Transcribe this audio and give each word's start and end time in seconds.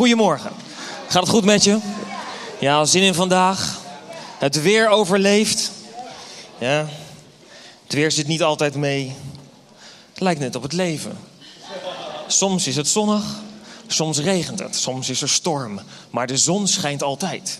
Goedemorgen. 0.00 0.50
Gaat 1.08 1.22
het 1.22 1.30
goed 1.30 1.44
met 1.44 1.64
je? 1.64 1.78
Ja, 2.58 2.84
zin 2.84 3.02
in 3.02 3.14
vandaag. 3.14 3.80
Het 4.38 4.62
weer 4.62 4.88
overleeft. 4.88 5.70
Ja. 6.58 6.88
Het 7.84 7.92
weer 7.92 8.10
zit 8.10 8.26
niet 8.26 8.42
altijd 8.42 8.74
mee. 8.74 9.14
Het 10.12 10.20
lijkt 10.20 10.40
net 10.40 10.54
op 10.54 10.62
het 10.62 10.72
leven. 10.72 11.18
Soms 12.26 12.66
is 12.66 12.76
het 12.76 12.88
zonnig, 12.88 13.24
soms 13.86 14.18
regent 14.18 14.58
het, 14.58 14.76
soms 14.76 15.08
is 15.08 15.22
er 15.22 15.28
storm. 15.28 15.80
Maar 16.10 16.26
de 16.26 16.36
zon 16.36 16.66
schijnt 16.66 17.02
altijd. 17.02 17.58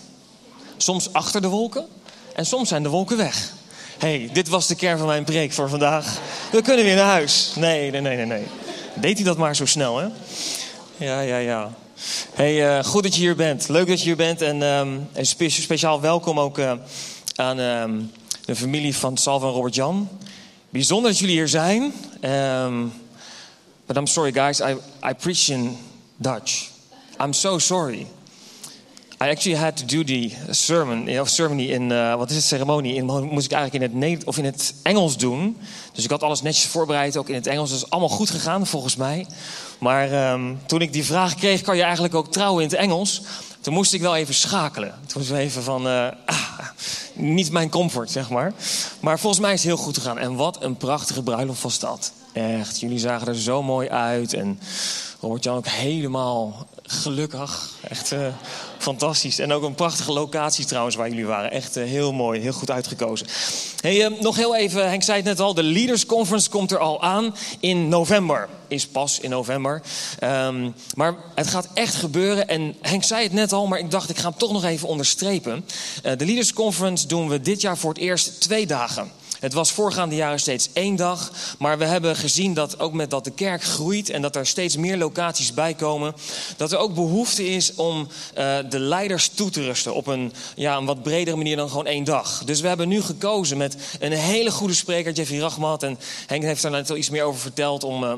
Soms 0.76 1.12
achter 1.12 1.40
de 1.40 1.48
wolken 1.48 1.86
en 2.34 2.46
soms 2.46 2.68
zijn 2.68 2.82
de 2.82 2.88
wolken 2.88 3.16
weg. 3.16 3.52
hey, 3.98 4.30
dit 4.32 4.48
was 4.48 4.66
de 4.66 4.74
kern 4.74 4.98
van 4.98 5.06
mijn 5.06 5.24
preek 5.24 5.52
voor 5.52 5.68
vandaag. 5.68 6.18
We 6.52 6.62
kunnen 6.62 6.84
weer 6.84 6.96
naar 6.96 7.10
huis. 7.10 7.52
Nee, 7.56 7.90
nee, 7.90 8.00
nee, 8.00 8.16
nee, 8.16 8.26
nee. 8.26 8.46
Deed 8.94 9.16
hij 9.16 9.24
dat 9.24 9.36
maar 9.36 9.56
zo 9.56 9.66
snel, 9.66 9.96
hè? 9.96 10.06
Ja, 10.96 11.20
ja, 11.20 11.36
ja. 11.36 11.70
Hey, 12.34 12.78
uh, 12.78 12.84
goed 12.84 13.02
dat 13.02 13.14
je 13.14 13.20
hier 13.20 13.36
bent. 13.36 13.68
Leuk 13.68 13.86
dat 13.86 13.98
je 13.98 14.04
hier 14.04 14.16
bent. 14.16 14.42
En, 14.42 14.62
um, 14.62 15.08
en 15.12 15.26
spe 15.26 15.48
speciaal 15.48 16.00
welkom 16.00 16.40
ook 16.40 16.58
uh, 16.58 16.72
aan 17.34 17.58
um, 17.58 18.10
de 18.44 18.56
familie 18.56 18.96
van 18.96 19.16
Salva 19.16 19.46
en 19.46 19.52
Robert-Jan. 19.52 20.08
Bijzonder 20.70 21.10
dat 21.10 21.18
jullie 21.18 21.34
hier 21.34 21.48
zijn. 21.48 21.92
Um, 22.22 22.92
but 23.86 23.96
I'm 23.96 24.06
sorry 24.06 24.32
guys, 24.32 24.60
I, 24.60 24.76
I 25.10 25.14
preach 25.14 25.48
in 25.48 25.78
Dutch. 26.16 26.68
I'm 27.22 27.32
so 27.32 27.58
sorry. 27.58 28.06
I 29.22 29.28
actually 29.28 29.58
had 29.58 29.76
to 29.76 29.84
do 29.84 30.04
the 30.04 30.30
sermon, 30.50 31.20
of 31.20 31.28
ceremony 31.28 31.70
in, 31.70 31.90
uh, 31.90 32.14
wat 32.14 32.30
is 32.30 32.36
het, 32.36 32.44
ceremonie, 32.44 32.94
in, 32.94 33.04
moest 33.04 33.46
ik 33.46 33.52
eigenlijk 33.52 33.74
in 33.74 33.82
het, 33.82 33.92
Nederlands 33.92 34.24
of 34.24 34.38
in 34.38 34.44
het 34.44 34.74
Engels 34.82 35.16
doen. 35.16 35.56
Dus 35.92 36.04
ik 36.04 36.10
had 36.10 36.22
alles 36.22 36.42
netjes 36.42 36.66
voorbereid, 36.66 37.16
ook 37.16 37.28
in 37.28 37.34
het 37.34 37.46
Engels. 37.46 37.70
Dat 37.70 37.78
is 37.78 37.90
allemaal 37.90 38.08
goed 38.08 38.30
gegaan, 38.30 38.66
volgens 38.66 38.96
mij. 38.96 39.26
Maar 39.78 40.32
um, 40.32 40.58
toen 40.66 40.80
ik 40.80 40.92
die 40.92 41.04
vraag 41.04 41.34
kreeg, 41.34 41.60
kan 41.60 41.76
je 41.76 41.82
eigenlijk 41.82 42.14
ook 42.14 42.32
trouwen 42.32 42.62
in 42.62 42.68
het 42.68 42.78
Engels? 42.78 43.22
Toen 43.60 43.74
moest 43.74 43.92
ik 43.92 44.00
wel 44.00 44.16
even 44.16 44.34
schakelen. 44.34 44.94
Toen 45.06 45.22
was 45.22 45.30
even 45.38 45.62
van, 45.62 45.86
uh, 45.86 46.06
ah, 46.24 46.58
niet 47.14 47.50
mijn 47.50 47.68
comfort, 47.68 48.10
zeg 48.10 48.30
maar. 48.30 48.52
Maar 49.00 49.18
volgens 49.18 49.42
mij 49.42 49.52
is 49.52 49.62
het 49.62 49.68
heel 49.74 49.84
goed 49.84 49.98
gegaan. 49.98 50.18
En 50.18 50.34
wat 50.34 50.62
een 50.62 50.76
prachtige 50.76 51.22
bruiloft 51.22 51.62
was 51.62 51.78
dat. 51.78 52.12
Echt, 52.32 52.80
jullie 52.80 52.98
zagen 52.98 53.26
er 53.26 53.36
zo 53.36 53.62
mooi 53.62 53.88
uit. 53.88 54.34
En 54.34 54.60
Robert-Jan 55.20 55.56
ook 55.56 55.66
helemaal 55.66 56.66
gelukkig. 56.90 57.70
Echt 57.88 58.12
uh, 58.12 58.26
fantastisch. 58.78 59.38
En 59.38 59.52
ook 59.52 59.62
een 59.62 59.74
prachtige 59.74 60.12
locatie 60.12 60.64
trouwens 60.64 60.96
waar 60.96 61.08
jullie 61.08 61.26
waren. 61.26 61.50
Echt 61.50 61.76
uh, 61.76 61.84
heel 61.84 62.12
mooi, 62.12 62.40
heel 62.40 62.52
goed 62.52 62.70
uitgekozen. 62.70 63.26
Hey, 63.80 64.10
uh, 64.10 64.20
nog 64.20 64.36
heel 64.36 64.56
even, 64.56 64.88
Henk 64.88 65.02
zei 65.02 65.16
het 65.16 65.26
net 65.26 65.40
al, 65.40 65.54
de 65.54 65.62
Leaders 65.62 66.06
Conference 66.06 66.50
komt 66.50 66.70
er 66.70 66.78
al 66.78 67.02
aan 67.02 67.34
in 67.60 67.88
november. 67.88 68.48
Is 68.68 68.86
pas 68.86 69.20
in 69.20 69.30
november. 69.30 69.82
Um, 70.24 70.74
maar 70.94 71.16
het 71.34 71.46
gaat 71.46 71.68
echt 71.74 71.94
gebeuren. 71.94 72.48
En 72.48 72.74
Henk 72.80 73.04
zei 73.04 73.22
het 73.22 73.32
net 73.32 73.52
al, 73.52 73.66
maar 73.66 73.78
ik 73.78 73.90
dacht 73.90 74.10
ik 74.10 74.18
ga 74.18 74.28
hem 74.28 74.38
toch 74.38 74.52
nog 74.52 74.64
even 74.64 74.88
onderstrepen. 74.88 75.64
de 76.02 76.26
Leaders 76.26 76.52
Conference 76.52 77.06
doen 77.06 77.28
we 77.28 77.40
dit 77.40 77.60
jaar 77.60 77.78
voor 77.78 77.90
het 77.90 77.98
eerst 77.98 78.40
twee 78.40 78.66
dagen. 78.66 79.10
Het 79.40 79.52
was 79.52 79.72
voorgaande 79.72 80.14
jaren 80.14 80.40
steeds 80.40 80.68
één 80.72 80.96
dag. 80.96 81.32
Maar 81.58 81.78
we 81.78 81.84
hebben 81.84 82.16
gezien 82.16 82.54
dat 82.54 82.78
ook 82.80 82.92
met 82.92 83.10
dat 83.10 83.24
de 83.24 83.30
kerk 83.30 83.62
groeit 83.62 84.10
en 84.10 84.22
dat 84.22 84.36
er 84.36 84.46
steeds 84.46 84.76
meer 84.76 84.96
locaties 84.96 85.54
bij 85.54 85.74
komen, 85.74 86.14
dat 86.56 86.72
er 86.72 86.78
ook 86.78 86.94
behoefte 86.94 87.48
is 87.48 87.74
om 87.74 88.08
uh, 88.38 88.58
de 88.70 88.78
leiders 88.78 89.28
toe 89.28 89.50
te 89.50 89.62
rusten 89.62 89.94
op 89.94 90.06
een, 90.06 90.32
ja, 90.56 90.76
een 90.76 90.84
wat 90.84 91.02
bredere 91.02 91.36
manier 91.36 91.56
dan 91.56 91.68
gewoon 91.68 91.86
één 91.86 92.04
dag. 92.04 92.42
Dus 92.44 92.60
we 92.60 92.68
hebben 92.68 92.88
nu 92.88 93.02
gekozen 93.02 93.56
met 93.56 93.76
een 94.00 94.12
hele 94.12 94.50
goede 94.50 94.74
spreker, 94.74 95.12
Jeffrey 95.12 95.38
Rachmat. 95.38 95.82
En 95.82 95.98
Henk 96.26 96.42
heeft 96.42 96.62
daar 96.62 96.70
net 96.70 96.90
al 96.90 96.96
iets 96.96 97.10
meer 97.10 97.24
over 97.24 97.40
verteld 97.40 97.84
om. 97.84 98.04
Uh, 98.04 98.12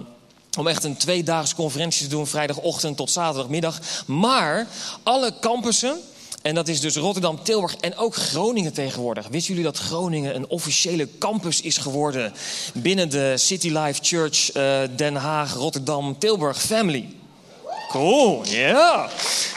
om 0.59 0.67
echt 0.67 0.85
een 0.85 0.97
tweedaagse 0.97 1.55
conferentie 1.55 2.03
te 2.03 2.09
doen, 2.09 2.27
vrijdagochtend 2.27 2.97
tot 2.97 3.11
zaterdagmiddag. 3.11 3.81
Maar 4.07 4.67
alle 5.03 5.35
campussen, 5.41 6.01
en 6.43 6.55
dat 6.55 6.69
is 6.69 6.81
dus 6.81 6.97
Rotterdam, 6.97 7.43
Tilburg 7.43 7.77
en 7.77 7.97
ook 7.97 8.15
Groningen 8.15 8.73
tegenwoordig. 8.73 9.29
Wisten 9.29 9.55
jullie 9.55 9.71
dat 9.71 9.79
Groningen 9.79 10.35
een 10.35 10.49
officiële 10.49 11.09
campus 11.19 11.61
is 11.61 11.77
geworden 11.77 12.33
binnen 12.75 13.11
de 13.11 13.35
City 13.37 13.69
Life 13.69 14.01
Church 14.03 14.57
uh, 14.57 14.81
Den 14.97 15.15
Haag, 15.15 15.55
Rotterdam, 15.55 16.19
Tilburg 16.19 16.63
family? 16.63 17.09
Cool, 17.89 18.43
ja. 18.45 19.09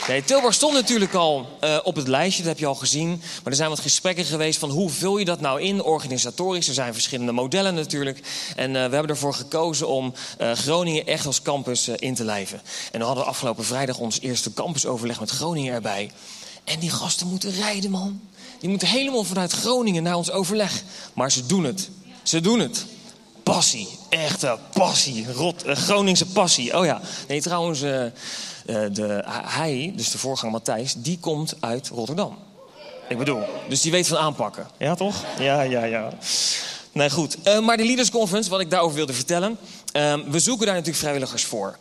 Nee, 0.08 0.24
Tilburg 0.24 0.54
stond 0.54 0.74
natuurlijk 0.74 1.14
al 1.14 1.48
uh, 1.64 1.78
op 1.84 1.96
het 1.96 2.08
lijstje, 2.08 2.44
dat 2.44 2.52
heb 2.52 2.59
je 2.59 2.66
al 2.66 2.76
gezien. 2.76 3.09
Maar 3.09 3.52
er 3.52 3.56
zijn 3.56 3.70
wat 3.70 3.80
gesprekken 3.80 4.26
geweest 4.26 4.59
van 4.59 4.70
hoe 4.70 4.90
vul 4.90 5.18
je 5.18 5.26
dat 5.26 5.42
nou 5.42 5.62
in, 5.62 5.84
organisatorisch. 5.84 6.68
Er 6.68 6.74
zijn 6.74 6.94
verschillende 6.94 7.32
modellen 7.32 7.74
natuurlijk. 7.74 8.20
En 8.56 8.70
uh, 8.70 8.74
we 8.74 8.80
hebben 8.80 9.08
ervoor 9.08 9.34
gekozen 9.34 9.88
om 9.88 10.14
Groningen 10.38 11.06
echt 11.06 11.26
als 11.26 11.42
campus 11.42 11.88
in 11.88 12.16
te 12.16 12.24
lijven. 12.24 12.62
En 12.92 13.00
we 13.00 13.06
hadden 13.06 13.26
afgelopen 13.26 13.64
vrijdag 13.64 13.98
ons 13.98 14.22
eerste 14.22 14.54
campusoverleg 14.54 15.20
met 15.20 15.30
Groningen 15.30 15.74
erbij. 15.74 16.12
En 16.66 16.80
die 16.80 16.90
gasten 16.90 17.28
moeten 17.28 17.52
rijden, 17.52 17.92
man. 17.92 18.22
Die 18.59 18.70
moeten 18.70 18.88
helemaal 18.88 19.24
vanuit 19.24 19.52
Groningen 19.52 20.03
naar 20.03 20.16
ons 20.16 20.31
overleg. 20.31 20.84
Maar 21.14 21.31
ze 21.31 21.46
doen 21.46 21.64
het. 21.64 21.90
Ze 22.24 22.42
doen 22.42 22.59
het. 22.59 22.86
Passie. 23.44 23.88
Echte 24.09 24.58
passie. 24.74 25.34
Rot, 25.34 25.66
uh, 25.66 25.76
Groningse 25.76 26.26
passie. 26.26 26.78
Oh 26.78 26.86
ja. 26.86 27.02
Nee, 27.28 27.42
trouwens, 27.42 27.81
uh, 27.81 28.03
uh, 28.03 28.09
de, 28.66 29.24
hij, 29.46 29.94
dus 29.96 30.12
de 30.12 30.18
voorganger 30.18 30.53
Matthijs, 30.53 30.94
die 30.98 31.20
komt 31.20 31.56
uit 31.59 31.88
Rotterdam. 31.88 32.38
Ik 33.09 33.18
bedoel, 33.18 33.44
dus 33.70 33.82
die 33.82 33.92
weet 33.92 34.08
van 34.08 34.18
aanpakken. 34.18 34.68
Ja, 34.78 34.96
toch? 34.96 35.24
Ja, 35.40 35.62
ja, 35.62 35.84
ja. 35.84 36.09
Nee, 36.92 37.09
goed. 37.09 37.62
maar 37.62 37.78
de 37.78 37.86
Leaders 37.86 38.12
Conference, 38.12 38.50
wat 38.50 38.59
ik 38.59 38.70
daarover 38.70 38.96
wilde 38.96 39.14
vertellen. 39.14 39.58
we 40.28 40.40
zoeken 40.40 40.66
daar 40.66 40.76
natuurlijk 40.76 41.02
vrijwilligers 41.02 41.44
voor. 41.44 41.78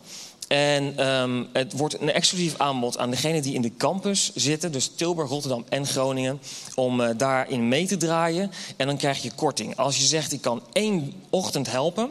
En 0.47 1.07
um, 1.07 1.47
het 1.53 1.73
wordt 1.73 2.01
een 2.01 2.11
exclusief 2.11 2.57
aanbod 2.57 2.97
aan 2.97 3.09
degenen 3.09 3.41
die 3.41 3.53
in 3.53 3.61
de 3.61 3.75
campus 3.77 4.31
zitten, 4.35 4.71
dus 4.71 4.91
Tilburg, 4.95 5.29
Rotterdam 5.29 5.65
en 5.69 5.85
Groningen, 5.85 6.39
om 6.75 7.01
uh, 7.01 7.09
daarin 7.17 7.67
mee 7.67 7.87
te 7.87 7.97
draaien. 7.97 8.51
En 8.77 8.87
dan 8.87 8.97
krijg 8.97 9.21
je 9.21 9.31
korting. 9.35 9.75
Als 9.75 9.97
je 9.97 10.03
zegt, 10.03 10.31
ik 10.31 10.41
kan 10.41 10.63
één 10.71 11.13
ochtend 11.29 11.71
helpen, 11.71 12.09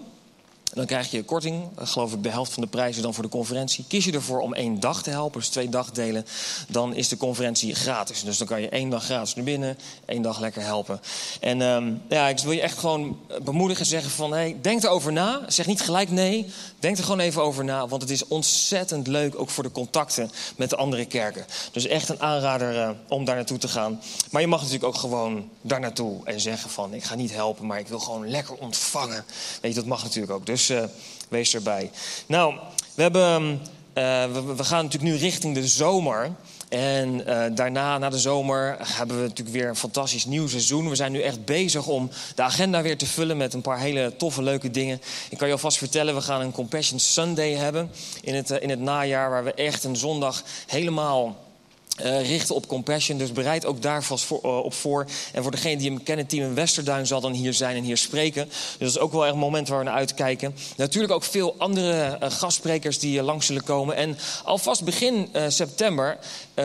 dan 0.74 0.86
krijg 0.86 1.10
je 1.10 1.22
korting, 1.22 1.68
geloof 1.76 2.12
ik 2.12 2.22
de 2.22 2.28
helft 2.28 2.52
van 2.52 2.62
de 2.62 2.68
prijzen 2.68 3.02
dan 3.02 3.14
voor 3.14 3.22
de 3.22 3.28
conferentie. 3.28 3.84
Kies 3.88 4.04
je 4.04 4.12
ervoor 4.12 4.40
om 4.40 4.54
één 4.54 4.80
dag 4.80 5.02
te 5.02 5.10
helpen, 5.10 5.40
dus 5.40 5.48
twee 5.48 5.68
dagdelen, 5.68 6.26
dan 6.68 6.94
is 6.94 7.08
de 7.08 7.16
conferentie 7.16 7.74
gratis. 7.74 8.22
Dus 8.24 8.38
dan 8.38 8.46
kan 8.46 8.60
je 8.60 8.68
één 8.68 8.90
dag 8.90 9.04
gratis 9.04 9.34
naar 9.34 9.44
binnen, 9.44 9.78
één 10.04 10.22
dag 10.22 10.40
lekker 10.40 10.62
helpen. 10.62 11.00
En 11.40 11.60
um, 11.60 12.02
ja, 12.08 12.28
ik 12.28 12.38
wil 12.38 12.52
je 12.52 12.60
echt 12.60 12.78
gewoon 12.78 13.18
bemoedigen, 13.42 13.86
zeggen 13.86 14.10
van, 14.10 14.32
hey, 14.32 14.56
denk 14.62 14.82
erover 14.82 15.12
na. 15.12 15.40
Zeg 15.46 15.66
niet 15.66 15.80
gelijk 15.80 16.10
nee, 16.10 16.52
denk 16.78 16.98
er 16.98 17.04
gewoon 17.04 17.20
even 17.20 17.42
over 17.42 17.64
na, 17.64 17.88
want 17.88 18.02
het 18.02 18.10
is 18.10 18.26
ontzettend 18.28 19.06
leuk, 19.06 19.40
ook 19.40 19.50
voor 19.50 19.62
de 19.64 19.70
contacten 19.70 20.30
met 20.56 20.70
de 20.70 20.76
andere 20.76 21.04
kerken. 21.04 21.44
Dus 21.72 21.86
echt 21.86 22.08
een 22.08 22.20
aanrader 22.20 22.74
uh, 22.74 22.90
om 23.08 23.24
daar 23.24 23.36
naartoe 23.36 23.58
te 23.58 23.68
gaan. 23.68 24.00
Maar 24.30 24.40
je 24.40 24.46
mag 24.46 24.60
natuurlijk 24.60 24.94
ook 24.94 25.00
gewoon 25.00 25.48
daar 25.60 25.80
naartoe 25.80 26.20
en 26.24 26.40
zeggen 26.40 26.70
van, 26.70 26.94
ik 26.94 27.04
ga 27.04 27.14
niet 27.14 27.32
helpen, 27.32 27.66
maar 27.66 27.78
ik 27.78 27.88
wil 27.88 27.98
gewoon 27.98 28.30
lekker 28.30 28.54
ontvangen. 28.54 29.24
Weet 29.60 29.74
je, 29.74 29.78
dat 29.78 29.88
mag 29.88 30.02
natuurlijk 30.02 30.32
ook. 30.32 30.46
Dus 30.46 30.63
Uh, 30.70 30.82
wees 31.28 31.54
erbij. 31.54 31.90
Nou, 32.26 32.54
we, 32.94 33.02
hebben, 33.02 33.60
uh, 33.94 34.24
we, 34.32 34.54
we, 34.56 34.64
gaan 34.64 34.84
natuurlijk 34.84 35.12
nu 35.12 35.18
richting 35.18 35.54
de 35.54 35.66
zomer. 35.66 36.30
En 36.68 37.20
uh, 37.28 37.44
daarna, 37.54 37.98
na 37.98 38.08
de 38.08 38.18
zomer, 38.18 38.76
hebben 38.80 39.16
we 39.16 39.22
natuurlijk 39.22 39.56
weer 39.56 39.68
een 39.68 39.76
fantastisch 39.76 40.24
nieuw 40.24 40.48
seizoen. 40.48 40.88
We 40.88 40.94
zijn 40.94 41.12
nu 41.12 41.20
echt 41.20 41.44
bezig 41.44 41.86
om 41.86 42.10
de 42.34 42.42
agenda 42.42 42.82
weer 42.82 42.98
te 42.98 43.06
vullen 43.06 43.36
met 43.36 43.54
een 43.54 43.60
paar 43.60 43.78
hele 43.78 44.14
toffe, 44.16 44.42
leuke 44.42 44.70
dingen. 44.70 45.00
Ik 45.30 45.38
kan 45.38 45.46
je 45.46 45.52
alvast 45.52 45.78
vertellen, 45.78 46.14
we 46.14 46.20
gaan 46.20 46.40
een 46.40 46.52
Compassion 46.52 46.98
Sunday 46.98 47.52
hebben 47.52 47.90
in 48.22 48.34
het, 48.34 48.50
in 48.50 48.70
het 48.70 48.80
najaar. 48.80 49.30
Waar 49.30 49.44
we 49.44 49.54
echt 49.54 49.84
een 49.84 49.96
zondag 49.96 50.42
helemaal 50.66 51.43
Uh, 52.02 52.28
richten 52.28 52.54
op 52.54 52.66
compassion. 52.66 53.18
Dus 53.18 53.32
bereid 53.32 53.66
ook 53.66 53.82
daar 53.82 54.04
vast 54.04 54.24
voor, 54.24 54.40
uh, 54.44 54.58
op 54.58 54.74
voor. 54.74 55.06
En 55.32 55.42
voor 55.42 55.50
degene 55.50 55.76
die 55.76 55.90
hem 55.90 56.02
kennen, 56.02 56.26
Team 56.26 56.42
in 56.42 56.54
Westerduin 56.54 57.06
zal 57.06 57.20
dan 57.20 57.32
hier 57.32 57.54
zijn 57.54 57.76
en 57.76 57.82
hier 57.82 57.96
spreken. 57.96 58.44
Dus 58.44 58.78
dat 58.78 58.88
is 58.88 58.98
ook 58.98 59.12
wel 59.12 59.26
een 59.26 59.38
moment 59.38 59.68
waar 59.68 59.78
we 59.78 59.84
naar 59.84 59.94
uitkijken. 59.94 60.54
Natuurlijk 60.76 61.12
ook 61.12 61.24
veel 61.24 61.54
andere 61.58 62.18
uh, 62.22 62.30
gastsprekers 62.30 62.98
die 62.98 63.22
langs 63.22 63.46
zullen 63.46 63.64
komen. 63.64 63.96
En 63.96 64.18
alvast 64.44 64.84
begin 64.84 65.28
september 65.48 66.18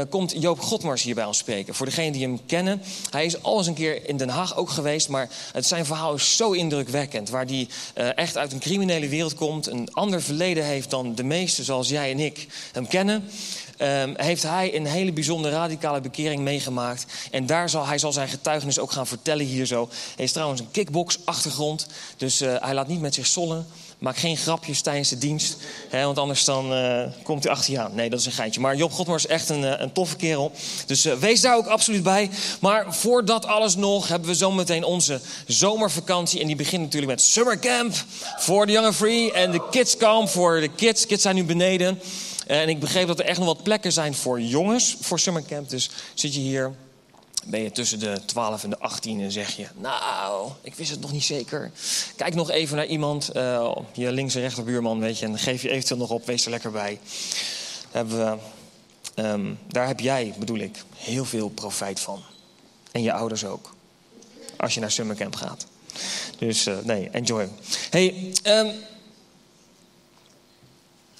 komt 0.09 0.33
Joop 0.39 0.59
Godmars 0.59 1.03
hier 1.03 1.15
bij 1.15 1.25
ons 1.25 1.37
spreken. 1.37 1.75
Voor 1.75 1.85
degene 1.85 2.11
die 2.11 2.21
hem 2.21 2.45
kennen. 2.45 2.81
Hij 3.09 3.25
is 3.25 3.43
al 3.43 3.57
eens 3.57 3.67
een 3.67 3.73
keer 3.73 4.07
in 4.07 4.17
Den 4.17 4.29
Haag 4.29 4.57
ook 4.57 4.69
geweest. 4.69 5.09
Maar 5.09 5.29
het 5.51 5.65
zijn 5.65 5.85
verhaal 5.85 6.13
is 6.13 6.35
zo 6.35 6.51
indrukwekkend. 6.51 7.29
Waar 7.29 7.45
hij 7.45 7.67
echt 8.15 8.37
uit 8.37 8.51
een 8.51 8.59
criminele 8.59 9.07
wereld 9.07 9.33
komt. 9.33 9.67
Een 9.67 9.93
ander 9.93 10.21
verleden 10.21 10.63
heeft 10.63 10.89
dan 10.89 11.15
de 11.15 11.23
meesten 11.23 11.63
zoals 11.63 11.89
jij 11.89 12.11
en 12.11 12.19
ik 12.19 12.47
hem 12.71 12.87
kennen. 12.87 13.29
Um, 13.81 14.13
heeft 14.17 14.43
hij 14.43 14.75
een 14.75 14.85
hele 14.85 15.11
bijzondere 15.11 15.55
radicale 15.55 16.01
bekering 16.01 16.41
meegemaakt. 16.41 17.05
En 17.31 17.45
daar 17.45 17.69
zal 17.69 17.85
hij 17.85 17.97
zal 17.97 18.11
zijn 18.11 18.27
getuigenis 18.27 18.79
ook 18.79 18.91
gaan 18.91 19.07
vertellen 19.07 19.45
hier 19.45 19.65
zo. 19.65 19.89
Hij 20.15 20.25
is 20.25 20.31
trouwens 20.31 20.61
een 20.61 20.71
kickbox-achtergrond. 20.71 21.87
Dus 22.17 22.41
uh, 22.41 22.55
hij 22.59 22.73
laat 22.73 22.87
niet 22.87 23.01
met 23.01 23.13
zich 23.13 23.27
zollen. 23.27 23.67
Maak 23.97 24.17
geen 24.17 24.37
grapjes 24.37 24.81
tijdens 24.81 25.09
de 25.09 25.17
dienst. 25.17 25.57
Hè, 25.89 26.05
want 26.05 26.17
anders 26.17 26.45
dan 26.45 26.73
uh, 26.73 27.03
komt 27.23 27.43
hij 27.43 27.53
achter 27.53 27.73
je 27.73 27.79
aan. 27.79 27.95
Nee, 27.95 28.09
dat 28.09 28.19
is 28.19 28.25
een 28.25 28.31
geintje. 28.31 28.59
Maar 28.59 28.75
Job 28.75 28.91
Godmar 28.91 29.15
is 29.15 29.27
echt 29.27 29.49
een, 29.49 29.61
uh, 29.61 29.73
een 29.77 29.91
toffe 29.91 30.15
kerel. 30.15 30.51
Dus 30.85 31.03
wees 31.03 31.41
daar 31.41 31.55
ook 31.55 31.67
absoluut 31.67 32.03
bij. 32.03 32.29
Maar 32.59 32.95
voor 32.95 33.25
dat 33.25 33.45
alles 33.45 33.75
nog 33.75 34.07
hebben 34.07 34.29
we 34.29 34.35
zometeen 34.35 34.83
onze 34.83 35.19
zomervakantie. 35.47 36.41
En 36.41 36.47
die 36.47 36.55
begint 36.55 36.81
natuurlijk 36.81 37.11
met 37.11 37.21
Summer 37.21 37.59
Camp 37.59 37.93
voor 38.37 38.65
de 38.65 38.71
Young 38.71 38.95
Free. 38.95 39.31
En 39.31 39.51
de 39.51 39.61
Kids 39.71 39.97
Camp 39.97 40.29
voor 40.29 40.59
de 40.59 40.69
kids. 40.69 41.05
Kids 41.05 41.21
zijn 41.21 41.35
nu 41.35 41.43
beneden. 41.43 41.99
En 42.49 42.69
ik 42.69 42.79
begreep 42.79 43.07
dat 43.07 43.19
er 43.19 43.25
echt 43.25 43.37
nog 43.37 43.47
wat 43.47 43.63
plekken 43.63 43.91
zijn 43.91 44.13
voor 44.13 44.41
jongens 44.41 44.97
voor 45.01 45.19
summercamp. 45.19 45.69
Dus 45.69 45.89
zit 46.13 46.33
je 46.33 46.39
hier, 46.39 46.71
ben 47.45 47.61
je 47.61 47.71
tussen 47.71 47.99
de 47.99 48.21
12 48.25 48.63
en 48.63 48.69
de 48.69 48.79
18 48.79 49.21
en 49.21 49.31
zeg 49.31 49.55
je... 49.55 49.67
Nou, 49.75 50.51
ik 50.61 50.75
wist 50.75 50.91
het 50.91 50.99
nog 50.99 51.11
niet 51.11 51.23
zeker. 51.23 51.71
Kijk 52.15 52.35
nog 52.35 52.49
even 52.49 52.75
naar 52.75 52.85
iemand, 52.85 53.29
uh, 53.35 53.75
je 53.93 54.11
links- 54.11 54.35
en 54.35 54.41
rechterbuurman, 54.41 54.99
weet 54.99 55.19
je... 55.19 55.25
en 55.25 55.39
geef 55.39 55.61
je 55.61 55.69
eventueel 55.69 55.99
nog 55.99 56.09
op, 56.09 56.25
wees 56.25 56.45
er 56.45 56.51
lekker 56.51 56.71
bij. 56.71 56.99
Daar, 57.91 58.07
we, 58.07 58.37
um, 59.15 59.59
daar 59.67 59.87
heb 59.87 59.99
jij, 59.99 60.33
bedoel 60.39 60.59
ik, 60.59 60.83
heel 60.95 61.25
veel 61.25 61.49
profijt 61.49 61.99
van. 61.99 62.23
En 62.91 63.01
je 63.01 63.13
ouders 63.13 63.45
ook. 63.45 63.75
Als 64.57 64.73
je 64.73 64.79
naar 64.79 64.91
summercamp 64.91 65.35
gaat. 65.35 65.65
Dus 66.37 66.67
uh, 66.67 66.77
nee, 66.83 67.09
enjoy. 67.09 67.49
Hey, 67.89 68.31
um, 68.43 68.71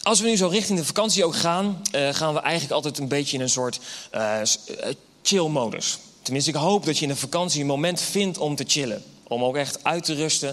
als 0.09 0.19
we 0.19 0.27
nu 0.27 0.38
zo 0.38 0.47
richting 0.47 0.79
de 0.79 0.85
vakantie 0.85 1.25
ook 1.25 1.35
gaan, 1.35 1.81
uh, 1.95 2.09
gaan 2.13 2.33
we 2.33 2.39
eigenlijk 2.39 2.73
altijd 2.73 2.97
een 2.97 3.07
beetje 3.07 3.38
in 3.38 3.44
een 3.44 3.50
soort 3.50 3.79
uh, 4.15 4.41
chill-modus. 5.21 5.97
Tenminste, 6.21 6.50
ik 6.50 6.56
hoop 6.56 6.85
dat 6.85 6.97
je 6.97 7.03
in 7.03 7.11
de 7.11 7.15
vakantie 7.15 7.61
een 7.61 7.67
moment 7.67 8.01
vindt 8.01 8.38
om 8.38 8.56
te 8.56 8.63
chillen. 8.67 9.03
Om 9.27 9.44
ook 9.44 9.56
echt 9.56 9.83
uit 9.83 10.03
te 10.03 10.13
rusten. 10.13 10.50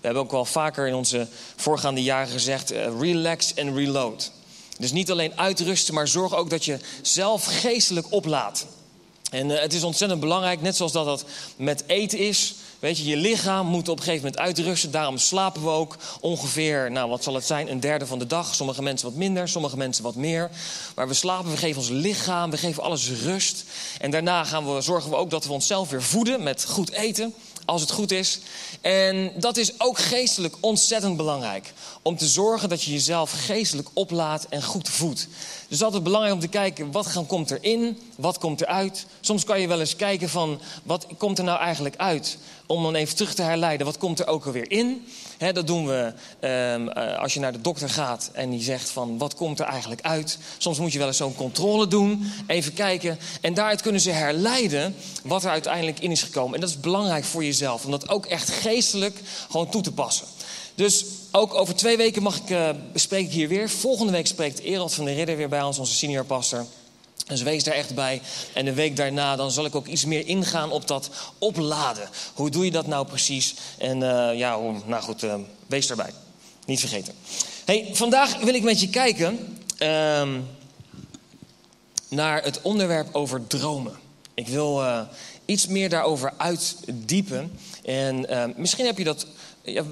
We 0.00 0.06
hebben 0.06 0.22
ook 0.22 0.30
wel 0.30 0.44
vaker 0.44 0.86
in 0.86 0.94
onze 0.94 1.26
voorgaande 1.56 2.02
jaren 2.02 2.28
gezegd: 2.28 2.70
relax 2.98 3.54
en 3.54 3.74
reload. 3.74 4.32
Dus 4.78 4.92
niet 4.92 5.10
alleen 5.10 5.38
uitrusten, 5.38 5.94
maar 5.94 6.08
zorg 6.08 6.34
ook 6.34 6.50
dat 6.50 6.64
je 6.64 6.78
zelf 7.02 7.44
geestelijk 7.44 8.12
oplaadt. 8.12 8.66
En 9.30 9.48
het 9.48 9.72
is 9.72 9.82
ontzettend 9.82 10.20
belangrijk, 10.20 10.62
net 10.62 10.76
zoals 10.76 10.92
dat 10.92 11.04
dat 11.04 11.24
met 11.56 11.84
eten 11.86 12.18
is. 12.18 12.54
Weet 12.80 12.98
je, 12.98 13.04
je 13.04 13.16
lichaam 13.16 13.66
moet 13.66 13.88
op 13.88 13.96
een 13.98 14.04
gegeven 14.04 14.24
moment 14.24 14.42
uitrusten. 14.42 14.90
Daarom 14.90 15.18
slapen 15.18 15.62
we 15.62 15.68
ook 15.68 15.96
ongeveer, 16.20 16.90
nou 16.90 17.10
wat 17.10 17.22
zal 17.22 17.34
het 17.34 17.46
zijn, 17.46 17.70
een 17.70 17.80
derde 17.80 18.06
van 18.06 18.18
de 18.18 18.26
dag. 18.26 18.54
Sommige 18.54 18.82
mensen 18.82 19.08
wat 19.08 19.16
minder, 19.16 19.48
sommige 19.48 19.76
mensen 19.76 20.02
wat 20.02 20.14
meer. 20.14 20.50
Maar 20.94 21.08
we 21.08 21.14
slapen, 21.14 21.50
we 21.50 21.56
geven 21.56 21.80
ons 21.80 21.90
lichaam, 21.90 22.50
we 22.50 22.56
geven 22.56 22.82
alles 22.82 23.10
rust. 23.10 23.64
En 23.98 24.10
daarna 24.10 24.44
gaan 24.44 24.74
we, 24.74 24.80
zorgen 24.80 25.10
we 25.10 25.16
ook 25.16 25.30
dat 25.30 25.44
we 25.44 25.52
onszelf 25.52 25.90
weer 25.90 26.02
voeden 26.02 26.42
met 26.42 26.64
goed 26.64 26.90
eten 26.90 27.34
als 27.64 27.80
het 27.80 27.90
goed 27.90 28.10
is. 28.10 28.40
En 28.80 29.32
dat 29.36 29.56
is 29.56 29.80
ook 29.80 29.98
geestelijk 29.98 30.56
ontzettend 30.60 31.16
belangrijk. 31.16 31.72
Om 32.02 32.16
te 32.16 32.26
zorgen 32.26 32.68
dat 32.68 32.82
je 32.82 32.92
jezelf 32.92 33.44
geestelijk 33.46 33.88
oplaadt 33.92 34.48
en 34.48 34.62
goed 34.62 34.88
voedt. 34.88 35.28
Dus 35.68 35.82
altijd 35.82 36.02
belangrijk 36.02 36.34
om 36.34 36.40
te 36.40 36.48
kijken, 36.48 36.92
wat 36.92 37.24
komt 37.26 37.50
erin, 37.50 37.98
wat 38.16 38.38
komt 38.38 38.60
eruit. 38.60 39.06
Soms 39.20 39.44
kan 39.44 39.60
je 39.60 39.68
wel 39.68 39.80
eens 39.80 39.96
kijken 39.96 40.28
van, 40.28 40.60
wat 40.82 41.06
komt 41.18 41.38
er 41.38 41.44
nou 41.44 41.58
eigenlijk 41.58 41.96
uit? 41.96 42.38
Om 42.70 42.82
dan 42.82 42.94
even 42.94 43.16
terug 43.16 43.34
te 43.34 43.42
herleiden, 43.42 43.86
wat 43.86 43.98
komt 43.98 44.20
er 44.20 44.26
ook 44.26 44.46
alweer 44.46 44.70
in? 44.70 45.06
He, 45.38 45.52
dat 45.52 45.66
doen 45.66 45.86
we 45.86 46.12
um, 46.40 46.88
uh, 46.88 47.18
als 47.18 47.34
je 47.34 47.40
naar 47.40 47.52
de 47.52 47.60
dokter 47.60 47.88
gaat 47.88 48.30
en 48.32 48.50
die 48.50 48.62
zegt 48.62 48.90
van, 48.90 49.18
wat 49.18 49.34
komt 49.34 49.60
er 49.60 49.66
eigenlijk 49.66 50.00
uit? 50.00 50.38
Soms 50.58 50.78
moet 50.78 50.92
je 50.92 50.98
wel 50.98 51.06
eens 51.06 51.16
zo'n 51.16 51.34
controle 51.34 51.86
doen, 51.86 52.32
even 52.46 52.72
kijken. 52.72 53.18
En 53.40 53.54
daaruit 53.54 53.82
kunnen 53.82 54.00
ze 54.00 54.10
herleiden 54.10 54.94
wat 55.22 55.44
er 55.44 55.50
uiteindelijk 55.50 56.00
in 56.00 56.10
is 56.10 56.22
gekomen. 56.22 56.54
En 56.54 56.60
dat 56.60 56.70
is 56.70 56.80
belangrijk 56.80 57.24
voor 57.24 57.44
jezelf, 57.44 57.84
om 57.84 57.90
dat 57.90 58.08
ook 58.08 58.26
echt 58.26 58.50
geestelijk 58.50 59.20
gewoon 59.50 59.70
toe 59.70 59.82
te 59.82 59.92
passen. 59.92 60.26
Dus 60.74 61.04
ook 61.30 61.54
over 61.54 61.74
twee 61.74 61.96
weken 61.96 62.22
mag 62.22 62.36
ik, 62.36 62.50
uh, 62.50 62.68
spreek 62.94 63.26
ik 63.26 63.32
hier 63.32 63.48
weer. 63.48 63.70
Volgende 63.70 64.12
week 64.12 64.26
spreekt 64.26 64.60
Erald 64.60 64.94
van 64.94 65.04
der 65.04 65.14
Ridder 65.14 65.36
weer 65.36 65.48
bij 65.48 65.62
ons, 65.62 65.78
onze 65.78 65.94
senior 65.94 66.24
pastor. 66.24 66.66
Dus 67.30 67.42
wees 67.42 67.64
daar 67.64 67.74
echt 67.74 67.94
bij. 67.94 68.22
En 68.52 68.64
de 68.64 68.72
week 68.72 68.96
daarna 68.96 69.36
dan 69.36 69.50
zal 69.50 69.64
ik 69.64 69.74
ook 69.74 69.86
iets 69.86 70.04
meer 70.04 70.26
ingaan 70.26 70.70
op 70.70 70.86
dat 70.86 71.10
opladen. 71.38 72.08
Hoe 72.34 72.50
doe 72.50 72.64
je 72.64 72.70
dat 72.70 72.86
nou 72.86 73.06
precies? 73.06 73.54
En 73.78 74.00
uh, 74.00 74.34
ja, 74.34 74.58
nou 74.86 75.02
goed, 75.02 75.22
uh, 75.22 75.34
wees 75.66 75.86
daarbij. 75.86 76.10
Niet 76.66 76.80
vergeten. 76.80 77.14
Hey, 77.64 77.88
vandaag 77.92 78.36
wil 78.36 78.54
ik 78.54 78.62
met 78.62 78.80
je 78.80 78.88
kijken 78.88 79.58
uh, 79.78 80.28
naar 82.08 82.42
het 82.42 82.62
onderwerp 82.62 83.14
over 83.14 83.46
dromen. 83.46 83.98
Ik 84.34 84.48
wil 84.48 84.82
uh, 84.82 85.00
iets 85.44 85.66
meer 85.66 85.88
daarover 85.88 86.32
uitdiepen. 86.36 87.58
En 87.84 88.26
misschien 88.56 88.86
heb 88.86 88.98
je 88.98 89.04
dat 89.04 89.26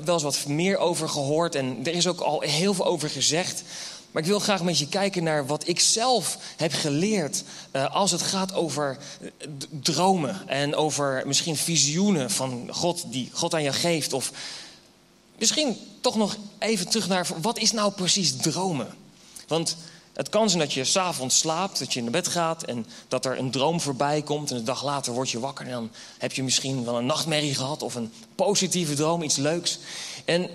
wel 0.04 0.14
eens 0.14 0.22
wat 0.22 0.46
meer 0.46 0.78
over 0.78 1.08
gehoord. 1.08 1.54
En 1.54 1.78
er 1.84 1.94
is 1.94 2.06
ook 2.06 2.20
al 2.20 2.40
heel 2.40 2.74
veel 2.74 2.86
over 2.86 3.10
gezegd. 3.10 3.62
Maar 4.10 4.22
ik 4.22 4.28
wil 4.28 4.38
graag 4.38 4.62
met 4.62 4.78
je 4.78 4.88
kijken 4.88 5.22
naar 5.22 5.46
wat 5.46 5.68
ik 5.68 5.80
zelf 5.80 6.38
heb 6.56 6.72
geleerd 6.72 7.44
uh, 7.72 7.94
als 7.94 8.10
het 8.10 8.22
gaat 8.22 8.54
over 8.54 8.98
dromen 9.70 10.48
en 10.48 10.74
over 10.74 11.22
misschien 11.26 11.56
visioenen 11.56 12.30
van 12.30 12.68
God 12.70 13.04
die 13.12 13.30
God 13.32 13.54
aan 13.54 13.62
je 13.62 13.72
geeft. 13.72 14.12
Of 14.12 14.32
misschien 15.38 15.76
toch 16.00 16.16
nog 16.16 16.36
even 16.58 16.88
terug 16.88 17.08
naar 17.08 17.26
wat 17.40 17.58
is 17.58 17.72
nou 17.72 17.92
precies 17.92 18.36
dromen? 18.36 18.88
Want 19.46 19.76
het 20.12 20.28
kan 20.28 20.48
zijn 20.48 20.62
dat 20.62 20.72
je 20.72 20.84
s'avonds 20.84 21.38
slaapt, 21.38 21.78
dat 21.78 21.92
je 21.92 22.02
naar 22.02 22.10
bed 22.10 22.28
gaat 22.28 22.62
en 22.62 22.86
dat 23.08 23.24
er 23.24 23.38
een 23.38 23.50
droom 23.50 23.80
voorbij 23.80 24.22
komt. 24.22 24.50
En 24.50 24.56
een 24.56 24.64
dag 24.64 24.84
later 24.84 25.12
word 25.12 25.30
je 25.30 25.40
wakker 25.40 25.66
en 25.66 25.72
dan 25.72 25.90
heb 26.18 26.32
je 26.32 26.42
misschien 26.42 26.84
wel 26.84 26.98
een 26.98 27.06
nachtmerrie 27.06 27.54
gehad 27.54 27.82
of 27.82 27.94
een 27.94 28.12
positieve 28.34 28.94
droom, 28.94 29.22
iets 29.22 29.36
leuks. 29.36 29.78
En 30.24 30.50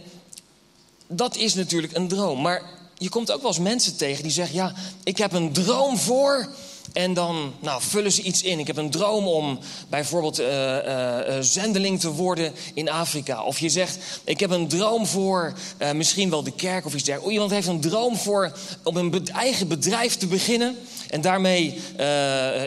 dat 1.07 1.35
is 1.35 1.53
natuurlijk 1.53 1.95
een 1.95 2.07
droom. 2.07 2.41
Maar 2.41 2.61
je 3.03 3.09
komt 3.09 3.31
ook 3.31 3.41
wel 3.41 3.49
eens 3.49 3.59
mensen 3.59 3.95
tegen 3.95 4.23
die 4.23 4.31
zeggen: 4.31 4.55
Ja, 4.55 4.73
ik 5.03 5.17
heb 5.17 5.33
een 5.33 5.51
droom 5.51 5.97
voor. 5.97 6.49
En 6.93 7.13
dan 7.13 7.53
nou, 7.59 7.81
vullen 7.81 8.11
ze 8.11 8.21
iets 8.21 8.41
in. 8.41 8.59
Ik 8.59 8.67
heb 8.67 8.77
een 8.77 8.89
droom 8.89 9.27
om 9.27 9.59
bijvoorbeeld 9.89 10.39
uh, 10.39 10.47
uh, 10.47 11.37
zendeling 11.39 11.99
te 11.99 12.11
worden 12.11 12.53
in 12.73 12.89
Afrika. 12.89 13.43
Of 13.43 13.59
je 13.59 13.69
zegt, 13.69 13.97
ik 14.23 14.39
heb 14.39 14.49
een 14.49 14.67
droom 14.67 15.05
voor 15.05 15.53
misschien 15.93 16.29
wel 16.29 16.43
de 16.43 16.51
kerk 16.51 16.85
of 16.85 16.93
iets 16.93 17.03
dergelijks. 17.03 17.33
Iemand 17.33 17.51
heeft 17.51 17.67
een 17.67 17.81
droom 17.81 18.15
voor 18.15 18.57
om 18.83 18.97
een 18.97 19.27
eigen 19.27 19.67
bedrijf 19.67 20.15
te 20.15 20.27
beginnen. 20.27 20.77
En 21.13 21.21
daarmee 21.21 21.79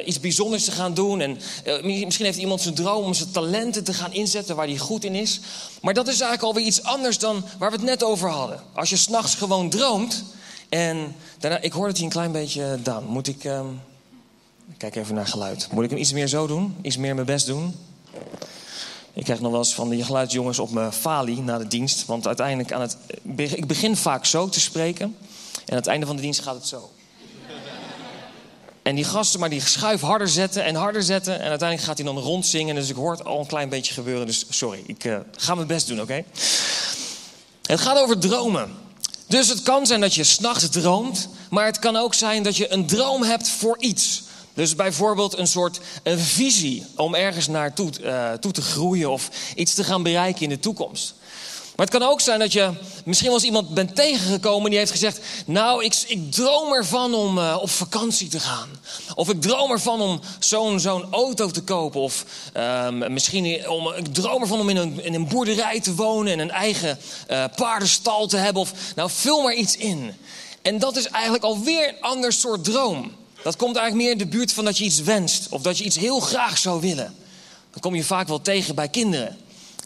iets 0.05 0.21
bijzonders 0.21 0.65
te 0.65 0.71
gaan 0.71 0.95
doen. 0.95 1.21
En 1.21 1.39
misschien 1.83 2.25
heeft 2.25 2.39
iemand 2.39 2.61
zijn 2.61 2.75
droom 2.75 3.05
om 3.05 3.15
zijn 3.15 3.31
talenten 3.31 3.85
te 3.85 3.95
gaan 3.95 4.13
inzetten 4.13 4.57
waar 4.57 4.67
hij 4.67 4.79
goed 4.79 5.05
in 5.05 5.15
is. 5.15 5.41
Maar 5.81 5.95
dat 5.95 6.07
is 6.07 6.21
eigenlijk 6.21 6.43
alweer 6.43 6.67
iets 6.67 6.83
anders 6.83 7.19
dan 7.19 7.45
waar 7.59 7.71
we 7.71 7.77
het 7.77 7.85
net 7.85 8.03
over 8.03 8.29
hadden. 8.29 8.61
Als 8.73 8.91
je 8.91 8.97
s'nachts 8.97 9.35
gewoon 9.35 9.71
droomt. 9.71 10.25
En 10.69 11.15
daarna, 11.39 11.61
ik 11.61 11.73
hoor 11.73 11.87
het 11.87 11.97
hier 11.97 12.05
een 12.05 12.13
klein 12.13 12.33
beetje, 12.33 12.79
Daan. 12.83 13.05
Moet 13.05 13.29
ik... 13.29 13.45
Uh, 13.45 13.61
Kijk 14.77 14.97
even 14.97 15.15
naar 15.15 15.27
geluid. 15.27 15.69
Moet 15.73 15.85
ik 15.85 15.91
hem 15.91 15.99
iets 15.99 16.13
meer 16.13 16.29
zo 16.29 16.47
doen? 16.47 16.77
Iets 16.83 16.97
meer 16.97 17.15
mijn 17.15 17.27
best 17.27 17.47
doen? 17.47 17.75
Ik 19.13 19.25
krijg 19.25 19.41
nog 19.41 19.51
wel 19.51 19.61
eens 19.61 19.75
van 19.75 19.89
die 19.89 20.05
geluidsjongens 20.05 20.59
op 20.59 20.71
mijn 20.71 20.93
falie 20.93 21.41
na 21.41 21.59
de 21.59 21.67
dienst. 21.67 22.07
Want 22.07 22.27
uiteindelijk 22.27 22.73
aan 22.73 22.81
het. 22.81 22.97
Ik 23.37 23.67
begin 23.67 23.97
vaak 23.97 24.25
zo 24.25 24.49
te 24.49 24.61
spreken. 24.61 25.17
En 25.65 25.73
aan 25.73 25.77
het 25.77 25.87
einde 25.87 26.07
van 26.07 26.17
de 26.17 26.23
dienst 26.23 26.41
gaat 26.41 26.55
het 26.55 26.67
zo. 26.67 26.91
En 28.87 28.95
die 28.95 29.05
gasten 29.05 29.41
maar 29.41 29.51
die 29.51 29.61
schuif 29.61 30.01
harder 30.01 30.29
zetten 30.29 30.65
en 30.65 30.75
harder 30.75 31.03
zetten. 31.03 31.35
En 31.41 31.49
uiteindelijk 31.49 31.89
gaat 31.89 31.99
hij 31.99 32.07
dan 32.07 32.19
rondzingen. 32.19 32.75
Dus 32.75 32.89
ik 32.89 32.97
hoor 32.97 33.11
het 33.11 33.25
al 33.25 33.39
een 33.39 33.47
klein 33.47 33.69
beetje 33.69 33.95
gebeuren. 33.95 34.27
Dus 34.27 34.45
sorry, 34.49 34.83
ik 34.87 35.05
uh, 35.05 35.17
ga 35.37 35.55
mijn 35.55 35.67
best 35.67 35.87
doen, 35.87 36.01
oké? 36.01 36.25
Het 37.63 37.81
gaat 37.81 37.99
over 37.99 38.19
dromen. 38.19 38.71
Dus 39.27 39.49
het 39.49 39.63
kan 39.63 39.87
zijn 39.87 40.01
dat 40.01 40.15
je 40.15 40.25
s'nachts 40.25 40.69
droomt. 40.69 41.29
Maar 41.51 41.67
het 41.67 41.79
kan 41.79 41.97
ook 41.97 42.15
zijn 42.15 42.43
dat 42.43 42.57
je 42.57 42.73
een 42.73 42.87
droom 42.87 43.23
hebt 43.23 43.49
voor 43.49 43.77
iets. 43.79 44.23
Dus 44.55 44.75
bijvoorbeeld 44.75 45.39
een 45.39 45.47
soort 45.47 45.81
een 46.03 46.19
visie 46.19 46.87
om 46.97 47.15
ergens 47.15 47.47
naartoe 47.47 47.91
uh, 48.01 48.33
toe 48.33 48.53
te 48.53 48.63
groeien 48.63 49.11
of 49.11 49.29
iets 49.55 49.75
te 49.75 49.85
gaan 49.85 50.03
bereiken 50.03 50.43
in 50.43 50.49
de 50.49 50.61
toekomst. 50.61 51.15
Maar 51.77 51.87
het 51.87 51.99
kan 51.99 52.09
ook 52.09 52.21
zijn 52.21 52.39
dat 52.39 52.53
je 52.53 52.71
misschien 53.05 53.29
wel 53.29 53.37
eens 53.37 53.47
iemand 53.47 53.75
bent 53.75 53.95
tegengekomen 53.95 54.71
die 54.71 54.79
heeft 54.79 54.91
gezegd: 54.91 55.21
Nou, 55.47 55.85
ik, 55.85 56.05
ik 56.07 56.33
droom 56.33 56.73
ervan 56.73 57.15
om 57.15 57.39
uh, 57.39 57.59
op 57.61 57.71
vakantie 57.71 58.29
te 58.29 58.41
gaan. 58.41 58.69
Of 59.15 59.29
ik 59.29 59.41
droom 59.41 59.71
ervan 59.71 60.01
om 60.01 60.21
zo'n 60.39 60.81
zo'n 60.81 61.07
auto 61.11 61.51
te 61.51 61.63
kopen. 61.63 62.01
Of 62.01 62.25
uh, 62.57 62.89
misschien 62.89 63.69
om, 63.69 63.93
ik 63.93 64.15
droom 64.15 64.43
ervan 64.43 64.61
om 64.61 64.69
in 64.69 64.77
een, 64.77 65.05
in 65.05 65.15
een 65.15 65.29
boerderij 65.29 65.81
te 65.81 65.95
wonen 65.95 66.33
en 66.33 66.39
een 66.39 66.51
eigen 66.51 66.99
uh, 67.31 67.45
paardenstal 67.57 68.27
te 68.27 68.37
hebben. 68.37 68.63
Of 68.63 68.73
nou, 68.95 69.11
vul 69.13 69.43
maar 69.43 69.55
iets 69.55 69.77
in. 69.77 70.15
En 70.63 70.79
dat 70.79 70.97
is 70.97 71.07
eigenlijk 71.09 71.45
alweer 71.45 71.89
een 71.89 72.01
ander 72.01 72.33
soort 72.33 72.65
droom. 72.65 73.13
Dat 73.43 73.57
komt 73.57 73.77
eigenlijk 73.77 74.07
meer 74.07 74.13
in 74.13 74.31
de 74.31 74.37
buurt 74.37 74.53
van 74.53 74.65
dat 74.65 74.79
je 74.79 74.85
iets 74.85 75.01
wenst. 75.01 75.47
Of 75.51 75.63
dat 75.63 75.79
je 75.79 75.85
iets 75.85 75.97
heel 75.97 76.21
graag 76.21 76.59
zou 76.59 76.81
willen. 76.81 77.15
Dat 77.71 77.83
kom 77.83 77.95
je 77.95 78.05
vaak 78.05 78.29
wel 78.29 78.41
tegen 78.41 78.75
bij 78.75 78.89
kinderen. 78.89 79.37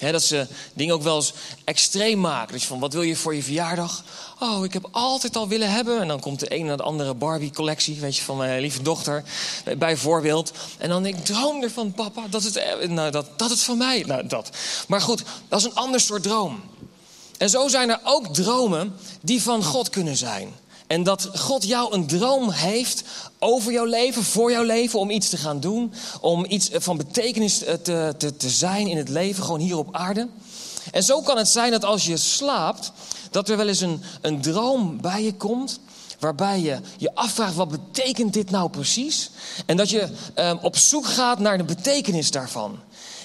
Dat 0.00 0.22
ze 0.22 0.46
dingen 0.74 0.94
ook 0.94 1.02
wel 1.02 1.16
eens 1.16 1.32
extreem 1.64 2.20
maken. 2.20 2.60
Van, 2.60 2.78
wat 2.78 2.92
wil 2.92 3.02
je 3.02 3.16
voor 3.16 3.34
je 3.34 3.42
verjaardag? 3.42 4.04
Oh, 4.38 4.64
ik 4.64 4.72
heb 4.72 4.88
altijd 4.90 5.36
al 5.36 5.48
willen 5.48 5.70
hebben. 5.70 6.00
En 6.00 6.08
dan 6.08 6.20
komt 6.20 6.40
de 6.40 6.54
een 6.54 6.66
naar 6.66 6.76
de 6.76 6.82
andere 6.82 7.14
Barbie-collectie, 7.14 8.00
weet 8.00 8.16
je, 8.16 8.22
van 8.22 8.36
mijn 8.36 8.60
lieve 8.60 8.82
dochter, 8.82 9.24
bijvoorbeeld. 9.78 10.52
En 10.78 10.88
dan 10.88 11.06
ik, 11.06 11.24
droom 11.24 11.62
ervan, 11.62 11.92
papa, 11.92 12.22
dat 12.30 12.42
het, 12.42 12.88
nou, 12.88 13.10
dat, 13.10 13.26
dat 13.36 13.50
het 13.50 13.60
van 13.62 13.78
mij, 13.78 14.04
nou, 14.06 14.26
dat. 14.26 14.50
Maar 14.88 15.00
goed, 15.00 15.22
dat 15.48 15.58
is 15.58 15.64
een 15.64 15.74
ander 15.74 16.00
soort 16.00 16.22
droom. 16.22 16.62
En 17.38 17.50
zo 17.50 17.68
zijn 17.68 17.90
er 17.90 18.00
ook 18.04 18.34
dromen 18.34 18.96
die 19.22 19.42
van 19.42 19.64
God 19.64 19.90
kunnen 19.90 20.16
zijn. 20.16 20.54
En 20.90 21.02
dat 21.02 21.28
God 21.34 21.64
jou 21.64 21.94
een 21.94 22.06
droom 22.06 22.50
heeft 22.50 23.02
over 23.38 23.72
jouw 23.72 23.84
leven, 23.84 24.22
voor 24.22 24.50
jouw 24.50 24.62
leven, 24.62 24.98
om 24.98 25.10
iets 25.10 25.28
te 25.28 25.36
gaan 25.36 25.60
doen. 25.60 25.92
Om 26.20 26.46
iets 26.48 26.70
van 26.72 26.96
betekenis 26.96 27.58
te, 27.58 28.14
te, 28.18 28.36
te 28.36 28.50
zijn 28.50 28.86
in 28.86 28.96
het 28.96 29.08
leven, 29.08 29.44
gewoon 29.44 29.60
hier 29.60 29.76
op 29.76 29.94
aarde. 29.94 30.28
En 30.92 31.02
zo 31.02 31.20
kan 31.20 31.36
het 31.36 31.48
zijn 31.48 31.70
dat 31.70 31.84
als 31.84 32.06
je 32.06 32.16
slaapt, 32.16 32.92
dat 33.30 33.48
er 33.48 33.56
wel 33.56 33.68
eens 33.68 33.80
een, 33.80 34.02
een 34.20 34.40
droom 34.40 35.00
bij 35.00 35.22
je 35.22 35.34
komt 35.34 35.80
waarbij 36.18 36.60
je 36.60 36.80
je 36.96 37.14
afvraagt 37.14 37.54
wat 37.54 37.68
betekent 37.68 38.32
dit 38.32 38.50
nou 38.50 38.70
precies? 38.70 39.30
En 39.66 39.76
dat 39.76 39.90
je 39.90 40.08
ehm, 40.34 40.56
op 40.62 40.76
zoek 40.76 41.06
gaat 41.06 41.38
naar 41.38 41.58
de 41.58 41.64
betekenis 41.64 42.30
daarvan. 42.30 42.78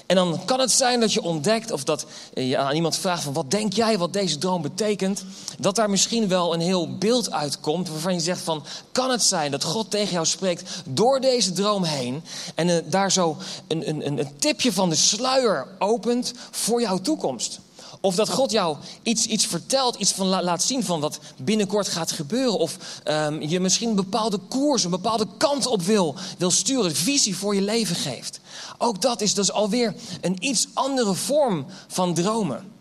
En 0.06 0.16
dan 0.16 0.42
kan 0.46 0.60
het 0.60 0.72
zijn 0.72 1.00
dat 1.00 1.14
je 1.14 1.22
ontdekt 1.22 1.72
of 1.72 1.84
dat 1.84 2.06
je 2.34 2.58
aan 2.58 2.76
iemand 2.76 2.98
vraagt 2.98 3.24
van 3.24 3.34
wat 3.34 3.52
denk 3.52 3.74
jij 3.74 3.98
wat 3.98 4.14
deze 4.14 4.38
droom 4.38 4.62
betekent, 4.62 5.26
dat 5.60 5.76
daar 5.76 5.90
misschien 5.90 6.28
wel 6.28 6.54
een 6.54 6.60
heel 6.60 6.98
beeld 6.98 7.32
uitkomt 7.32 7.90
waarvan 7.90 8.14
je 8.14 8.20
zegt 8.20 8.42
van 8.42 8.64
kan 8.92 9.12
het 9.12 9.24
zijn 9.24 9.52
dat 9.52 9.64
God 9.64 9.92
tegen 9.92 10.14
jou 10.14 10.26
spreekt 10.26 10.70
door 10.86 11.20
deze 11.20 11.52
droom 11.52 11.84
heen 11.84 12.24
en 12.56 12.68
uh, 12.68 12.76
daar 12.86 13.12
zo 13.12 13.38
een, 13.68 13.90
een, 13.90 14.20
een 14.20 14.38
tipje 14.38 14.74
van 14.74 14.90
de 14.90 14.96
sluier 14.96 15.68
opent 15.80 16.34
voor 16.52 16.82
jouw 16.82 16.98
toekomst. 16.98 17.60
Of 18.06 18.16
dat 18.16 18.30
God 18.30 18.52
jou 18.52 18.78
iets, 19.04 19.26
iets 19.26 19.46
vertelt, 19.46 19.96
iets 19.96 20.12
van 20.12 20.28
laat 20.28 20.64
zien 20.64 20.84
van 20.84 21.00
wat 21.00 21.20
binnenkort 21.38 21.88
gaat 21.88 22.12
gebeuren. 22.12 22.58
Of 22.58 22.78
um, 23.06 23.42
je 23.42 23.60
misschien 23.60 23.90
een 23.90 23.96
bepaalde 23.96 24.38
koers, 24.38 24.84
een 24.84 24.90
bepaalde 24.90 25.28
kant 25.38 25.66
op 25.66 25.82
wil, 25.82 26.16
wil 26.38 26.52
sturen, 26.52 26.96
visie 26.96 27.38
voor 27.38 27.56
je 27.56 27.62
leven 27.62 27.96
geeft. 27.96 28.40
Ook 28.78 29.02
dat 29.02 29.22
is 29.22 29.34
dus 29.34 29.52
alweer 29.52 29.96
een 30.22 30.36
iets 30.40 30.68
andere 30.74 31.14
vorm 31.14 31.66
van 31.88 32.14
dromen. 32.14 32.72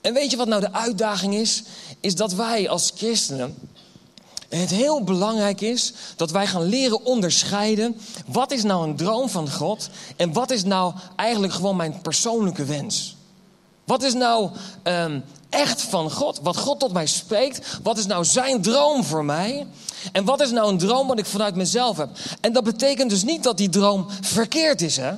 En 0.00 0.14
weet 0.14 0.30
je 0.30 0.36
wat 0.36 0.48
nou 0.48 0.60
de 0.60 0.72
uitdaging 0.72 1.34
is? 1.34 1.62
Is 2.00 2.14
dat 2.14 2.32
wij 2.32 2.68
als 2.68 2.92
christenen 2.96 3.54
het 4.48 4.70
heel 4.70 5.04
belangrijk 5.04 5.60
is 5.60 5.92
dat 6.16 6.30
wij 6.30 6.46
gaan 6.46 6.62
leren 6.62 7.04
onderscheiden. 7.04 7.96
Wat 8.26 8.52
is 8.52 8.62
nou 8.62 8.88
een 8.88 8.96
droom 8.96 9.28
van 9.28 9.50
God 9.50 9.88
en 10.16 10.32
wat 10.32 10.50
is 10.50 10.64
nou 10.64 10.94
eigenlijk 11.16 11.52
gewoon 11.52 11.76
mijn 11.76 12.00
persoonlijke 12.00 12.64
wens? 12.64 13.15
Wat 13.86 14.02
is 14.02 14.14
nou 14.14 14.50
um, 14.82 15.24
echt 15.48 15.82
van 15.82 16.10
God? 16.10 16.40
Wat 16.42 16.56
God 16.56 16.80
tot 16.80 16.92
mij 16.92 17.06
spreekt? 17.06 17.78
Wat 17.82 17.98
is 17.98 18.06
nou 18.06 18.24
zijn 18.24 18.62
droom 18.62 19.04
voor 19.04 19.24
mij? 19.24 19.66
En 20.12 20.24
wat 20.24 20.40
is 20.40 20.50
nou 20.50 20.68
een 20.68 20.78
droom 20.78 21.06
wat 21.06 21.18
ik 21.18 21.26
vanuit 21.26 21.54
mezelf 21.54 21.96
heb? 21.96 22.08
En 22.40 22.52
dat 22.52 22.64
betekent 22.64 23.10
dus 23.10 23.24
niet 23.24 23.42
dat 23.42 23.56
die 23.56 23.68
droom 23.68 24.06
verkeerd 24.20 24.82
is, 24.82 24.96
hè? 24.96 25.12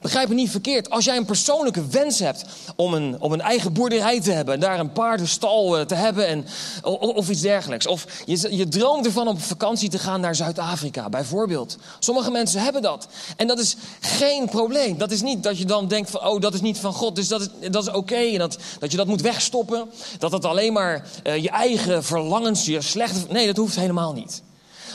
Begrijp 0.00 0.28
me 0.28 0.34
niet 0.34 0.50
verkeerd. 0.50 0.90
Als 0.90 1.04
jij 1.04 1.16
een 1.16 1.24
persoonlijke 1.24 1.86
wens 1.86 2.18
hebt 2.18 2.44
om 2.76 2.94
een, 2.94 3.16
om 3.20 3.32
een 3.32 3.40
eigen 3.40 3.72
boerderij 3.72 4.20
te 4.20 4.32
hebben, 4.32 4.60
daar 4.60 4.78
een 4.78 4.92
paardenstal 4.92 5.78
eh, 5.78 5.84
te 5.84 5.94
hebben 5.94 6.26
en, 6.26 6.46
of, 6.82 7.28
iets 7.28 7.40
dergelijks. 7.40 7.86
Of 7.86 8.06
je, 8.26 8.56
je 8.56 8.68
droomt 8.68 9.06
ervan 9.06 9.28
om 9.28 9.34
op 9.34 9.42
vakantie 9.42 9.88
te 9.88 9.98
gaan 9.98 10.20
naar 10.20 10.34
Zuid-Afrika, 10.34 11.08
bijvoorbeeld. 11.08 11.76
Sommige 11.98 12.30
mensen 12.30 12.62
hebben 12.62 12.82
dat. 12.82 13.08
En 13.36 13.46
dat 13.46 13.58
is 13.58 13.76
geen 14.00 14.48
probleem. 14.48 14.98
Dat 14.98 15.10
is 15.10 15.22
niet 15.22 15.42
dat 15.42 15.58
je 15.58 15.64
dan 15.64 15.88
denkt 15.88 16.10
van, 16.10 16.26
oh, 16.26 16.40
dat 16.40 16.54
is 16.54 16.60
niet 16.60 16.78
van 16.78 16.92
God, 16.92 17.16
dus 17.16 17.28
dat 17.28 17.40
is, 17.40 17.70
dat 17.70 17.82
is 17.82 17.92
oké. 17.92 18.14
En 18.14 18.38
dat, 18.38 18.58
dat 18.78 18.90
je 18.90 18.96
dat 18.96 19.06
moet 19.06 19.20
wegstoppen. 19.20 19.90
Dat 20.18 20.32
het 20.32 20.44
alleen 20.44 20.72
maar 20.72 21.08
uh, 21.24 21.36
je 21.36 21.50
eigen 21.50 22.04
verlangens, 22.04 22.64
je 22.64 22.80
slechte... 22.80 23.20
Nee, 23.28 23.46
dat 23.46 23.56
hoeft 23.56 23.76
helemaal 23.76 24.12
niet. 24.12 24.42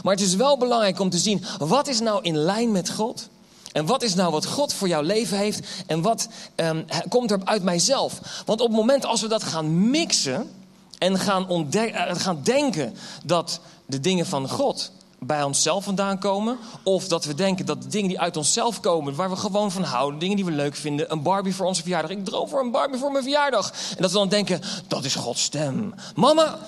Maar 0.04 0.14
het 0.14 0.24
is 0.24 0.36
wel 0.36 0.58
belangrijk 0.58 1.00
om 1.00 1.10
te 1.10 1.18
zien, 1.18 1.44
wat 1.60 1.88
is 1.88 2.00
nou 2.00 2.20
in 2.22 2.38
lijn 2.38 2.72
met 2.72 2.90
God? 2.90 3.30
En 3.76 3.86
wat 3.86 4.04
is 4.04 4.16
nou 4.16 4.32
wat 4.32 4.46
God 4.46 4.74
voor 4.74 4.88
jouw 4.88 5.02
leven 5.02 5.38
heeft? 5.38 5.68
En 5.88 6.02
wat 6.02 6.28
um, 6.56 6.86
komt 7.10 7.32
er 7.32 7.40
uit 7.44 7.64
mijzelf? 7.64 8.20
Want 8.46 8.62
op 8.62 8.68
het 8.68 8.76
moment 8.76 9.06
als 9.06 9.22
we 9.22 9.28
dat 9.28 9.44
gaan 9.44 9.90
mixen 9.90 10.50
en 10.98 11.20
gaan, 11.20 11.68
uh, 11.72 12.16
gaan 12.16 12.40
denken 12.44 12.96
dat 13.24 13.60
de 13.86 14.00
dingen 14.00 14.26
van 14.26 14.50
God 14.50 14.92
bij 15.20 15.44
onszelf 15.44 15.84
vandaan 15.84 16.20
komen. 16.20 16.58
Of 16.84 17.08
dat 17.08 17.26
we 17.26 17.34
denken 17.34 17.66
dat 17.66 17.82
de 17.82 17.88
dingen 17.88 18.10
die 18.10 18.20
uit 18.20 18.38
onszelf 18.38 18.80
komen, 18.80 19.16
waar 19.16 19.30
we 19.30 19.36
gewoon 19.36 19.72
van 19.72 19.84
houden, 19.84 20.20
dingen 20.20 20.36
die 20.36 20.46
we 20.46 20.52
leuk 20.52 20.76
vinden, 20.76 21.12
een 21.12 21.22
Barbie 21.22 21.56
voor 21.56 21.66
onze 21.66 21.82
verjaardag. 21.82 22.12
Ik 22.12 22.26
droom 22.26 22.50
voor 22.50 22.60
een 22.60 22.72
Barbie 22.72 23.00
voor 23.00 23.12
mijn 23.12 23.24
verjaardag. 23.24 23.72
En 23.90 24.02
dat 24.02 24.12
we 24.12 24.18
dan 24.18 24.30
denken, 24.30 24.62
dat 24.88 25.04
is 25.04 25.16
Gods 25.16 25.44
stem. 25.44 25.94
Mama, 26.16 26.60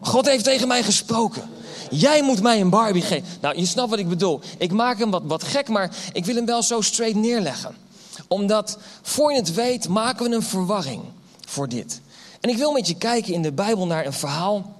God 0.00 0.26
heeft 0.26 0.44
tegen 0.44 0.68
mij 0.68 0.82
gesproken. 0.82 1.42
Jij 1.90 2.22
moet 2.22 2.42
mij 2.42 2.60
een 2.60 2.70
Barbie 2.70 3.02
geven. 3.02 3.24
Nou, 3.40 3.58
je 3.58 3.66
snapt 3.66 3.90
wat 3.90 3.98
ik 3.98 4.08
bedoel. 4.08 4.40
Ik 4.58 4.72
maak 4.72 4.98
hem 4.98 5.10
wat, 5.10 5.22
wat 5.24 5.42
gek, 5.42 5.68
maar 5.68 5.96
ik 6.12 6.24
wil 6.24 6.34
hem 6.34 6.46
wel 6.46 6.62
zo 6.62 6.80
straight 6.80 7.16
neerleggen. 7.16 7.74
Omdat, 8.28 8.78
voor 9.02 9.32
je 9.32 9.38
het 9.38 9.54
weet, 9.54 9.88
maken 9.88 10.28
we 10.28 10.34
een 10.34 10.42
verwarring 10.42 11.02
voor 11.46 11.68
dit. 11.68 12.00
En 12.40 12.50
ik 12.50 12.56
wil 12.56 12.72
met 12.72 12.86
je 12.86 12.94
kijken 12.94 13.32
in 13.32 13.42
de 13.42 13.52
Bijbel 13.52 13.86
naar 13.86 14.06
een 14.06 14.12
verhaal. 14.12 14.72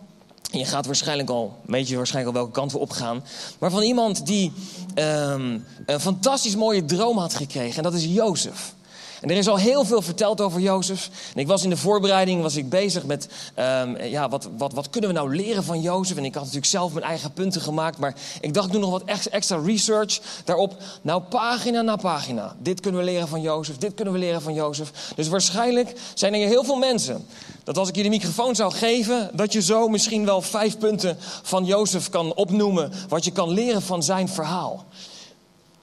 Je 0.51 0.65
gaat 0.65 0.87
waarschijnlijk 0.87 1.29
al, 1.29 1.57
weet 1.67 1.89
je 1.89 1.97
waarschijnlijk 1.97 2.37
al 2.37 2.43
welke 2.43 2.59
kant 2.59 2.73
we 2.73 2.79
opgaan. 2.79 3.25
Maar 3.59 3.71
van 3.71 3.83
iemand 3.83 4.27
die 4.27 4.53
um, 4.95 5.65
een 5.87 6.01
fantastisch 6.01 6.57
mooie 6.57 6.85
droom 6.85 7.19
had 7.19 7.35
gekregen. 7.35 7.77
En 7.77 7.83
dat 7.83 7.95
is 7.95 8.05
Jozef. 8.05 8.75
Er 9.25 9.37
is 9.37 9.49
al 9.49 9.57
heel 9.57 9.85
veel 9.85 10.02
verteld 10.02 10.40
over 10.40 10.61
Jozef. 10.61 11.11
En 11.35 11.40
ik 11.40 11.47
was 11.47 11.64
in 11.64 11.71
de 11.71 11.76
voorbereiding 11.76 12.43
was 12.43 12.57
ik 12.57 12.69
bezig 12.69 13.04
met, 13.04 13.28
um, 13.59 13.97
ja, 13.97 14.28
wat, 14.28 14.49
wat, 14.57 14.73
wat 14.73 14.90
kunnen 14.90 15.11
we 15.11 15.16
nou 15.16 15.37
leren 15.37 15.64
van 15.64 15.81
Jozef? 15.81 16.16
En 16.16 16.25
ik 16.25 16.35
had 16.35 16.43
natuurlijk 16.43 16.71
zelf 16.71 16.93
mijn 16.93 17.04
eigen 17.04 17.33
punten 17.33 17.61
gemaakt. 17.61 17.99
Maar 17.99 18.14
ik 18.40 18.54
dacht, 18.54 18.73
doe 18.73 18.81
nog 18.81 18.90
wat 18.90 19.28
extra 19.31 19.61
research 19.64 20.21
daarop. 20.45 20.76
Nou, 21.02 21.23
pagina 21.23 21.81
na 21.81 21.97
pagina. 21.97 22.57
Dit 22.59 22.81
kunnen 22.81 23.00
we 23.00 23.07
leren 23.07 23.28
van 23.28 23.40
Jozef, 23.40 23.76
dit 23.76 23.95
kunnen 23.95 24.14
we 24.14 24.21
leren 24.21 24.43
van 24.43 24.54
Jozef. 24.54 25.12
Dus 25.16 25.28
waarschijnlijk 25.28 25.93
zijn 26.14 26.35
er 26.35 26.49
heel 26.49 26.64
veel 26.64 26.76
mensen 26.76 27.26
dat 27.64 27.78
als 27.78 27.88
ik 27.88 27.97
je 27.97 28.02
de 28.02 28.09
microfoon 28.09 28.54
zou 28.54 28.73
geven, 28.73 29.31
dat 29.33 29.52
je 29.52 29.62
zo 29.62 29.88
misschien 29.88 30.25
wel 30.25 30.43
vijf 30.43 30.78
punten 30.78 31.16
van 31.43 31.64
Jozef 31.64 32.09
kan 32.09 32.35
opnoemen. 32.35 32.93
Wat 33.09 33.25
je 33.25 33.31
kan 33.31 33.50
leren 33.50 33.83
van 33.83 34.02
zijn 34.02 34.28
verhaal. 34.28 34.85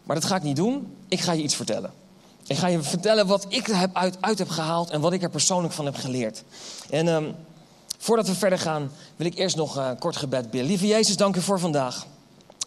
Maar 0.03 0.15
dat 0.15 0.25
ga 0.25 0.36
ik 0.36 0.43
niet 0.43 0.55
doen. 0.55 0.95
Ik 1.07 1.19
ga 1.19 1.31
je 1.31 1.43
iets 1.43 1.55
vertellen. 1.55 2.00
Ik 2.51 2.58
ga 2.58 2.67
je 2.67 2.81
vertellen 2.81 3.27
wat 3.27 3.46
ik 3.48 3.67
er 3.67 3.77
heb 3.77 3.96
uit, 4.20 4.38
heb 4.38 4.50
gehaald 4.50 4.89
en 4.89 5.01
wat 5.01 5.13
ik 5.13 5.24
er 5.24 5.29
persoonlijk 5.29 5.74
van 5.74 5.86
heb 5.86 5.96
geleerd. 5.96 6.43
En 6.89 7.08
um, 7.08 7.36
voordat 7.98 8.27
we 8.27 8.36
verder 8.36 8.60
gaan, 8.60 8.91
wil 9.15 9.25
ik 9.25 9.38
eerst 9.38 9.55
nog 9.55 9.77
uh, 9.77 9.89
kort 10.00 10.15
gebed 10.15 10.51
bidden. 10.51 10.70
Lieve 10.70 10.88
Jezus, 10.88 11.17
dank 11.17 11.36
u 11.36 11.41
voor 11.41 11.60
vandaag. 11.60 12.05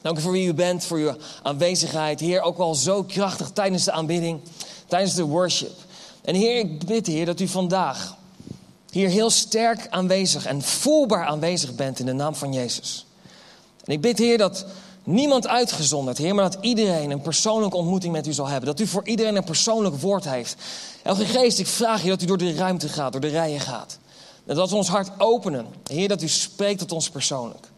Dank 0.02 0.18
u 0.18 0.20
voor 0.20 0.32
wie 0.32 0.46
u 0.46 0.54
bent, 0.54 0.84
voor 0.84 0.98
uw 0.98 1.16
aanwezigheid. 1.42 2.20
Heer, 2.20 2.40
ook 2.40 2.56
wel 2.56 2.74
zo 2.74 3.02
krachtig 3.02 3.50
tijdens 3.50 3.84
de 3.84 3.92
aanbidding, 3.92 4.40
tijdens 4.86 5.14
de 5.14 5.22
worship. 5.22 5.76
En 6.22 6.34
Heer, 6.34 6.58
ik 6.58 6.86
bid, 6.86 7.06
Heer, 7.06 7.26
dat 7.26 7.40
u 7.40 7.48
vandaag 7.48 8.16
hier 8.90 9.08
heel 9.08 9.30
sterk 9.30 9.86
aanwezig 9.90 10.46
en 10.46 10.62
voelbaar 10.62 11.26
aanwezig 11.26 11.74
bent 11.74 11.98
in 11.98 12.06
de 12.06 12.12
naam 12.12 12.34
van 12.34 12.52
Jezus. 12.52 13.06
En 13.84 13.92
ik 13.92 14.00
bid, 14.00 14.18
Heer, 14.18 14.38
dat 14.38 14.66
Niemand 15.04 15.46
uitgezonderd, 15.46 16.18
Heer, 16.18 16.34
maar 16.34 16.50
dat 16.50 16.58
iedereen 16.60 17.10
een 17.10 17.20
persoonlijke 17.20 17.76
ontmoeting 17.76 18.12
met 18.12 18.26
u 18.26 18.32
zal 18.32 18.48
hebben. 18.48 18.66
Dat 18.66 18.80
u 18.80 18.86
voor 18.86 19.06
iedereen 19.06 19.36
een 19.36 19.44
persoonlijk 19.44 19.96
woord 19.96 20.24
heeft. 20.24 20.56
Elke 21.02 21.24
geest, 21.24 21.58
ik 21.58 21.66
vraag 21.66 22.02
je 22.02 22.08
dat 22.08 22.22
u 22.22 22.26
door 22.26 22.38
de 22.38 22.54
ruimte 22.54 22.88
gaat, 22.88 23.12
door 23.12 23.20
de 23.20 23.28
rijen 23.28 23.60
gaat. 23.60 23.98
Dat 24.44 24.70
we 24.70 24.76
ons 24.76 24.88
hart 24.88 25.10
openen. 25.18 25.66
Heer, 25.90 26.08
dat 26.08 26.22
u 26.22 26.28
spreekt 26.28 26.78
tot 26.78 26.92
ons 26.92 27.10
persoonlijk. 27.10 27.68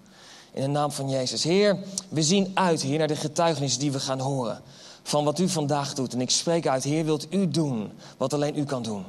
In 0.52 0.62
de 0.62 0.68
naam 0.68 0.90
van 0.90 1.08
Jezus. 1.08 1.44
Heer, 1.44 1.78
we 2.08 2.22
zien 2.22 2.50
uit, 2.54 2.82
Heer, 2.82 2.98
naar 2.98 3.08
de 3.08 3.16
getuigenissen 3.16 3.80
die 3.80 3.92
we 3.92 4.00
gaan 4.00 4.20
horen. 4.20 4.60
Van 5.02 5.24
wat 5.24 5.38
u 5.38 5.48
vandaag 5.48 5.94
doet. 5.94 6.12
En 6.12 6.20
ik 6.20 6.30
spreek 6.30 6.66
uit, 6.66 6.84
Heer, 6.84 7.04
wilt 7.04 7.26
u 7.32 7.48
doen 7.48 7.92
wat 8.16 8.32
alleen 8.32 8.58
u 8.58 8.64
kan 8.64 8.82
doen? 8.82 9.04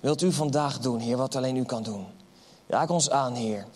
Wilt 0.00 0.22
u 0.22 0.32
vandaag 0.32 0.78
doen, 0.78 0.98
Heer, 0.98 1.16
wat 1.16 1.36
alleen 1.36 1.56
u 1.56 1.64
kan 1.64 1.82
doen? 1.82 2.06
Raak 2.66 2.90
ons 2.90 3.10
aan, 3.10 3.34
Heer. 3.34 3.66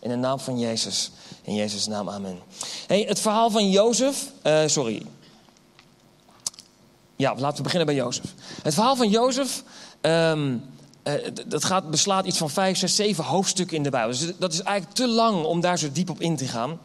In 0.00 0.08
de 0.08 0.16
naam 0.16 0.38
van 0.38 0.58
Jezus. 0.58 1.10
In 1.42 1.54
Jezus' 1.54 1.86
naam, 1.86 2.08
amen. 2.08 2.38
Hey, 2.86 3.04
het 3.08 3.20
verhaal 3.20 3.50
van 3.50 3.70
Jozef. 3.70 4.30
Uh, 4.42 4.62
sorry. 4.66 5.02
Ja, 7.16 7.34
laten 7.36 7.56
we 7.56 7.62
beginnen 7.62 7.86
bij 7.86 7.96
Jozef. 7.96 8.34
Het 8.62 8.74
verhaal 8.74 8.96
van 8.96 9.08
Jozef. 9.08 9.62
Um, 10.00 10.64
uh, 11.04 11.14
dat 11.46 11.64
gaat, 11.64 11.90
beslaat 11.90 12.26
iets 12.26 12.38
van 12.38 12.50
vijf, 12.50 12.78
zes, 12.78 12.96
zeven 12.96 13.24
hoofdstukken 13.24 13.76
in 13.76 13.82
de 13.82 13.90
Bijbel. 13.90 14.10
Dus 14.10 14.32
dat 14.38 14.52
is 14.52 14.60
eigenlijk 14.60 14.96
te 14.96 15.08
lang 15.08 15.44
om 15.44 15.60
daar 15.60 15.78
zo 15.78 15.92
diep 15.92 16.10
op 16.10 16.20
in 16.20 16.36
te 16.36 16.46
gaan. 16.46 16.78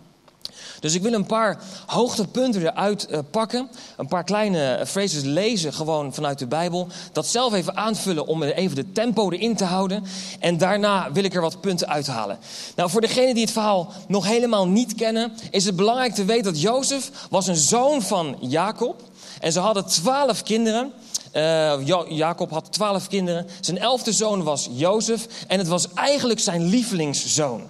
Dus 0.79 0.93
ik 0.93 1.01
wil 1.01 1.13
een 1.13 1.25
paar 1.25 1.57
hoogtepunten 1.85 2.61
eruit 2.61 3.07
uh, 3.09 3.19
pakken. 3.31 3.69
Een 3.97 4.07
paar 4.07 4.23
kleine 4.23 4.83
phrases 4.87 5.23
lezen 5.23 5.73
gewoon 5.73 6.13
vanuit 6.13 6.39
de 6.39 6.47
Bijbel. 6.47 6.87
Dat 7.11 7.27
zelf 7.27 7.53
even 7.53 7.77
aanvullen 7.77 8.27
om 8.27 8.43
even 8.43 8.75
de 8.75 8.91
tempo 8.91 9.31
erin 9.31 9.55
te 9.55 9.63
houden. 9.63 10.03
En 10.39 10.57
daarna 10.57 11.11
wil 11.11 11.23
ik 11.23 11.33
er 11.33 11.41
wat 11.41 11.61
punten 11.61 11.87
uithalen. 11.87 12.39
Nou, 12.75 12.89
voor 12.89 13.01
degenen 13.01 13.33
die 13.33 13.43
het 13.43 13.53
verhaal 13.53 13.93
nog 14.07 14.25
helemaal 14.25 14.67
niet 14.67 14.95
kennen... 14.95 15.31
is 15.51 15.65
het 15.65 15.75
belangrijk 15.75 16.13
te 16.13 16.25
weten 16.25 16.43
dat 16.43 16.61
Jozef 16.61 17.11
was 17.29 17.47
een 17.47 17.55
zoon 17.55 18.01
van 18.01 18.37
Jacob. 18.39 19.01
En 19.39 19.51
ze 19.51 19.59
hadden 19.59 19.85
twaalf 19.85 20.43
kinderen... 20.43 20.91
Uh, 21.33 21.73
Jacob 22.07 22.51
had 22.51 22.71
twaalf 22.71 23.07
kinderen. 23.07 23.47
Zijn 23.59 23.77
elfde 23.77 24.11
zoon 24.11 24.43
was 24.43 24.69
Jozef. 24.71 25.27
En 25.47 25.57
het 25.57 25.67
was 25.67 25.93
eigenlijk 25.93 26.39
zijn 26.39 26.63
lievelingszoon. 26.63 27.61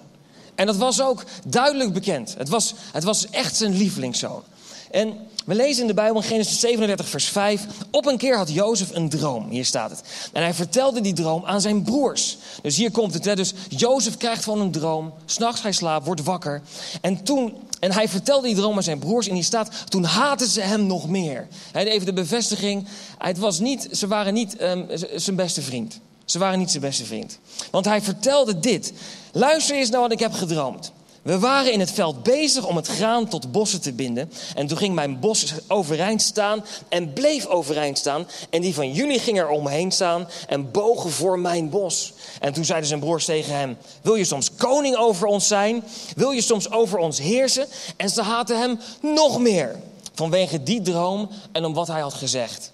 En 0.55 0.65
dat 0.65 0.77
was 0.77 1.01
ook 1.01 1.23
duidelijk 1.47 1.93
bekend. 1.93 2.35
Het 2.37 2.49
was, 2.49 2.73
het 2.91 3.03
was 3.03 3.29
echt 3.29 3.55
zijn 3.55 3.77
lievelingszoon. 3.77 4.43
En 4.91 5.17
we 5.45 5.55
lezen 5.55 5.81
in 5.81 5.87
de 5.87 5.93
Bijbel 5.93 6.21
in 6.21 6.27
Genesis 6.27 6.59
37, 6.59 7.07
vers 7.07 7.25
5. 7.25 7.65
Op 7.91 8.05
een 8.05 8.17
keer 8.17 8.37
had 8.37 8.53
Jozef 8.53 8.89
een 8.91 9.09
droom. 9.09 9.49
Hier 9.49 9.65
staat 9.65 9.89
het. 9.89 10.01
En 10.33 10.41
hij 10.41 10.53
vertelde 10.53 11.01
die 11.01 11.13
droom 11.13 11.45
aan 11.45 11.61
zijn 11.61 11.83
broers. 11.83 12.37
Dus 12.61 12.77
hier 12.77 12.91
komt 12.91 13.13
het. 13.13 13.25
Hè? 13.25 13.35
Dus 13.35 13.53
Jozef 13.69 14.17
krijgt 14.17 14.43
van 14.43 14.59
een 14.61 14.71
droom. 14.71 15.13
S'nachts 15.25 15.61
hij 15.61 15.71
slaapt, 15.71 16.05
wordt 16.05 16.23
wakker. 16.23 16.61
En 17.01 17.23
toen. 17.23 17.53
En 17.79 17.91
hij 17.91 18.09
vertelde 18.09 18.47
die 18.47 18.55
droom 18.55 18.75
aan 18.75 18.83
zijn 18.83 18.99
broers. 18.99 19.27
En 19.27 19.33
hier 19.33 19.43
staat. 19.43 19.69
Toen 19.89 20.03
haten 20.03 20.47
ze 20.47 20.61
hem 20.61 20.85
nog 20.85 21.09
meer. 21.09 21.47
Even 21.73 22.05
de 22.05 22.13
bevestiging. 22.13 22.87
Het 23.17 23.37
was 23.37 23.59
niet, 23.59 23.87
ze 23.91 24.07
waren 24.07 24.33
niet 24.33 24.61
um, 24.61 24.87
zijn 25.15 25.35
beste 25.35 25.61
vriend. 25.61 25.99
Ze 26.25 26.39
waren 26.39 26.59
niet 26.59 26.71
zijn 26.71 26.83
beste 26.83 27.05
vriend. 27.05 27.39
Want 27.71 27.85
hij 27.85 28.01
vertelde 28.01 28.59
dit. 28.59 28.93
Luister 29.31 29.75
eens 29.75 29.89
naar 29.89 30.01
wat 30.01 30.11
ik 30.11 30.19
heb 30.19 30.33
gedroomd. 30.33 30.91
We 31.25 31.39
waren 31.39 31.71
in 31.71 31.79
het 31.79 31.91
veld 31.91 32.23
bezig 32.23 32.65
om 32.67 32.75
het 32.75 32.87
graan 32.87 33.27
tot 33.27 33.51
bossen 33.51 33.81
te 33.81 33.93
binden. 33.93 34.31
En 34.55 34.67
toen 34.67 34.77
ging 34.77 34.95
mijn 34.95 35.19
bos 35.19 35.53
overeind 35.67 36.21
staan 36.21 36.65
en 36.89 37.13
bleef 37.13 37.45
overeind 37.45 37.97
staan. 37.97 38.27
En 38.49 38.61
die 38.61 38.73
van 38.73 38.91
jullie 38.91 39.19
ging 39.19 39.39
er 39.39 39.49
omheen 39.49 39.91
staan 39.91 40.27
en 40.47 40.71
bogen 40.71 41.11
voor 41.11 41.39
mijn 41.39 41.69
bos. 41.69 42.13
En 42.39 42.53
toen 42.53 42.65
zeiden 42.65 42.87
zijn 42.87 42.99
broers 42.99 43.25
tegen 43.25 43.55
hem: 43.55 43.77
Wil 44.01 44.15
je 44.15 44.23
soms 44.23 44.55
koning 44.55 44.95
over 44.95 45.27
ons 45.27 45.47
zijn? 45.47 45.83
Wil 46.15 46.31
je 46.31 46.41
soms 46.41 46.71
over 46.71 46.97
ons 46.97 47.19
heersen? 47.19 47.67
En 47.97 48.09
ze 48.09 48.21
haatten 48.21 48.59
hem 48.59 48.79
nog 49.01 49.39
meer. 49.39 49.79
Vanwege 50.13 50.63
die 50.63 50.81
droom 50.81 51.29
en 51.51 51.65
om 51.65 51.73
wat 51.73 51.87
hij 51.87 52.01
had 52.01 52.13
gezegd. 52.13 52.71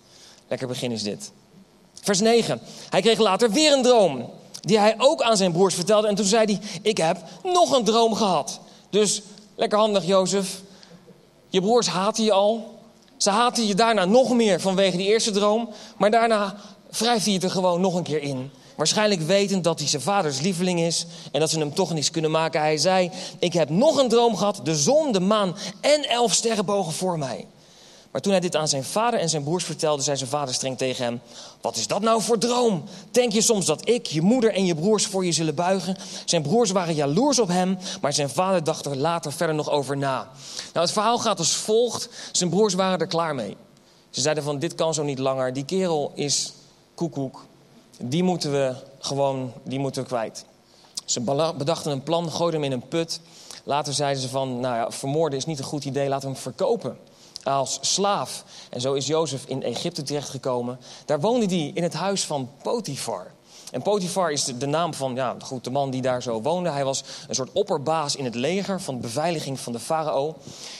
Lekker 0.48 0.67
begin 0.67 0.91
is 0.91 1.03
dit. 1.03 1.31
Vers 2.01 2.20
9. 2.20 2.62
Hij 2.89 3.01
kreeg 3.01 3.17
later 3.17 3.51
weer 3.51 3.74
een 3.74 3.84
droom. 3.84 4.29
Die 4.62 4.79
hij 4.79 4.96
ook 4.98 5.22
aan 5.22 5.38
zijn 5.38 5.51
broers 5.51 5.75
vertelde. 5.75 6.08
En 6.08 6.15
toen 6.15 6.25
zei 6.25 6.46
hij: 6.46 6.79
Ik 6.81 6.98
heb 6.98 7.17
nog 7.43 7.72
een 7.72 7.84
droom 7.84 8.13
gehad. 8.13 8.60
Dus 8.89 9.22
lekker 9.55 9.79
handig, 9.79 10.05
Jozef. 10.05 10.62
Je 11.50 11.62
broers 11.62 11.88
haten 11.88 12.24
je 12.24 12.31
al. 12.31 12.79
Ze 13.17 13.29
haten 13.29 13.67
je 13.67 13.75
daarna 13.75 14.05
nog 14.05 14.34
meer 14.34 14.62
vanwege 14.62 14.98
die 14.98 15.08
eerste 15.08 15.31
droom. 15.31 15.70
Maar 15.98 16.12
daarna 16.12 16.55
wrijft 16.89 17.25
hij 17.25 17.34
het 17.34 17.43
er 17.43 17.51
gewoon 17.51 17.81
nog 17.81 17.96
een 17.96 18.03
keer 18.03 18.22
in. 18.22 18.51
Waarschijnlijk 18.75 19.22
wetend 19.22 19.63
dat 19.63 19.79
hij 19.79 19.88
zijn 19.88 20.01
vaders 20.01 20.41
lieveling 20.41 20.79
is 20.79 21.05
en 21.31 21.39
dat 21.39 21.50
ze 21.50 21.60
hem 21.60 21.74
toch 21.74 21.93
niets 21.93 22.12
kunnen 22.12 22.31
maken. 22.31 22.62
Hij 22.62 22.77
zei: 22.77 23.12
Ik 23.39 23.53
heb 23.53 23.70
nog 23.70 23.98
een 23.98 24.10
droom 24.10 24.36
gehad. 24.36 24.60
De 24.63 24.75
zon, 24.75 25.12
de 25.12 25.20
maan 25.20 25.55
en 25.81 26.10
elf 26.10 26.34
sterren 26.34 26.65
bogen 26.65 26.93
voor 26.93 27.17
mij. 27.17 27.48
Maar 28.12 28.22
toen 28.22 28.32
hij 28.32 28.41
dit 28.41 28.56
aan 28.56 28.68
zijn 28.68 28.84
vader 28.84 29.20
en 29.20 29.30
zijn 29.30 29.44
broers 29.44 29.63
vertelde, 29.63 30.03
zei 30.03 30.18
zijn 30.18 30.30
vader 30.30 30.53
streng 30.53 30.77
tegen 30.77 31.03
hem: 31.03 31.22
Wat 31.62 31.75
is 31.75 31.88
dat 31.88 32.01
nou 32.01 32.22
voor 32.22 32.38
droom? 32.38 32.84
Denk 33.12 33.32
je 33.32 33.41
soms 33.41 33.65
dat 33.65 33.88
ik, 33.89 34.06
je 34.06 34.22
moeder 34.22 34.53
en 34.53 34.65
je 34.65 34.75
broers 34.75 35.06
voor 35.06 35.25
je 35.25 35.32
zullen 35.32 35.56
buigen? 35.56 35.98
Zijn 36.25 36.41
broers 36.41 36.72
waren 36.72 36.96
jaloers 36.96 37.39
op 37.39 37.48
hem, 37.48 37.77
maar 38.01 38.13
zijn 38.13 38.30
vader 38.30 38.63
dacht 38.63 38.86
er 38.86 38.98
later 38.98 39.34
verder 39.34 39.56
nog 39.56 39.70
over 39.70 39.98
na. 39.98 40.30
Nou, 40.74 40.86
het 40.86 40.91
verhaal 40.91 41.20
gaat 41.20 41.39
als 41.39 41.56
volgt: 41.56 42.10
zijn 42.32 42.50
broers 42.50 42.74
waren 42.74 43.00
er 43.00 43.08
klaar 43.08 43.36
mee. 43.36 43.58
Ze 44.10 44.22
zeiden 44.22 44.44
van: 44.44 44.60
Dit 44.60 44.75
kan 44.75 44.94
zo 44.94 45.03
niet 45.03 45.20
langer. 45.20 45.53
Die 45.53 45.65
kerel 45.65 46.12
is 46.15 46.53
koekoek. 46.96 47.46
Die 48.00 48.24
moeten 48.24 48.51
we 48.51 48.75
gewoon, 49.00 49.53
die 49.63 49.80
moeten 49.80 50.01
we 50.01 50.08
kwijt. 50.08 50.46
Ze 51.06 51.22
bedachten 51.58 51.91
een 51.91 52.03
plan, 52.03 52.32
gooiden 52.32 52.62
hem 52.62 52.72
in 52.72 52.77
een 52.77 52.88
put. 52.88 53.20
Later 53.63 53.94
zeiden 53.94 54.22
ze 54.22 54.30
van, 54.30 54.60
nou 54.60 54.75
ja, 54.75 54.91
vermoorden 54.91 55.39
is 55.39 55.46
niet 55.46 55.60
een 55.60 55.65
goed 55.65 55.86
idee, 55.86 56.10
laten 56.10 56.27
we 56.27 56.34
hem 56.34 56.44
verkopen 56.44 56.98
als 57.44 57.80
slaaf. 57.82 58.44
En 58.70 58.82
zo 58.82 58.94
is 58.94 59.08
Jozef 59.08 59.46
in 59.46 59.64
Egypte 59.64 60.04
terechtgekomen. 60.04 60.80
Daar 61.06 61.20
woonde 61.20 61.46
hij 61.46 61.72
in 61.74 61.84
het 61.84 61.94
huis 61.94 62.26
van 62.26 62.50
Potifar. 62.64 63.32
En 63.72 63.82
Potifar 63.82 64.32
is 64.32 64.44
de, 64.44 64.66
naam 64.66 64.94
van 64.94 65.16
ja, 65.16 65.36
goed, 65.44 65.64
de 65.64 65.72
man 65.72 65.90
die 65.90 66.02
daar 66.02 66.22
zo 66.22 66.42
woonde. 66.42 66.70
Hij 66.70 66.86
was 66.86 67.04
een 67.28 67.36
soort 67.36 67.52
opperbaas 67.52 68.16
in 68.16 68.26
het 68.26 68.36
leger 68.36 68.82
van 68.82 68.96
de 68.96 69.02
beveiliging 69.02 69.60
van 69.60 69.74
de 69.74 69.80
farao. 69.80 70.36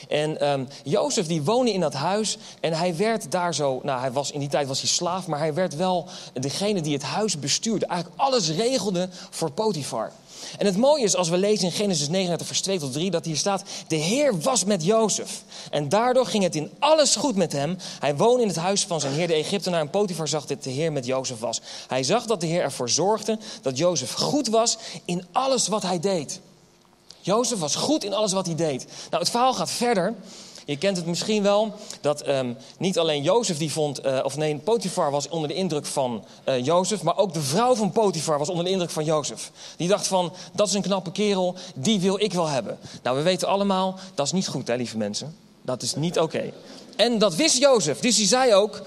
En 0.08 0.50
um, 0.50 0.68
Jozef 0.84 1.26
die 1.26 1.42
woonde 1.42 1.72
in 1.72 1.80
dat 1.80 1.94
huis 1.94 2.38
en 2.60 2.72
hij 2.72 2.96
werd 2.96 3.30
daar 3.30 3.54
zo... 3.54 3.80
Nou, 3.82 4.00
hij 4.00 4.12
was, 4.12 4.30
in 4.30 4.40
die 4.40 4.48
tijd 4.48 4.68
was 4.68 4.80
hij 4.80 4.88
slaaf, 4.88 5.26
maar 5.26 5.38
hij 5.38 5.54
werd 5.54 5.76
wel 5.76 6.08
degene 6.32 6.80
die 6.80 6.92
het 6.92 7.02
huis 7.02 7.38
bestuurde. 7.38 7.86
Eigenlijk 7.86 8.20
alles 8.20 8.50
regelde 8.50 9.08
voor 9.30 9.50
Potifar. 9.50 10.12
En 10.58 10.66
het 10.66 10.76
mooie 10.76 11.04
is 11.04 11.16
als 11.16 11.28
we 11.28 11.36
lezen 11.36 11.64
in 11.64 11.72
Genesis 11.72 12.08
39, 12.08 12.46
vers 12.46 12.60
2 12.60 12.78
tot 12.78 12.92
3, 12.92 13.10
dat 13.10 13.24
hier 13.24 13.36
staat: 13.36 13.62
De 13.88 13.96
Heer 13.96 14.40
was 14.40 14.64
met 14.64 14.84
Jozef. 14.84 15.42
En 15.70 15.88
daardoor 15.88 16.26
ging 16.26 16.42
het 16.42 16.54
in 16.54 16.70
alles 16.78 17.16
goed 17.16 17.36
met 17.36 17.52
hem. 17.52 17.78
Hij 18.00 18.16
woonde 18.16 18.42
in 18.42 18.48
het 18.48 18.56
huis 18.56 18.84
van 18.84 19.00
zijn 19.00 19.12
heer, 19.12 19.26
de 19.26 19.34
Egyptenaar. 19.34 19.80
En 19.80 19.90
Potifar 19.90 20.28
zag 20.28 20.46
dat 20.46 20.62
de 20.62 20.70
Heer 20.70 20.92
met 20.92 21.06
Jozef 21.06 21.38
was. 21.38 21.60
Hij 21.88 22.02
zag 22.02 22.26
dat 22.26 22.40
de 22.40 22.46
Heer 22.46 22.62
ervoor 22.62 22.90
zorgde 22.90 23.38
dat 23.62 23.78
Jozef 23.78 24.12
goed 24.12 24.48
was 24.48 24.78
in 25.04 25.26
alles 25.32 25.68
wat 25.68 25.82
hij 25.82 26.00
deed. 26.00 26.40
Jozef 27.20 27.58
was 27.58 27.74
goed 27.74 28.04
in 28.04 28.14
alles 28.14 28.32
wat 28.32 28.46
hij 28.46 28.54
deed. 28.54 28.84
Nou, 29.10 29.22
het 29.22 29.30
verhaal 29.30 29.54
gaat 29.54 29.70
verder. 29.70 30.14
Je 30.64 30.76
kent 30.76 30.96
het 30.96 31.06
misschien 31.06 31.42
wel, 31.42 31.72
dat 32.00 32.28
um, 32.28 32.56
niet 32.78 32.98
alleen 32.98 33.22
Jozef 33.22 33.58
die 33.58 33.72
vond, 33.72 34.06
uh, 34.06 34.20
of 34.22 34.36
nee, 34.36 34.56
Potifar 34.56 35.10
was 35.10 35.28
onder 35.28 35.48
de 35.48 35.54
indruk 35.54 35.86
van 35.86 36.24
uh, 36.48 36.64
Jozef, 36.64 37.02
maar 37.02 37.16
ook 37.16 37.32
de 37.32 37.40
vrouw 37.40 37.74
van 37.74 37.92
Potifar 37.92 38.38
was 38.38 38.48
onder 38.48 38.64
de 38.64 38.70
indruk 38.70 38.90
van 38.90 39.04
Jozef. 39.04 39.50
Die 39.76 39.88
dacht 39.88 40.06
van, 40.06 40.32
dat 40.52 40.68
is 40.68 40.74
een 40.74 40.82
knappe 40.82 41.12
kerel, 41.12 41.54
die 41.74 42.00
wil 42.00 42.20
ik 42.20 42.32
wel 42.32 42.48
hebben. 42.48 42.78
Nou, 43.02 43.16
we 43.16 43.22
weten 43.22 43.48
allemaal, 43.48 43.98
dat 44.14 44.26
is 44.26 44.32
niet 44.32 44.48
goed 44.48 44.66
hè, 44.66 44.74
lieve 44.74 44.96
mensen. 44.96 45.36
Dat 45.62 45.82
is 45.82 45.94
niet 45.94 46.18
oké. 46.18 46.52
En 46.96 47.18
dat 47.18 47.34
wist 47.34 47.58
Jozef, 47.58 48.00
dus 48.00 48.16
hij 48.16 48.26
zei 48.26 48.54
ook, 48.54 48.82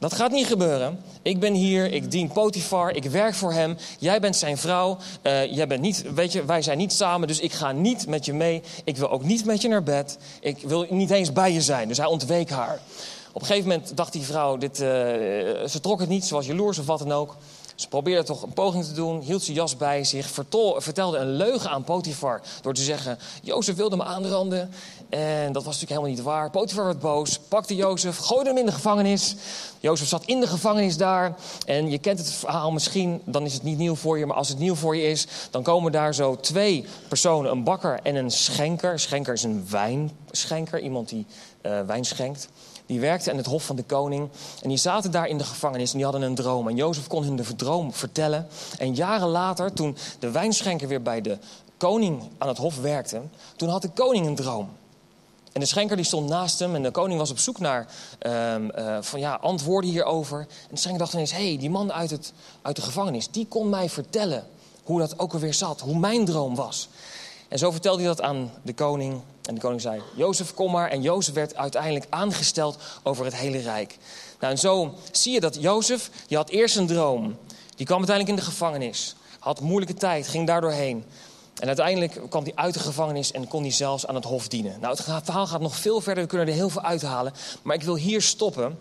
dat 0.00 0.14
gaat 0.14 0.30
niet 0.30 0.46
gebeuren. 0.46 1.00
Ik 1.22 1.40
ben 1.40 1.54
hier, 1.54 1.92
ik 1.92 2.10
dien 2.10 2.32
Potifar, 2.32 2.94
ik 2.94 3.04
werk 3.04 3.34
voor 3.34 3.52
hem. 3.52 3.76
Jij 3.98 4.20
bent 4.20 4.36
zijn 4.36 4.58
vrouw. 4.58 4.96
Uh, 5.22 5.54
jij 5.54 5.66
bent 5.66 5.80
niet, 5.80 6.04
weet 6.14 6.32
je, 6.32 6.44
wij 6.44 6.62
zijn 6.62 6.78
niet 6.78 6.92
samen, 6.92 7.28
dus 7.28 7.40
ik 7.40 7.52
ga 7.52 7.72
niet 7.72 8.06
met 8.06 8.24
je 8.24 8.32
mee. 8.32 8.62
Ik 8.84 8.96
wil 8.96 9.10
ook 9.10 9.24
niet 9.24 9.44
met 9.44 9.62
je 9.62 9.68
naar 9.68 9.82
bed. 9.82 10.18
Ik 10.40 10.58
wil 10.58 10.86
niet 10.90 11.10
eens 11.10 11.32
bij 11.32 11.52
je 11.52 11.60
zijn. 11.62 11.88
Dus 11.88 11.96
hij 11.96 12.06
ontweek 12.06 12.50
haar. 12.50 12.80
Op 13.32 13.40
een 13.40 13.46
gegeven 13.46 13.68
moment 13.68 13.96
dacht 13.96 14.12
die 14.12 14.22
vrouw, 14.22 14.56
dit, 14.56 14.80
uh, 14.80 14.86
ze 15.68 15.78
trok 15.80 16.00
het 16.00 16.08
niet, 16.08 16.28
was 16.28 16.46
jaloers 16.46 16.78
of 16.78 16.86
wat 16.86 16.98
dan 16.98 17.12
ook. 17.12 17.36
Ze 17.80 17.88
probeerde 17.88 18.22
toch 18.22 18.42
een 18.42 18.52
poging 18.52 18.84
te 18.84 18.92
doen, 18.92 19.20
hield 19.20 19.42
zijn 19.42 19.56
jas 19.56 19.76
bij 19.76 20.04
zich, 20.04 20.30
vertelde 20.76 21.18
een 21.18 21.32
leugen 21.32 21.70
aan 21.70 21.84
Potifar 21.84 22.40
door 22.62 22.74
te 22.74 22.82
zeggen: 22.82 23.18
Jozef 23.42 23.76
wilde 23.76 23.96
me 23.96 24.04
aanranden. 24.04 24.70
En 25.08 25.52
dat 25.52 25.64
was 25.64 25.80
natuurlijk 25.80 25.90
helemaal 25.90 26.10
niet 26.10 26.22
waar. 26.22 26.50
Potifar 26.50 26.84
werd 26.84 27.00
boos, 27.00 27.38
pakte 27.38 27.74
Jozef, 27.74 28.16
gooide 28.16 28.48
hem 28.48 28.58
in 28.58 28.66
de 28.66 28.72
gevangenis. 28.72 29.34
Jozef 29.78 30.08
zat 30.08 30.24
in 30.24 30.40
de 30.40 30.46
gevangenis 30.46 30.96
daar. 30.96 31.36
En 31.66 31.90
je 31.90 31.98
kent 31.98 32.18
het 32.18 32.32
verhaal 32.32 32.70
misschien, 32.70 33.22
dan 33.24 33.44
is 33.44 33.52
het 33.52 33.62
niet 33.62 33.78
nieuw 33.78 33.94
voor 33.94 34.18
je. 34.18 34.26
Maar 34.26 34.36
als 34.36 34.48
het 34.48 34.58
nieuw 34.58 34.74
voor 34.74 34.96
je 34.96 35.02
is, 35.02 35.26
dan 35.50 35.62
komen 35.62 35.92
daar 35.92 36.14
zo 36.14 36.36
twee 36.36 36.84
personen: 37.08 37.50
een 37.50 37.64
bakker 37.64 38.00
en 38.02 38.14
een 38.14 38.30
schenker. 38.30 38.98
Schenker 38.98 39.32
is 39.32 39.42
een 39.42 39.66
wijnschenker, 39.70 40.80
iemand 40.80 41.08
die 41.08 41.26
uh, 41.62 41.80
wijn 41.86 42.04
schenkt. 42.04 42.48
Die 42.90 43.00
werkten 43.00 43.32
aan 43.32 43.38
het 43.38 43.46
hof 43.46 43.64
van 43.64 43.76
de 43.76 43.82
koning. 43.82 44.28
En 44.62 44.68
die 44.68 44.78
zaten 44.78 45.10
daar 45.10 45.26
in 45.26 45.38
de 45.38 45.44
gevangenis 45.44 45.90
en 45.90 45.96
die 45.96 46.04
hadden 46.04 46.22
een 46.22 46.34
droom. 46.34 46.68
En 46.68 46.76
Jozef 46.76 47.06
kon 47.06 47.22
hun 47.22 47.36
de 47.36 47.56
droom 47.56 47.92
vertellen. 47.92 48.46
En 48.78 48.94
jaren 48.94 49.28
later, 49.28 49.72
toen 49.72 49.96
de 50.18 50.30
wijnschenker 50.30 50.88
weer 50.88 51.02
bij 51.02 51.20
de 51.20 51.38
koning 51.76 52.22
aan 52.38 52.48
het 52.48 52.58
hof 52.58 52.80
werkte... 52.80 53.20
toen 53.56 53.68
had 53.68 53.82
de 53.82 53.88
koning 53.88 54.26
een 54.26 54.34
droom. 54.34 54.68
En 55.52 55.60
de 55.60 55.66
schenker 55.66 55.96
die 55.96 56.04
stond 56.04 56.28
naast 56.28 56.58
hem 56.58 56.74
en 56.74 56.82
de 56.82 56.90
koning 56.90 57.18
was 57.18 57.30
op 57.30 57.38
zoek 57.38 57.58
naar 57.58 57.86
um, 58.26 58.70
uh, 58.78 58.96
van, 59.00 59.20
ja, 59.20 59.34
antwoorden 59.34 59.90
hierover. 59.90 60.38
En 60.38 60.46
de 60.70 60.76
schenker 60.76 60.98
dacht 60.98 61.12
ineens, 61.12 61.32
hé, 61.32 61.48
hey, 61.48 61.58
die 61.58 61.70
man 61.70 61.92
uit, 61.92 62.10
het, 62.10 62.32
uit 62.62 62.76
de 62.76 62.82
gevangenis... 62.82 63.30
die 63.30 63.46
kon 63.46 63.68
mij 63.68 63.88
vertellen 63.88 64.46
hoe 64.84 64.98
dat 64.98 65.18
ook 65.18 65.32
alweer 65.32 65.54
zat, 65.54 65.80
hoe 65.80 65.98
mijn 65.98 66.24
droom 66.24 66.54
was. 66.54 66.88
En 67.48 67.58
zo 67.58 67.70
vertelde 67.70 67.98
hij 67.98 68.08
dat 68.08 68.22
aan 68.22 68.50
de 68.62 68.74
koning. 68.74 69.20
En 69.50 69.56
de 69.56 69.62
koning 69.62 69.80
zei, 69.80 70.02
Jozef, 70.14 70.54
kom 70.54 70.70
maar. 70.70 70.90
En 70.90 71.02
Jozef 71.02 71.34
werd 71.34 71.56
uiteindelijk 71.56 72.06
aangesteld 72.08 72.78
over 73.02 73.24
het 73.24 73.36
hele 73.36 73.58
rijk. 73.58 73.96
Nou, 74.40 74.52
en 74.52 74.58
zo 74.58 74.94
zie 75.12 75.32
je 75.32 75.40
dat 75.40 75.56
Jozef, 75.60 76.10
die 76.26 76.36
had 76.36 76.48
eerst 76.48 76.76
een 76.76 76.86
droom. 76.86 77.36
Die 77.76 77.86
kwam 77.86 77.98
uiteindelijk 77.98 78.38
in 78.38 78.44
de 78.44 78.50
gevangenis. 78.50 79.14
Had 79.38 79.60
moeilijke 79.60 79.94
tijd, 79.94 80.28
ging 80.28 80.46
daar 80.46 80.60
doorheen. 80.60 81.04
En 81.60 81.66
uiteindelijk 81.66 82.20
kwam 82.28 82.42
hij 82.42 82.52
uit 82.54 82.74
de 82.74 82.80
gevangenis 82.80 83.32
en 83.32 83.48
kon 83.48 83.62
hij 83.62 83.70
zelfs 83.70 84.06
aan 84.06 84.14
het 84.14 84.24
hof 84.24 84.48
dienen. 84.48 84.80
Nou, 84.80 84.96
het 84.96 85.24
verhaal 85.24 85.46
gaat 85.46 85.60
nog 85.60 85.76
veel 85.76 86.00
verder, 86.00 86.22
we 86.22 86.28
kunnen 86.28 86.48
er 86.48 86.54
heel 86.54 86.70
veel 86.70 86.82
uithalen. 86.82 87.32
Maar 87.62 87.76
ik 87.76 87.82
wil 87.82 87.96
hier 87.96 88.22
stoppen, 88.22 88.78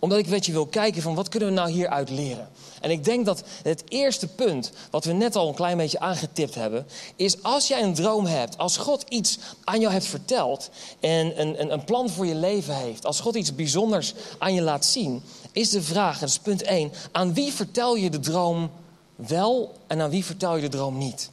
omdat 0.00 0.18
ik 0.18 0.26
weet 0.26 0.46
je 0.46 0.52
wil 0.52 0.66
kijken 0.66 1.02
van 1.02 1.14
wat 1.14 1.28
kunnen 1.28 1.48
we 1.48 1.54
nou 1.54 1.70
hieruit 1.70 2.10
leren. 2.10 2.48
En 2.80 2.90
ik 2.90 3.04
denk 3.04 3.26
dat 3.26 3.42
het 3.62 3.82
eerste 3.88 4.26
punt, 4.26 4.72
wat 4.90 5.04
we 5.04 5.12
net 5.12 5.36
al 5.36 5.48
een 5.48 5.54
klein 5.54 5.76
beetje 5.76 6.00
aangetipt 6.00 6.54
hebben, 6.54 6.86
is 7.16 7.42
als 7.42 7.68
jij 7.68 7.82
een 7.82 7.94
droom 7.94 8.26
hebt, 8.26 8.58
als 8.58 8.76
God 8.76 9.04
iets 9.08 9.38
aan 9.64 9.80
jou 9.80 9.92
heeft 9.92 10.06
verteld 10.06 10.70
en 11.00 11.40
een, 11.40 11.60
een, 11.60 11.72
een 11.72 11.84
plan 11.84 12.10
voor 12.10 12.26
je 12.26 12.34
leven 12.34 12.74
heeft, 12.74 13.06
als 13.06 13.20
God 13.20 13.34
iets 13.34 13.54
bijzonders 13.54 14.14
aan 14.38 14.54
je 14.54 14.62
laat 14.62 14.84
zien, 14.84 15.22
is 15.52 15.70
de 15.70 15.82
vraag, 15.82 16.18
dat 16.18 16.28
is 16.28 16.38
punt 16.38 16.62
1, 16.62 16.92
aan 17.12 17.34
wie 17.34 17.52
vertel 17.52 17.96
je 17.96 18.10
de 18.10 18.20
droom 18.20 18.70
wel 19.14 19.72
en 19.86 20.00
aan 20.00 20.10
wie 20.10 20.24
vertel 20.24 20.56
je 20.56 20.62
de 20.62 20.76
droom 20.76 20.98
niet? 20.98 21.30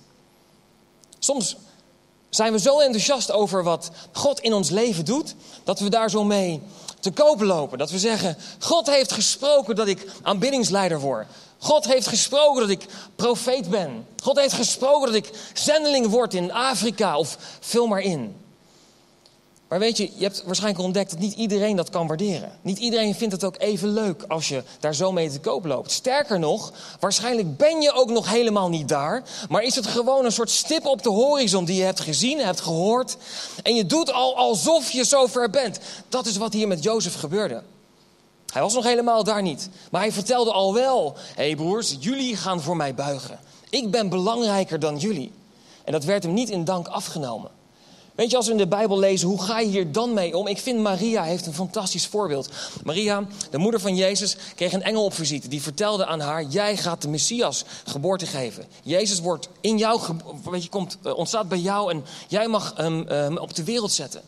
Soms 1.19 1.55
zijn 2.29 2.51
we 2.51 2.59
zo 2.59 2.79
enthousiast 2.79 3.31
over 3.31 3.63
wat 3.63 3.91
God 4.11 4.39
in 4.39 4.53
ons 4.53 4.69
leven 4.69 5.05
doet, 5.05 5.35
dat 5.63 5.79
we 5.79 5.89
daar 5.89 6.09
zo 6.09 6.23
mee 6.23 6.61
te 7.03 7.11
koop 7.11 7.41
lopen. 7.41 7.77
Dat 7.77 7.91
we 7.91 7.99
zeggen, 7.99 8.37
God 8.59 8.87
heeft 8.87 9.11
gesproken 9.11 9.75
dat 9.75 9.87
ik 9.87 10.05
aanbiddingsleider 10.21 10.99
word. 10.99 11.27
God 11.57 11.85
heeft 11.85 12.07
gesproken 12.07 12.61
dat 12.61 12.69
ik 12.69 12.85
profeet 13.15 13.69
ben. 13.69 14.05
God 14.23 14.39
heeft 14.39 14.53
gesproken 14.53 15.05
dat 15.05 15.15
ik 15.15 15.29
zendeling 15.53 16.07
word 16.07 16.33
in 16.33 16.51
Afrika 16.51 17.17
of 17.17 17.37
vul 17.59 17.87
maar 17.87 18.01
in. 18.01 18.42
Maar 19.73 19.81
weet 19.81 19.97
je, 19.97 20.11
je 20.15 20.23
hebt 20.23 20.43
waarschijnlijk 20.45 20.83
ontdekt 20.83 21.09
dat 21.09 21.19
niet 21.19 21.33
iedereen 21.33 21.75
dat 21.75 21.89
kan 21.89 22.07
waarderen. 22.07 22.51
Niet 22.61 22.77
iedereen 22.77 23.15
vindt 23.15 23.33
het 23.33 23.43
ook 23.43 23.55
even 23.57 23.93
leuk 23.93 24.23
als 24.27 24.47
je 24.47 24.63
daar 24.79 24.95
zo 24.95 25.11
mee 25.11 25.29
te 25.29 25.39
koop 25.39 25.65
loopt. 25.65 25.91
Sterker 25.91 26.39
nog, 26.39 26.71
waarschijnlijk 26.99 27.57
ben 27.57 27.81
je 27.81 27.93
ook 27.93 28.09
nog 28.09 28.29
helemaal 28.29 28.69
niet 28.69 28.87
daar. 28.87 29.23
Maar 29.49 29.63
is 29.63 29.75
het 29.75 29.87
gewoon 29.87 30.25
een 30.25 30.31
soort 30.31 30.49
stip 30.49 30.85
op 30.85 31.03
de 31.03 31.09
horizon 31.09 31.65
die 31.65 31.75
je 31.75 31.83
hebt 31.83 31.99
gezien, 31.99 32.39
hebt 32.39 32.61
gehoord. 32.61 33.17
En 33.63 33.75
je 33.75 33.85
doet 33.85 34.11
al 34.11 34.37
alsof 34.37 34.91
je 34.91 35.03
zover 35.03 35.49
bent. 35.49 35.79
Dat 36.09 36.25
is 36.25 36.37
wat 36.37 36.53
hier 36.53 36.67
met 36.67 36.83
Jozef 36.83 37.19
gebeurde. 37.19 37.63
Hij 38.51 38.61
was 38.61 38.73
nog 38.73 38.83
helemaal 38.83 39.23
daar 39.23 39.41
niet. 39.41 39.69
Maar 39.91 40.01
hij 40.01 40.11
vertelde 40.11 40.51
al 40.51 40.73
wel: 40.73 41.15
hé 41.35 41.45
hey 41.45 41.55
broers, 41.55 41.95
jullie 41.99 42.35
gaan 42.35 42.61
voor 42.61 42.75
mij 42.75 42.95
buigen. 42.95 43.39
Ik 43.69 43.91
ben 43.91 44.09
belangrijker 44.09 44.79
dan 44.79 44.97
jullie. 44.97 45.31
En 45.83 45.91
dat 45.91 46.03
werd 46.03 46.23
hem 46.23 46.33
niet 46.33 46.49
in 46.49 46.63
dank 46.63 46.87
afgenomen. 46.87 47.61
Weet 48.15 48.31
je, 48.31 48.37
als 48.37 48.45
we 48.45 48.51
in 48.51 48.57
de 48.57 48.67
Bijbel 48.67 48.99
lezen, 48.99 49.27
hoe 49.27 49.41
ga 49.41 49.59
je 49.59 49.69
hier 49.69 49.91
dan 49.91 50.13
mee 50.13 50.37
om? 50.37 50.47
Ik 50.47 50.57
vind 50.57 50.79
Maria 50.79 51.23
heeft 51.23 51.45
een 51.45 51.53
fantastisch 51.53 52.07
voorbeeld. 52.07 52.49
Maria, 52.83 53.27
de 53.51 53.57
moeder 53.57 53.79
van 53.79 53.95
Jezus, 53.95 54.37
kreeg 54.55 54.73
een 54.73 54.83
engel 54.83 55.03
op 55.03 55.13
visite. 55.13 55.47
Die 55.47 55.61
vertelde 55.61 56.05
aan 56.05 56.19
haar, 56.19 56.43
jij 56.43 56.77
gaat 56.77 57.01
de 57.01 57.07
Messias 57.07 57.65
geboorte 57.83 58.25
geven. 58.25 58.65
Jezus 58.83 59.19
wordt 59.19 59.49
in 59.61 59.77
jou, 59.77 60.01
weet 60.43 60.63
je, 60.63 60.69
komt, 60.69 60.97
eh, 61.03 61.17
ontstaat 61.17 61.49
bij 61.49 61.57
jou 61.57 61.91
en 61.91 62.03
jij 62.27 62.47
mag 62.47 62.73
hem 62.75 63.37
op 63.37 63.55
de 63.55 63.63
wereld 63.63 63.91
zetten. 63.91 64.21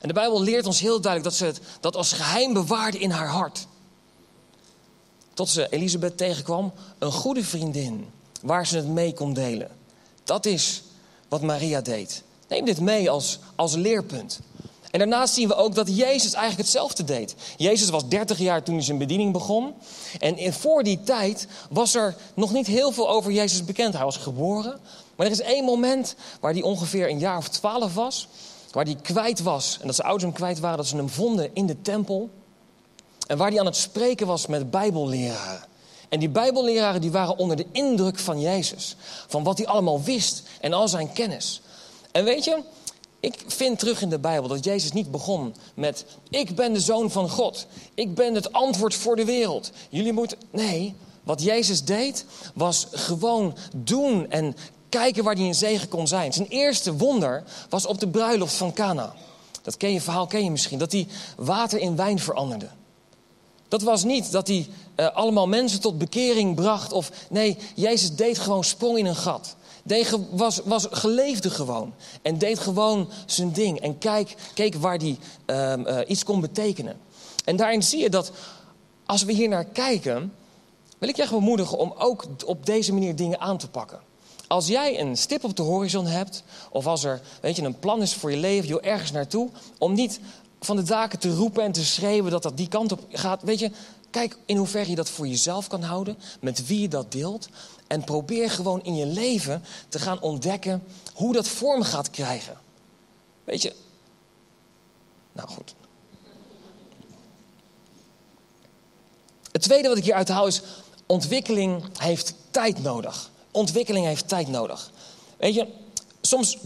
En 0.00 0.08
de 0.08 0.14
Bijbel 0.14 0.42
leert 0.42 0.66
ons 0.66 0.80
heel 0.80 1.00
duidelijk 1.00 1.24
dat 1.24 1.34
ze 1.38 1.44
het, 1.44 1.60
dat 1.80 1.96
als 1.96 2.12
geheim 2.12 2.52
bewaarde 2.52 2.98
in 2.98 3.10
haar 3.10 3.28
hart. 3.28 3.66
Tot 5.34 5.48
ze 5.48 5.68
Elisabeth 5.70 6.16
tegenkwam, 6.16 6.72
een 6.98 7.12
goede 7.12 7.44
vriendin, 7.44 8.06
waar 8.42 8.66
ze 8.66 8.76
het 8.76 8.88
mee 8.88 9.14
kon 9.14 9.32
delen. 9.32 9.70
Dat 10.24 10.46
is 10.46 10.82
wat 11.28 11.42
Maria 11.42 11.80
deed. 11.80 12.24
Neem 12.48 12.64
dit 12.64 12.80
mee 12.80 13.10
als, 13.10 13.38
als 13.54 13.74
leerpunt. 13.74 14.40
En 14.90 14.98
daarnaast 14.98 15.34
zien 15.34 15.48
we 15.48 15.54
ook 15.54 15.74
dat 15.74 15.96
Jezus 15.96 16.32
eigenlijk 16.32 16.56
hetzelfde 16.56 17.04
deed. 17.04 17.34
Jezus 17.56 17.88
was 17.88 18.08
30 18.08 18.38
jaar 18.38 18.62
toen 18.62 18.74
hij 18.74 18.84
zijn 18.84 18.98
bediening 18.98 19.32
begon. 19.32 19.74
En 20.18 20.52
voor 20.52 20.82
die 20.82 21.02
tijd 21.02 21.46
was 21.70 21.94
er 21.94 22.16
nog 22.34 22.52
niet 22.52 22.66
heel 22.66 22.92
veel 22.92 23.08
over 23.10 23.32
Jezus 23.32 23.64
bekend. 23.64 23.94
Hij 23.94 24.04
was 24.04 24.16
geboren. 24.16 24.80
Maar 25.16 25.26
er 25.26 25.32
is 25.32 25.40
één 25.40 25.64
moment 25.64 26.14
waar 26.40 26.52
hij 26.52 26.62
ongeveer 26.62 27.08
een 27.10 27.18
jaar 27.18 27.36
of 27.36 27.48
twaalf 27.48 27.94
was. 27.94 28.28
Waar 28.70 28.84
hij 28.84 28.96
kwijt 29.02 29.42
was. 29.42 29.78
En 29.80 29.86
dat 29.86 29.94
zijn 29.94 30.08
ouders 30.08 30.30
hem 30.30 30.38
kwijt 30.40 30.60
waren. 30.60 30.76
Dat 30.76 30.86
ze 30.86 30.96
hem 30.96 31.08
vonden 31.08 31.50
in 31.52 31.66
de 31.66 31.82
tempel. 31.82 32.30
En 33.26 33.36
waar 33.36 33.50
hij 33.50 33.60
aan 33.60 33.66
het 33.66 33.76
spreken 33.76 34.26
was 34.26 34.46
met 34.46 34.70
bijbelleraren. 34.70 35.64
En 36.08 36.18
die 36.18 36.28
bijbelleraren 36.28 37.00
die 37.00 37.10
waren 37.10 37.36
onder 37.36 37.56
de 37.56 37.66
indruk 37.72 38.18
van 38.18 38.40
Jezus. 38.40 38.96
Van 39.26 39.42
wat 39.42 39.58
hij 39.58 39.66
allemaal 39.66 40.02
wist 40.02 40.42
en 40.60 40.72
al 40.72 40.88
zijn 40.88 41.12
kennis. 41.12 41.60
En 42.16 42.24
weet 42.24 42.44
je, 42.44 42.62
ik 43.20 43.44
vind 43.46 43.78
terug 43.78 44.02
in 44.02 44.08
de 44.08 44.18
Bijbel 44.18 44.48
dat 44.48 44.64
Jezus 44.64 44.92
niet 44.92 45.10
begon 45.10 45.54
met: 45.74 46.04
Ik 46.30 46.54
ben 46.54 46.72
de 46.72 46.80
zoon 46.80 47.10
van 47.10 47.30
God. 47.30 47.66
Ik 47.94 48.14
ben 48.14 48.34
het 48.34 48.52
antwoord 48.52 48.94
voor 48.94 49.16
de 49.16 49.24
wereld. 49.24 49.70
Jullie 49.88 50.12
moeten. 50.12 50.38
Nee, 50.50 50.94
wat 51.22 51.42
Jezus 51.42 51.84
deed 51.84 52.24
was 52.54 52.86
gewoon 52.90 53.56
doen 53.74 54.30
en 54.30 54.56
kijken 54.88 55.24
waar 55.24 55.34
hij 55.34 55.44
in 55.44 55.54
zegen 55.54 55.88
kon 55.88 56.08
zijn. 56.08 56.32
Zijn 56.32 56.48
eerste 56.48 56.96
wonder 56.96 57.44
was 57.68 57.86
op 57.86 58.00
de 58.00 58.08
bruiloft 58.08 58.54
van 58.54 58.72
Cana. 58.72 59.14
Dat 59.62 59.76
ken 59.76 59.92
je, 59.92 60.00
verhaal 60.00 60.26
ken 60.26 60.44
je 60.44 60.50
misschien. 60.50 60.78
Dat 60.78 60.92
hij 60.92 61.06
water 61.36 61.78
in 61.78 61.96
wijn 61.96 62.18
veranderde. 62.18 62.68
Dat 63.68 63.82
was 63.82 64.04
niet 64.04 64.30
dat 64.32 64.46
hij 64.46 64.68
uh, 64.96 65.14
allemaal 65.14 65.48
mensen 65.48 65.80
tot 65.80 65.98
bekering 65.98 66.54
bracht. 66.54 66.92
Of 66.92 67.10
nee, 67.30 67.56
Jezus 67.74 68.14
deed 68.14 68.38
gewoon 68.38 68.64
sprong 68.64 68.98
in 68.98 69.06
een 69.06 69.16
gat 69.16 69.56
deed, 69.86 70.18
was, 70.30 70.60
was, 70.64 70.86
geleefde 70.90 71.50
gewoon. 71.50 71.94
En 72.22 72.38
deed 72.38 72.58
gewoon 72.58 73.08
zijn 73.26 73.52
ding. 73.52 73.80
En 73.80 73.98
kijk, 73.98 74.34
keek 74.54 74.74
waar 74.74 74.98
hij 74.98 75.18
uh, 75.46 75.76
uh, 75.76 75.98
iets 76.06 76.24
kon 76.24 76.40
betekenen. 76.40 76.96
En 77.44 77.56
daarin 77.56 77.82
zie 77.82 78.00
je 78.00 78.10
dat 78.10 78.32
als 79.06 79.22
we 79.22 79.32
hier 79.32 79.48
naar 79.48 79.64
kijken, 79.64 80.32
wil 80.98 81.08
ik 81.08 81.16
je 81.16 81.22
echt 81.22 81.30
bemoedigen 81.30 81.78
om 81.78 81.94
ook 81.98 82.26
op 82.44 82.66
deze 82.66 82.92
manier 82.92 83.16
dingen 83.16 83.40
aan 83.40 83.58
te 83.58 83.68
pakken. 83.68 84.00
Als 84.46 84.66
jij 84.66 85.00
een 85.00 85.16
stip 85.16 85.44
op 85.44 85.56
de 85.56 85.62
horizon 85.62 86.06
hebt, 86.06 86.42
of 86.70 86.86
als 86.86 87.04
er 87.04 87.20
weet 87.40 87.56
je, 87.56 87.62
een 87.62 87.78
plan 87.78 88.02
is 88.02 88.14
voor 88.14 88.30
je 88.30 88.36
leven, 88.36 88.68
je 88.68 88.80
ergens 88.80 89.12
naartoe, 89.12 89.48
om 89.78 89.92
niet 89.92 90.20
van 90.60 90.76
de 90.76 90.82
daken 90.82 91.18
te 91.18 91.34
roepen 91.34 91.62
en 91.62 91.72
te 91.72 91.84
schreeuwen 91.84 92.30
dat 92.30 92.42
dat 92.42 92.56
die 92.56 92.68
kant 92.68 92.92
op 92.92 93.00
gaat. 93.10 93.42
Weet 93.42 93.58
je, 93.58 93.70
kijk 94.16 94.36
in 94.46 94.56
hoeverre 94.56 94.90
je 94.90 94.96
dat 94.96 95.10
voor 95.10 95.26
jezelf 95.26 95.66
kan 95.66 95.82
houden, 95.82 96.18
met 96.40 96.66
wie 96.66 96.80
je 96.80 96.88
dat 96.88 97.12
deelt. 97.12 97.48
En 97.86 98.04
probeer 98.04 98.50
gewoon 98.50 98.84
in 98.84 98.96
je 98.96 99.06
leven 99.06 99.62
te 99.88 99.98
gaan 99.98 100.20
ontdekken 100.20 100.82
hoe 101.14 101.32
dat 101.32 101.48
vorm 101.48 101.82
gaat 101.82 102.10
krijgen. 102.10 102.56
Weet 103.44 103.62
je. 103.62 103.74
Nou 105.32 105.48
goed. 105.48 105.74
Het 109.52 109.62
tweede 109.62 109.88
wat 109.88 109.96
ik 109.96 110.04
hier 110.04 110.14
uithaal 110.14 110.46
is: 110.46 110.62
ontwikkeling 111.06 111.98
heeft 111.98 112.34
tijd 112.50 112.82
nodig. 112.82 113.30
Ontwikkeling 113.50 114.06
heeft 114.06 114.28
tijd 114.28 114.48
nodig. 114.48 114.90
Weet 115.36 115.54
je, 115.54 115.68
soms 116.20 116.58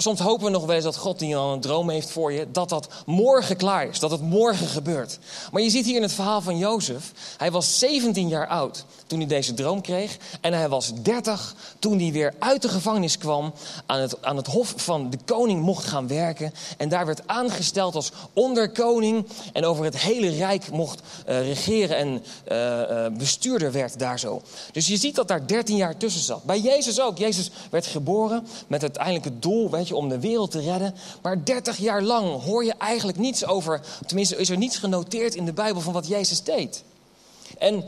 Soms 0.00 0.20
hopen 0.20 0.44
we 0.44 0.50
nog 0.50 0.66
wel 0.66 0.74
eens 0.74 0.84
dat 0.84 0.96
God 0.96 1.18
die 1.18 1.36
al 1.36 1.52
een 1.52 1.60
droom 1.60 1.90
heeft 1.90 2.10
voor 2.10 2.32
je, 2.32 2.46
dat 2.52 2.68
dat 2.68 2.88
morgen 3.06 3.56
klaar 3.56 3.88
is, 3.88 3.98
dat 3.98 4.10
het 4.10 4.20
morgen 4.20 4.66
gebeurt. 4.66 5.18
Maar 5.52 5.62
je 5.62 5.70
ziet 5.70 5.84
hier 5.84 5.96
in 5.96 6.02
het 6.02 6.12
verhaal 6.12 6.40
van 6.40 6.58
Jozef, 6.58 7.12
hij 7.36 7.50
was 7.50 7.78
17 7.78 8.28
jaar 8.28 8.46
oud 8.46 8.84
toen 9.06 9.18
hij 9.18 9.28
deze 9.28 9.54
droom 9.54 9.80
kreeg 9.80 10.16
en 10.40 10.52
hij 10.52 10.68
was 10.68 10.92
30 11.02 11.54
toen 11.78 11.98
hij 11.98 12.12
weer 12.12 12.34
uit 12.38 12.62
de 12.62 12.68
gevangenis 12.68 13.18
kwam, 13.18 13.52
aan 13.86 14.00
het, 14.00 14.22
aan 14.22 14.36
het 14.36 14.46
hof 14.46 14.74
van 14.76 15.10
de 15.10 15.18
koning 15.24 15.62
mocht 15.62 15.84
gaan 15.84 16.08
werken 16.08 16.52
en 16.76 16.88
daar 16.88 17.06
werd 17.06 17.22
aangesteld 17.26 17.94
als 17.94 18.12
onderkoning 18.32 19.26
en 19.52 19.64
over 19.64 19.84
het 19.84 19.98
hele 19.98 20.28
rijk 20.28 20.70
mocht 20.70 21.00
uh, 21.28 21.40
regeren 21.40 21.96
en 21.96 22.24
uh, 22.52 22.80
uh, 22.90 23.06
bestuurder 23.18 23.72
werd 23.72 23.98
daar 23.98 24.18
zo. 24.18 24.42
Dus 24.72 24.86
je 24.86 24.96
ziet 24.96 25.14
dat 25.14 25.28
daar 25.28 25.46
13 25.46 25.76
jaar 25.76 25.96
tussen 25.96 26.22
zat. 26.22 26.44
Bij 26.44 26.60
Jezus 26.60 27.00
ook. 27.00 27.18
Jezus 27.18 27.50
werd 27.70 27.86
geboren 27.86 28.46
met 28.66 28.82
uiteindelijk 28.82 29.24
het 29.24 29.42
doel, 29.42 29.70
weet 29.70 29.87
om 29.96 30.08
de 30.08 30.20
wereld 30.20 30.50
te 30.50 30.60
redden. 30.60 30.94
Maar 31.22 31.44
30 31.44 31.76
jaar 31.76 32.02
lang 32.02 32.42
hoor 32.42 32.64
je 32.64 32.74
eigenlijk 32.78 33.18
niets 33.18 33.44
over, 33.44 33.80
tenminste 34.06 34.36
is 34.36 34.50
er 34.50 34.56
niets 34.56 34.76
genoteerd 34.76 35.34
in 35.34 35.44
de 35.44 35.52
Bijbel 35.52 35.80
van 35.80 35.92
wat 35.92 36.06
Jezus 36.06 36.42
deed. 36.42 36.84
En 37.58 37.84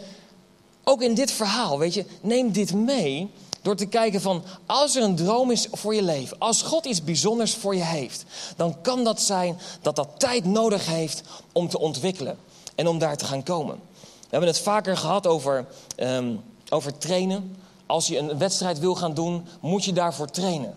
ook 0.84 1.02
in 1.02 1.14
dit 1.14 1.30
verhaal, 1.30 1.78
weet 1.78 1.94
je, 1.94 2.04
neem 2.20 2.52
dit 2.52 2.74
mee 2.74 3.30
door 3.62 3.76
te 3.76 3.86
kijken 3.86 4.20
van, 4.20 4.42
als 4.66 4.96
er 4.96 5.02
een 5.02 5.16
droom 5.16 5.50
is 5.50 5.68
voor 5.72 5.94
je 5.94 6.02
leven, 6.02 6.38
als 6.38 6.62
God 6.62 6.84
iets 6.84 7.04
bijzonders 7.04 7.54
voor 7.54 7.76
je 7.76 7.84
heeft, 7.84 8.24
dan 8.56 8.80
kan 8.82 9.04
dat 9.04 9.20
zijn 9.20 9.58
dat 9.82 9.96
dat 9.96 10.08
tijd 10.16 10.44
nodig 10.44 10.86
heeft 10.86 11.22
om 11.52 11.68
te 11.68 11.78
ontwikkelen 11.78 12.38
en 12.74 12.86
om 12.88 12.98
daar 12.98 13.16
te 13.16 13.24
gaan 13.24 13.42
komen. 13.42 13.80
We 14.00 14.36
hebben 14.36 14.48
het 14.48 14.58
vaker 14.58 14.96
gehad 14.96 15.26
over, 15.26 15.66
um, 15.96 16.40
over 16.68 16.98
trainen. 16.98 17.56
Als 17.86 18.06
je 18.06 18.18
een 18.18 18.38
wedstrijd 18.38 18.78
wil 18.78 18.94
gaan 18.94 19.14
doen, 19.14 19.46
moet 19.60 19.84
je 19.84 19.92
daarvoor 19.92 20.30
trainen. 20.30 20.74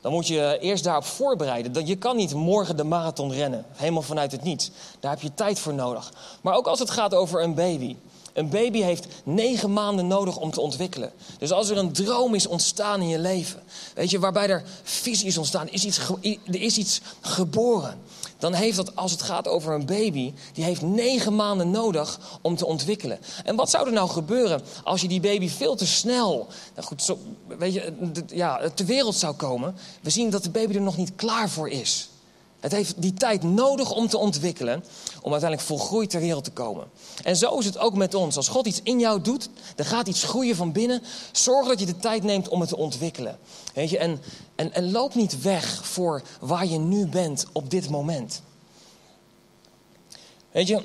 Dan 0.00 0.12
moet 0.12 0.26
je 0.26 0.58
eerst 0.60 0.84
daarop 0.84 1.04
voorbereiden. 1.04 1.86
Je 1.86 1.96
kan 1.96 2.16
niet 2.16 2.34
morgen 2.34 2.76
de 2.76 2.84
marathon 2.84 3.32
rennen, 3.32 3.64
helemaal 3.72 4.02
vanuit 4.02 4.32
het 4.32 4.42
niets. 4.42 4.70
Daar 5.00 5.10
heb 5.10 5.20
je 5.20 5.34
tijd 5.34 5.58
voor 5.58 5.74
nodig. 5.74 6.12
Maar 6.40 6.54
ook 6.54 6.66
als 6.66 6.78
het 6.78 6.90
gaat 6.90 7.14
over 7.14 7.42
een 7.42 7.54
baby. 7.54 7.96
Een 8.32 8.48
baby 8.48 8.80
heeft 8.80 9.06
negen 9.24 9.72
maanden 9.72 10.06
nodig 10.06 10.36
om 10.36 10.50
te 10.50 10.60
ontwikkelen. 10.60 11.12
Dus 11.38 11.52
als 11.52 11.68
er 11.68 11.76
een 11.76 11.92
droom 11.92 12.34
is 12.34 12.46
ontstaan 12.46 13.00
in 13.00 13.08
je 13.08 13.18
leven, 13.18 13.62
weet 13.94 14.10
je, 14.10 14.18
waarbij 14.18 14.48
er 14.48 14.62
visie 14.82 15.26
is 15.26 15.38
ontstaan, 15.38 15.68
is 15.68 15.84
iets, 15.84 15.98
er 16.46 16.60
is 16.60 16.78
iets 16.78 17.00
geboren 17.20 17.98
dan 18.40 18.52
heeft 18.52 18.76
dat, 18.76 18.96
als 18.96 19.10
het 19.10 19.22
gaat 19.22 19.48
over 19.48 19.74
een 19.74 19.86
baby, 19.86 20.34
die 20.52 20.64
heeft 20.64 20.82
negen 20.82 21.36
maanden 21.36 21.70
nodig 21.70 22.20
om 22.42 22.56
te 22.56 22.66
ontwikkelen. 22.66 23.18
En 23.44 23.56
wat 23.56 23.70
zou 23.70 23.86
er 23.86 23.92
nou 23.92 24.08
gebeuren 24.08 24.62
als 24.84 25.00
je 25.00 25.08
die 25.08 25.20
baby 25.20 25.48
veel 25.48 25.76
te 25.76 25.86
snel, 25.86 26.46
nou 26.74 26.86
goed, 26.86 27.02
zo, 27.02 27.18
weet 27.58 27.74
je, 27.74 27.92
ja, 28.26 28.70
ter 28.74 28.86
wereld 28.86 29.14
zou 29.14 29.34
komen? 29.34 29.76
We 30.02 30.10
zien 30.10 30.30
dat 30.30 30.42
de 30.42 30.50
baby 30.50 30.74
er 30.74 30.80
nog 30.80 30.96
niet 30.96 31.12
klaar 31.16 31.48
voor 31.48 31.68
is. 31.68 32.09
Het 32.60 32.72
heeft 32.72 33.02
die 33.02 33.14
tijd 33.14 33.42
nodig 33.42 33.90
om 33.92 34.08
te 34.08 34.18
ontwikkelen, 34.18 34.84
om 35.22 35.32
uiteindelijk 35.32 35.68
volgroeid 35.68 36.10
ter 36.10 36.20
wereld 36.20 36.44
te 36.44 36.50
komen. 36.50 36.90
En 37.22 37.36
zo 37.36 37.58
is 37.58 37.64
het 37.64 37.78
ook 37.78 37.94
met 37.94 38.14
ons. 38.14 38.36
Als 38.36 38.48
God 38.48 38.66
iets 38.66 38.80
in 38.82 38.98
jou 38.98 39.20
doet, 39.20 39.48
er 39.76 39.84
gaat 39.84 40.08
iets 40.08 40.24
groeien 40.24 40.56
van 40.56 40.72
binnen. 40.72 41.02
Zorg 41.32 41.68
dat 41.68 41.80
je 41.80 41.86
de 41.86 41.96
tijd 41.96 42.22
neemt 42.22 42.48
om 42.48 42.60
het 42.60 42.68
te 42.68 42.76
ontwikkelen. 42.76 43.38
Weet 43.74 43.90
je, 43.90 43.98
en, 43.98 44.20
en, 44.54 44.74
en 44.74 44.90
loop 44.90 45.14
niet 45.14 45.42
weg 45.42 45.86
voor 45.86 46.22
waar 46.40 46.66
je 46.66 46.78
nu 46.78 47.06
bent 47.06 47.46
op 47.52 47.70
dit 47.70 47.88
moment. 47.88 48.42
Weet 50.50 50.66
je, 50.66 50.82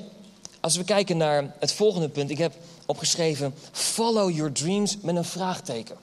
als 0.60 0.76
we 0.76 0.84
kijken 0.84 1.16
naar 1.16 1.54
het 1.58 1.72
volgende 1.72 2.08
punt, 2.08 2.30
ik 2.30 2.38
heb 2.38 2.54
opgeschreven: 2.86 3.54
Follow 3.72 4.30
your 4.30 4.52
dreams 4.52 4.96
met 5.02 5.16
een 5.16 5.24
vraagteken. 5.24 5.96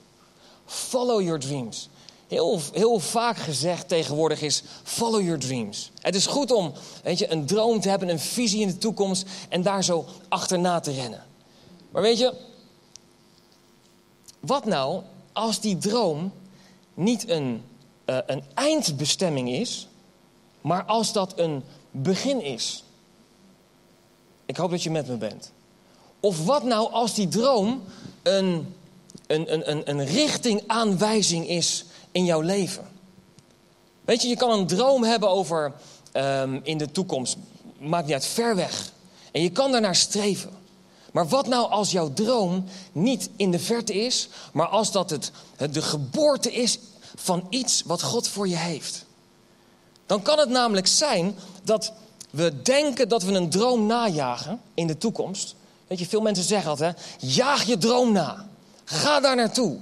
Follow 0.66 1.20
your 1.20 1.38
dreams 1.38 1.88
heel, 2.28 2.60
heel 2.72 2.98
vaak 2.98 3.36
gezegd 3.36 3.88
tegenwoordig 3.88 4.42
is: 4.42 4.62
follow 4.82 5.20
your 5.20 5.38
dreams. 5.38 5.90
Het 6.00 6.14
is 6.14 6.26
goed 6.26 6.52
om 6.52 6.72
weet 7.02 7.18
je, 7.18 7.32
een 7.32 7.46
droom 7.46 7.80
te 7.80 7.88
hebben, 7.88 8.08
een 8.08 8.20
visie 8.20 8.60
in 8.60 8.68
de 8.68 8.78
toekomst 8.78 9.26
en 9.48 9.62
daar 9.62 9.84
zo 9.84 10.04
achterna 10.28 10.80
te 10.80 10.92
rennen. 10.92 11.24
Maar 11.90 12.02
weet 12.02 12.18
je, 12.18 12.34
wat 14.40 14.64
nou 14.64 15.02
als 15.32 15.60
die 15.60 15.78
droom 15.78 16.32
niet 16.94 17.28
een, 17.28 17.62
uh, 18.06 18.18
een 18.26 18.42
eindbestemming 18.54 19.50
is, 19.50 19.88
maar 20.60 20.84
als 20.84 21.12
dat 21.12 21.38
een 21.38 21.62
begin 21.90 22.42
is? 22.42 22.84
Ik 24.46 24.56
hoop 24.56 24.70
dat 24.70 24.82
je 24.82 24.90
met 24.90 25.08
me 25.08 25.16
bent. 25.16 25.52
Of 26.20 26.44
wat 26.44 26.62
nou 26.62 26.92
als 26.92 27.14
die 27.14 27.28
droom 27.28 27.82
een, 28.22 28.74
een, 29.26 29.52
een, 29.52 29.70
een, 29.70 29.90
een 29.90 30.04
richtingaanwijzing 30.04 31.48
is 31.48 31.84
in 32.14 32.24
jouw 32.24 32.40
leven. 32.40 32.88
Weet 34.04 34.22
je, 34.22 34.28
je 34.28 34.36
kan 34.36 34.50
een 34.50 34.66
droom 34.66 35.04
hebben 35.04 35.28
over 35.28 35.72
um, 36.12 36.60
in 36.62 36.78
de 36.78 36.90
toekomst. 36.90 37.36
Maakt 37.78 38.04
niet 38.04 38.14
uit, 38.14 38.26
ver 38.26 38.56
weg. 38.56 38.92
En 39.32 39.42
je 39.42 39.50
kan 39.50 39.72
daarnaar 39.72 39.94
streven. 39.94 40.50
Maar 41.12 41.28
wat 41.28 41.46
nou 41.46 41.70
als 41.70 41.90
jouw 41.90 42.12
droom 42.12 42.64
niet 42.92 43.30
in 43.36 43.50
de 43.50 43.58
verte 43.58 43.94
is, 43.94 44.28
maar 44.52 44.66
als 44.66 44.92
dat 44.92 45.10
het, 45.10 45.30
het 45.56 45.74
de 45.74 45.82
geboorte 45.82 46.52
is 46.52 46.78
van 47.14 47.46
iets 47.50 47.82
wat 47.86 48.02
God 48.02 48.28
voor 48.28 48.48
je 48.48 48.56
heeft. 48.56 49.04
Dan 50.06 50.22
kan 50.22 50.38
het 50.38 50.48
namelijk 50.48 50.86
zijn 50.86 51.36
dat 51.62 51.92
we 52.30 52.62
denken 52.62 53.08
dat 53.08 53.22
we 53.22 53.32
een 53.32 53.50
droom 53.50 53.86
najagen 53.86 54.60
in 54.74 54.86
de 54.86 54.98
toekomst. 54.98 55.54
Weet 55.86 55.98
je, 55.98 56.06
veel 56.06 56.20
mensen 56.20 56.44
zeggen 56.44 56.70
altijd, 56.70 57.00
jaag 57.18 57.64
je 57.64 57.78
droom 57.78 58.12
na. 58.12 58.48
Ga 58.84 59.20
daar 59.20 59.36
naartoe. 59.36 59.78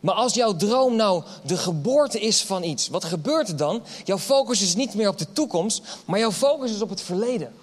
Maar 0.00 0.14
als 0.14 0.34
jouw 0.34 0.56
droom 0.56 0.96
nou 0.96 1.22
de 1.44 1.56
geboorte 1.56 2.20
is 2.20 2.42
van 2.42 2.62
iets, 2.62 2.88
wat 2.88 3.04
gebeurt 3.04 3.48
er 3.48 3.56
dan? 3.56 3.82
Jouw 4.04 4.18
focus 4.18 4.62
is 4.62 4.74
niet 4.74 4.94
meer 4.94 5.08
op 5.08 5.18
de 5.18 5.32
toekomst, 5.32 5.82
maar 6.04 6.18
jouw 6.18 6.32
focus 6.32 6.70
is 6.70 6.82
op 6.82 6.88
het 6.88 7.00
verleden. 7.00 7.54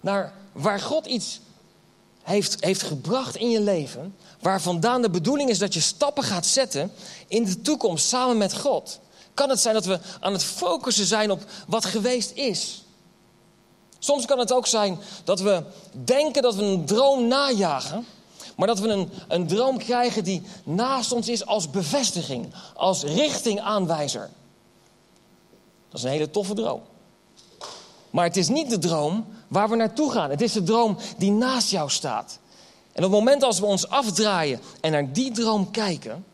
Naar 0.00 0.34
waar 0.52 0.80
God 0.80 1.06
iets 1.06 1.40
heeft, 2.22 2.64
heeft 2.64 2.82
gebracht 2.82 3.36
in 3.36 3.50
je 3.50 3.60
leven, 3.60 4.16
waar 4.40 4.60
vandaan 4.60 5.02
de 5.02 5.10
bedoeling 5.10 5.50
is 5.50 5.58
dat 5.58 5.74
je 5.74 5.80
stappen 5.80 6.22
gaat 6.22 6.46
zetten 6.46 6.92
in 7.28 7.44
de 7.44 7.60
toekomst 7.60 8.06
samen 8.08 8.36
met 8.36 8.58
God. 8.58 9.00
Kan 9.34 9.48
het 9.48 9.60
zijn 9.60 9.74
dat 9.74 9.84
we 9.84 9.98
aan 10.20 10.32
het 10.32 10.44
focussen 10.44 11.06
zijn 11.06 11.30
op 11.30 11.44
wat 11.66 11.84
geweest 11.84 12.30
is? 12.30 12.84
Soms 13.98 14.24
kan 14.24 14.38
het 14.38 14.52
ook 14.52 14.66
zijn 14.66 14.98
dat 15.24 15.40
we 15.40 15.62
denken 16.04 16.42
dat 16.42 16.54
we 16.54 16.62
een 16.62 16.86
droom 16.86 17.26
najagen, 17.26 18.06
maar 18.56 18.66
dat 18.66 18.78
we 18.78 18.88
een, 18.88 19.08
een 19.28 19.46
droom 19.46 19.78
krijgen 19.78 20.24
die 20.24 20.42
naast 20.64 21.12
ons 21.12 21.28
is 21.28 21.46
als 21.46 21.70
bevestiging, 21.70 22.52
als 22.74 23.02
richtingaanwijzer. 23.02 24.30
Dat 25.88 26.00
is 26.00 26.02
een 26.02 26.10
hele 26.12 26.30
toffe 26.30 26.54
droom. 26.54 26.80
Maar 28.10 28.24
het 28.24 28.36
is 28.36 28.48
niet 28.48 28.70
de 28.70 28.78
droom 28.78 29.26
waar 29.48 29.68
we 29.68 29.76
naartoe 29.76 30.12
gaan. 30.12 30.30
Het 30.30 30.40
is 30.40 30.52
de 30.52 30.62
droom 30.62 30.96
die 31.16 31.30
naast 31.30 31.70
jou 31.70 31.90
staat. 31.90 32.38
En 32.92 33.04
op 33.04 33.10
het 33.10 33.18
moment 33.18 33.42
als 33.42 33.58
we 33.58 33.66
ons 33.66 33.88
afdraaien 33.88 34.60
en 34.80 34.92
naar 34.92 35.12
die 35.12 35.32
droom 35.32 35.70
kijken, 35.70 36.24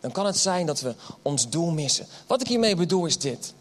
dan 0.00 0.10
kan 0.10 0.26
het 0.26 0.38
zijn 0.38 0.66
dat 0.66 0.80
we 0.80 0.94
ons 1.22 1.48
doel 1.48 1.70
missen. 1.70 2.06
Wat 2.26 2.40
ik 2.40 2.46
hiermee 2.46 2.76
bedoel 2.76 3.06
is 3.06 3.18
dit. 3.18 3.54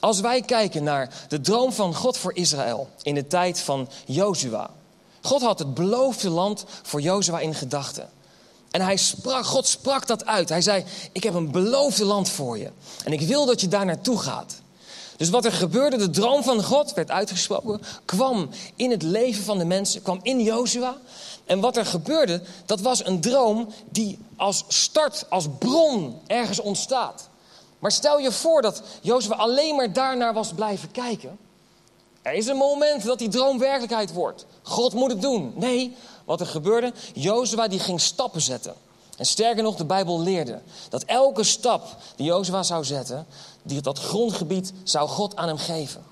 Als 0.00 0.20
wij 0.20 0.40
kijken 0.42 0.82
naar 0.82 1.24
de 1.28 1.40
droom 1.40 1.72
van 1.72 1.94
God 1.94 2.16
voor 2.16 2.34
Israël 2.34 2.88
in 3.02 3.14
de 3.14 3.26
tijd 3.26 3.60
van 3.60 3.88
Jozua. 4.06 4.70
God 5.26 5.42
had 5.42 5.58
het 5.58 5.74
beloofde 5.74 6.30
land 6.30 6.64
voor 6.82 7.00
Jozua 7.00 7.38
in 7.38 7.54
gedachten. 7.54 8.10
En 8.70 8.80
hij 8.80 8.96
sprak, 8.96 9.46
God 9.46 9.66
sprak 9.66 10.06
dat 10.06 10.26
uit. 10.26 10.48
Hij 10.48 10.60
zei, 10.60 10.84
ik 11.12 11.22
heb 11.22 11.34
een 11.34 11.50
beloofde 11.50 12.04
land 12.04 12.28
voor 12.28 12.58
je. 12.58 12.70
En 13.04 13.12
ik 13.12 13.20
wil 13.20 13.46
dat 13.46 13.60
je 13.60 13.68
daar 13.68 13.84
naartoe 13.84 14.18
gaat. 14.18 14.54
Dus 15.16 15.30
wat 15.30 15.44
er 15.44 15.52
gebeurde, 15.52 15.96
de 15.96 16.10
droom 16.10 16.42
van 16.42 16.64
God 16.64 16.94
werd 16.94 17.10
uitgesproken, 17.10 17.80
kwam 18.04 18.48
in 18.76 18.90
het 18.90 19.02
leven 19.02 19.44
van 19.44 19.58
de 19.58 19.64
mensen, 19.64 20.02
kwam 20.02 20.18
in 20.22 20.40
Jozua. 20.42 20.96
En 21.44 21.60
wat 21.60 21.76
er 21.76 21.86
gebeurde, 21.86 22.42
dat 22.66 22.80
was 22.80 23.06
een 23.06 23.20
droom 23.20 23.68
die 23.90 24.18
als 24.36 24.64
start, 24.68 25.26
als 25.28 25.46
bron 25.58 26.20
ergens 26.26 26.60
ontstaat. 26.60 27.28
Maar 27.78 27.92
stel 27.92 28.18
je 28.18 28.32
voor 28.32 28.62
dat 28.62 28.82
Jozua 29.00 29.34
alleen 29.34 29.76
maar 29.76 29.92
daarnaar 29.92 30.34
was 30.34 30.52
blijven 30.52 30.90
kijken. 30.90 31.38
Er 32.26 32.34
is 32.34 32.46
een 32.46 32.56
moment 32.56 33.04
dat 33.04 33.18
die 33.18 33.28
droom 33.28 33.58
werkelijkheid 33.58 34.12
wordt. 34.12 34.46
God 34.62 34.92
moet 34.92 35.10
het 35.10 35.20
doen. 35.20 35.52
Nee, 35.54 35.96
wat 36.24 36.40
er 36.40 36.46
gebeurde, 36.46 36.92
Jozua 37.14 37.68
die 37.68 37.78
ging 37.78 38.00
stappen 38.00 38.40
zetten. 38.40 38.74
En 39.16 39.26
sterker 39.26 39.62
nog, 39.62 39.76
de 39.76 39.84
Bijbel 39.84 40.20
leerde 40.20 40.60
dat 40.88 41.02
elke 41.02 41.44
stap 41.44 41.96
die 42.16 42.26
Jozua 42.26 42.62
zou 42.62 42.84
zetten, 42.84 43.26
die, 43.62 43.80
dat 43.80 43.98
grondgebied 43.98 44.72
zou 44.82 45.08
God 45.08 45.36
aan 45.36 45.48
hem 45.48 45.58
geven. 45.58 46.04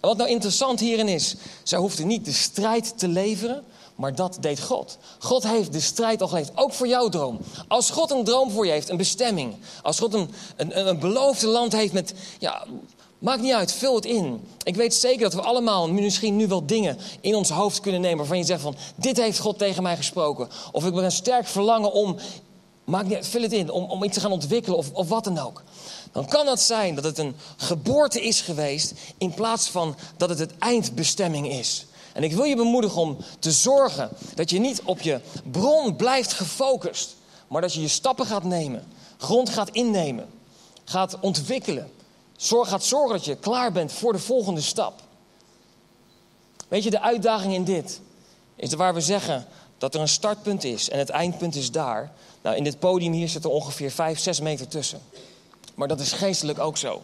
En 0.00 0.08
wat 0.08 0.16
nou 0.16 0.30
interessant 0.30 0.80
hierin 0.80 1.08
is, 1.08 1.34
zij 1.62 1.78
hoefde 1.78 2.04
niet 2.04 2.24
de 2.24 2.32
strijd 2.32 2.98
te 2.98 3.08
leveren, 3.08 3.64
maar 3.94 4.14
dat 4.14 4.36
deed 4.40 4.60
God. 4.60 4.98
God 5.18 5.42
heeft 5.42 5.72
de 5.72 5.80
strijd 5.80 6.22
al 6.22 6.28
geleverd, 6.28 6.58
ook 6.58 6.72
voor 6.72 6.88
jouw 6.88 7.08
droom. 7.08 7.38
Als 7.68 7.90
God 7.90 8.10
een 8.10 8.24
droom 8.24 8.50
voor 8.50 8.66
je 8.66 8.72
heeft, 8.72 8.88
een 8.88 8.96
bestemming. 8.96 9.56
Als 9.82 9.98
God 9.98 10.14
een, 10.14 10.30
een, 10.56 10.88
een 10.88 10.98
beloofde 10.98 11.46
land 11.46 11.72
heeft 11.72 11.92
met, 11.92 12.14
ja, 12.38 12.64
maakt 13.18 13.42
niet 13.42 13.52
uit, 13.52 13.72
vul 13.72 13.94
het 13.94 14.04
in. 14.04 14.40
Ik 14.62 14.76
weet 14.76 14.94
zeker 14.94 15.22
dat 15.22 15.34
we 15.34 15.40
allemaal 15.40 15.88
misschien 15.88 16.36
nu 16.36 16.46
wel 16.46 16.66
dingen 16.66 16.98
in 17.20 17.34
ons 17.34 17.50
hoofd 17.50 17.80
kunnen 17.80 18.00
nemen... 18.00 18.18
waarvan 18.18 18.38
je 18.38 18.44
zegt 18.44 18.62
van, 18.62 18.76
dit 18.94 19.16
heeft 19.16 19.38
God 19.38 19.58
tegen 19.58 19.82
mij 19.82 19.96
gesproken. 19.96 20.48
Of 20.72 20.86
ik 20.86 20.94
ben 20.94 21.04
een 21.04 21.12
sterk 21.12 21.46
verlangen 21.46 21.92
om, 21.92 22.16
maakt 22.84 23.06
niet 23.06 23.16
uit, 23.16 23.26
vul 23.26 23.42
het 23.42 23.52
in, 23.52 23.70
om, 23.70 23.84
om 23.84 24.04
iets 24.04 24.14
te 24.14 24.20
gaan 24.20 24.32
ontwikkelen 24.32 24.78
of, 24.78 24.92
of 24.92 25.08
wat 25.08 25.24
dan 25.24 25.38
ook 25.38 25.62
dan 26.12 26.26
kan 26.26 26.46
dat 26.46 26.60
zijn 26.60 26.94
dat 26.94 27.04
het 27.04 27.18
een 27.18 27.36
geboorte 27.56 28.22
is 28.22 28.40
geweest 28.40 28.92
in 29.18 29.34
plaats 29.34 29.68
van 29.68 29.96
dat 30.16 30.28
het 30.28 30.38
het 30.38 30.58
eindbestemming 30.58 31.48
is. 31.52 31.86
En 32.12 32.22
ik 32.22 32.32
wil 32.32 32.44
je 32.44 32.56
bemoedigen 32.56 33.00
om 33.00 33.16
te 33.38 33.52
zorgen 33.52 34.08
dat 34.34 34.50
je 34.50 34.58
niet 34.58 34.82
op 34.84 35.00
je 35.00 35.20
bron 35.50 35.96
blijft 35.96 36.32
gefocust, 36.32 37.16
maar 37.48 37.60
dat 37.60 37.74
je 37.74 37.80
je 37.80 37.88
stappen 37.88 38.26
gaat 38.26 38.44
nemen, 38.44 38.86
grond 39.18 39.48
gaat 39.48 39.70
innemen, 39.70 40.28
gaat 40.84 41.20
ontwikkelen. 41.20 41.90
Zorg, 42.38 42.68
gaat 42.68 42.84
zorgen 42.84 43.16
dat 43.16 43.24
je 43.24 43.36
klaar 43.36 43.72
bent 43.72 43.92
voor 43.92 44.12
de 44.12 44.18
volgende 44.18 44.60
stap. 44.60 45.00
Weet 46.68 46.82
je, 46.82 46.90
de 46.90 47.00
uitdaging 47.00 47.54
in 47.54 47.64
dit 47.64 48.00
is 48.56 48.74
waar 48.74 48.94
we 48.94 49.00
zeggen 49.00 49.46
dat 49.78 49.94
er 49.94 50.00
een 50.00 50.08
startpunt 50.08 50.64
is 50.64 50.90
en 50.90 50.98
het 50.98 51.08
eindpunt 51.08 51.54
is 51.54 51.70
daar. 51.70 52.12
Nou, 52.42 52.56
in 52.56 52.64
dit 52.64 52.78
podium 52.78 53.12
hier 53.12 53.28
zit 53.28 53.44
er 53.44 53.50
ongeveer 53.50 53.90
5, 53.90 54.18
6 54.18 54.40
meter 54.40 54.68
tussen. 54.68 55.00
Maar 55.74 55.88
dat 55.88 56.00
is 56.00 56.12
geestelijk 56.12 56.58
ook 56.58 56.76
zo. 56.76 57.02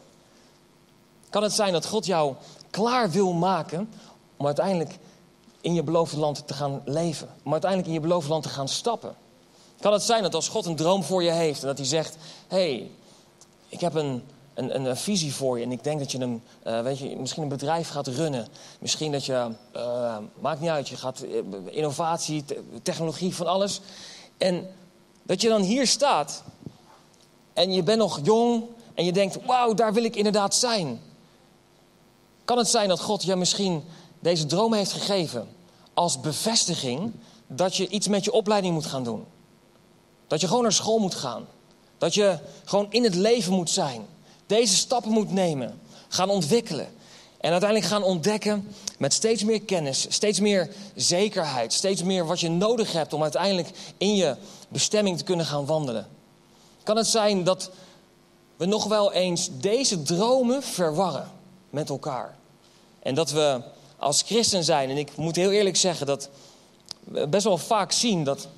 Kan 1.31 1.43
het 1.43 1.53
zijn 1.53 1.73
dat 1.73 1.87
God 1.87 2.07
jou 2.07 2.35
klaar 2.71 3.11
wil 3.11 3.33
maken 3.33 3.91
om 4.37 4.47
uiteindelijk 4.47 4.99
in 5.61 5.75
je 5.75 5.83
beloofde 5.83 6.19
land 6.19 6.47
te 6.47 6.55
gaan 6.55 6.83
leven? 6.85 7.29
Om 7.43 7.53
uiteindelijk 7.53 7.91
in 7.91 7.97
je 7.97 8.07
beloofde 8.07 8.31
land 8.31 8.43
te 8.43 8.49
gaan 8.49 8.69
stappen? 8.69 9.15
Kan 9.81 9.93
het 9.93 10.03
zijn 10.03 10.23
dat 10.23 10.35
als 10.35 10.49
God 10.49 10.67
een 10.67 10.77
droom 10.77 11.05
voor 11.05 11.23
je 11.23 11.31
heeft 11.31 11.61
en 11.61 11.67
dat 11.67 11.79
hij 11.79 11.87
zegt: 11.87 12.17
Hé, 12.49 12.57
hey, 12.57 12.91
ik 13.69 13.81
heb 13.81 13.95
een, 13.95 14.23
een, 14.55 14.87
een, 14.87 14.97
visie 14.97 15.35
voor 15.35 15.59
je 15.59 15.65
en 15.65 15.73
ik 15.73 15.85
denk 15.85 15.99
dat 15.99 16.13
je 16.13 16.19
een, 16.19 16.43
uh, 16.67 16.81
weet 16.81 16.99
je, 16.99 17.17
misschien 17.17 17.43
een 17.43 17.49
bedrijf 17.49 17.89
gaat 17.89 18.07
runnen. 18.07 18.47
Misschien 18.81 19.13
dat 19.13 19.25
je, 19.25 19.49
uh, 19.77 20.17
maakt 20.41 20.61
niet 20.61 20.71
uit, 20.71 20.89
je 20.89 20.97
gaat 20.97 21.23
uh, 21.23 21.41
innovatie, 21.71 22.45
technologie, 22.83 23.35
van 23.35 23.47
alles. 23.47 23.81
En 24.39 24.67
dat 25.23 25.41
je 25.41 25.49
dan 25.49 25.63
hier 25.63 25.87
staat 25.87 26.43
en 27.53 27.73
je 27.73 27.83
bent 27.83 27.99
nog 27.99 28.21
jong 28.23 28.65
en 28.95 29.05
je 29.05 29.13
denkt, 29.13 29.45
wauw, 29.45 29.75
daar 29.75 29.93
wil 29.93 30.05
ik 30.05 30.17
inderdaad 30.17 30.55
zijn. 30.55 31.01
Kan 32.45 32.59
het 32.59 32.69
zijn 32.69 32.89
dat 32.89 33.01
God 33.01 33.23
je 33.23 33.37
misschien 33.37 33.85
deze 34.21 34.47
droom 34.47 34.73
heeft 34.73 34.93
gegeven 34.93 35.49
als 35.95 36.21
bevestiging 36.21 37.13
dat 37.47 37.77
je 37.77 37.89
iets 37.89 38.09
met 38.09 38.25
je 38.25 38.33
opleiding 38.33 38.75
moet 38.75 38.87
gaan 38.87 39.05
doen? 39.05 39.25
Dat 40.27 40.41
je 40.41 40.47
gewoon 40.47 40.63
naar 40.63 40.73
school 40.73 40.99
moet 40.99 41.15
gaan. 41.15 41.47
Dat 41.99 42.15
je 42.15 42.39
gewoon 42.65 42.87
in 42.91 43.05
het 43.05 43.15
leven 43.15 43.53
moet 43.53 43.71
zijn. 43.71 44.07
Deze 44.47 44.75
stappen 44.77 45.11
moet 45.11 45.33
nemen. 45.33 45.81
Gaan 46.09 46.31
ontwikkelen. 46.31 46.89
En 47.45 47.51
uiteindelijk 47.51 47.91
gaan 47.91 48.03
ontdekken 48.03 48.69
met 48.99 49.13
steeds 49.13 49.45
meer 49.45 49.63
kennis, 49.63 50.07
steeds 50.09 50.41
meer 50.41 50.71
zekerheid, 50.95 51.73
steeds 51.73 52.03
meer 52.03 52.27
wat 52.27 52.41
je 52.41 52.51
nodig 52.51 52.93
hebt 52.93 53.13
om 53.13 53.23
uiteindelijk 53.23 53.69
in 53.99 54.15
je 54.15 54.37
bestemming 54.69 55.19
te 55.19 55.25
kunnen 55.25 55.47
gaan 55.47 55.67
wandelen. 55.67 56.09
Kan 56.83 56.97
het 56.97 57.07
zijn 57.07 57.45
dat 57.45 57.71
we 58.57 58.65
nog 58.65 58.85
wel 58.85 59.13
eens 59.13 59.49
deze 59.61 60.03
dromen 60.03 60.63
verwarren 60.63 61.31
met 61.71 61.89
elkaar? 61.89 62.37
En 63.03 63.15
dat 63.15 63.31
we 63.31 63.63
als 63.97 64.23
christen 64.23 64.65
zijn, 64.65 64.91
en 64.91 64.97
ik 64.97 65.17
moet 65.17 65.37
heel 65.37 65.51
eerlijk 65.51 65.77
zeggen 65.77 66.07
dat 66.07 66.29
we 67.05 67.29
best 67.29 67.45
wel 67.45 67.59
vaak 67.59 67.93
zien 67.93 68.25
dat 68.25 68.49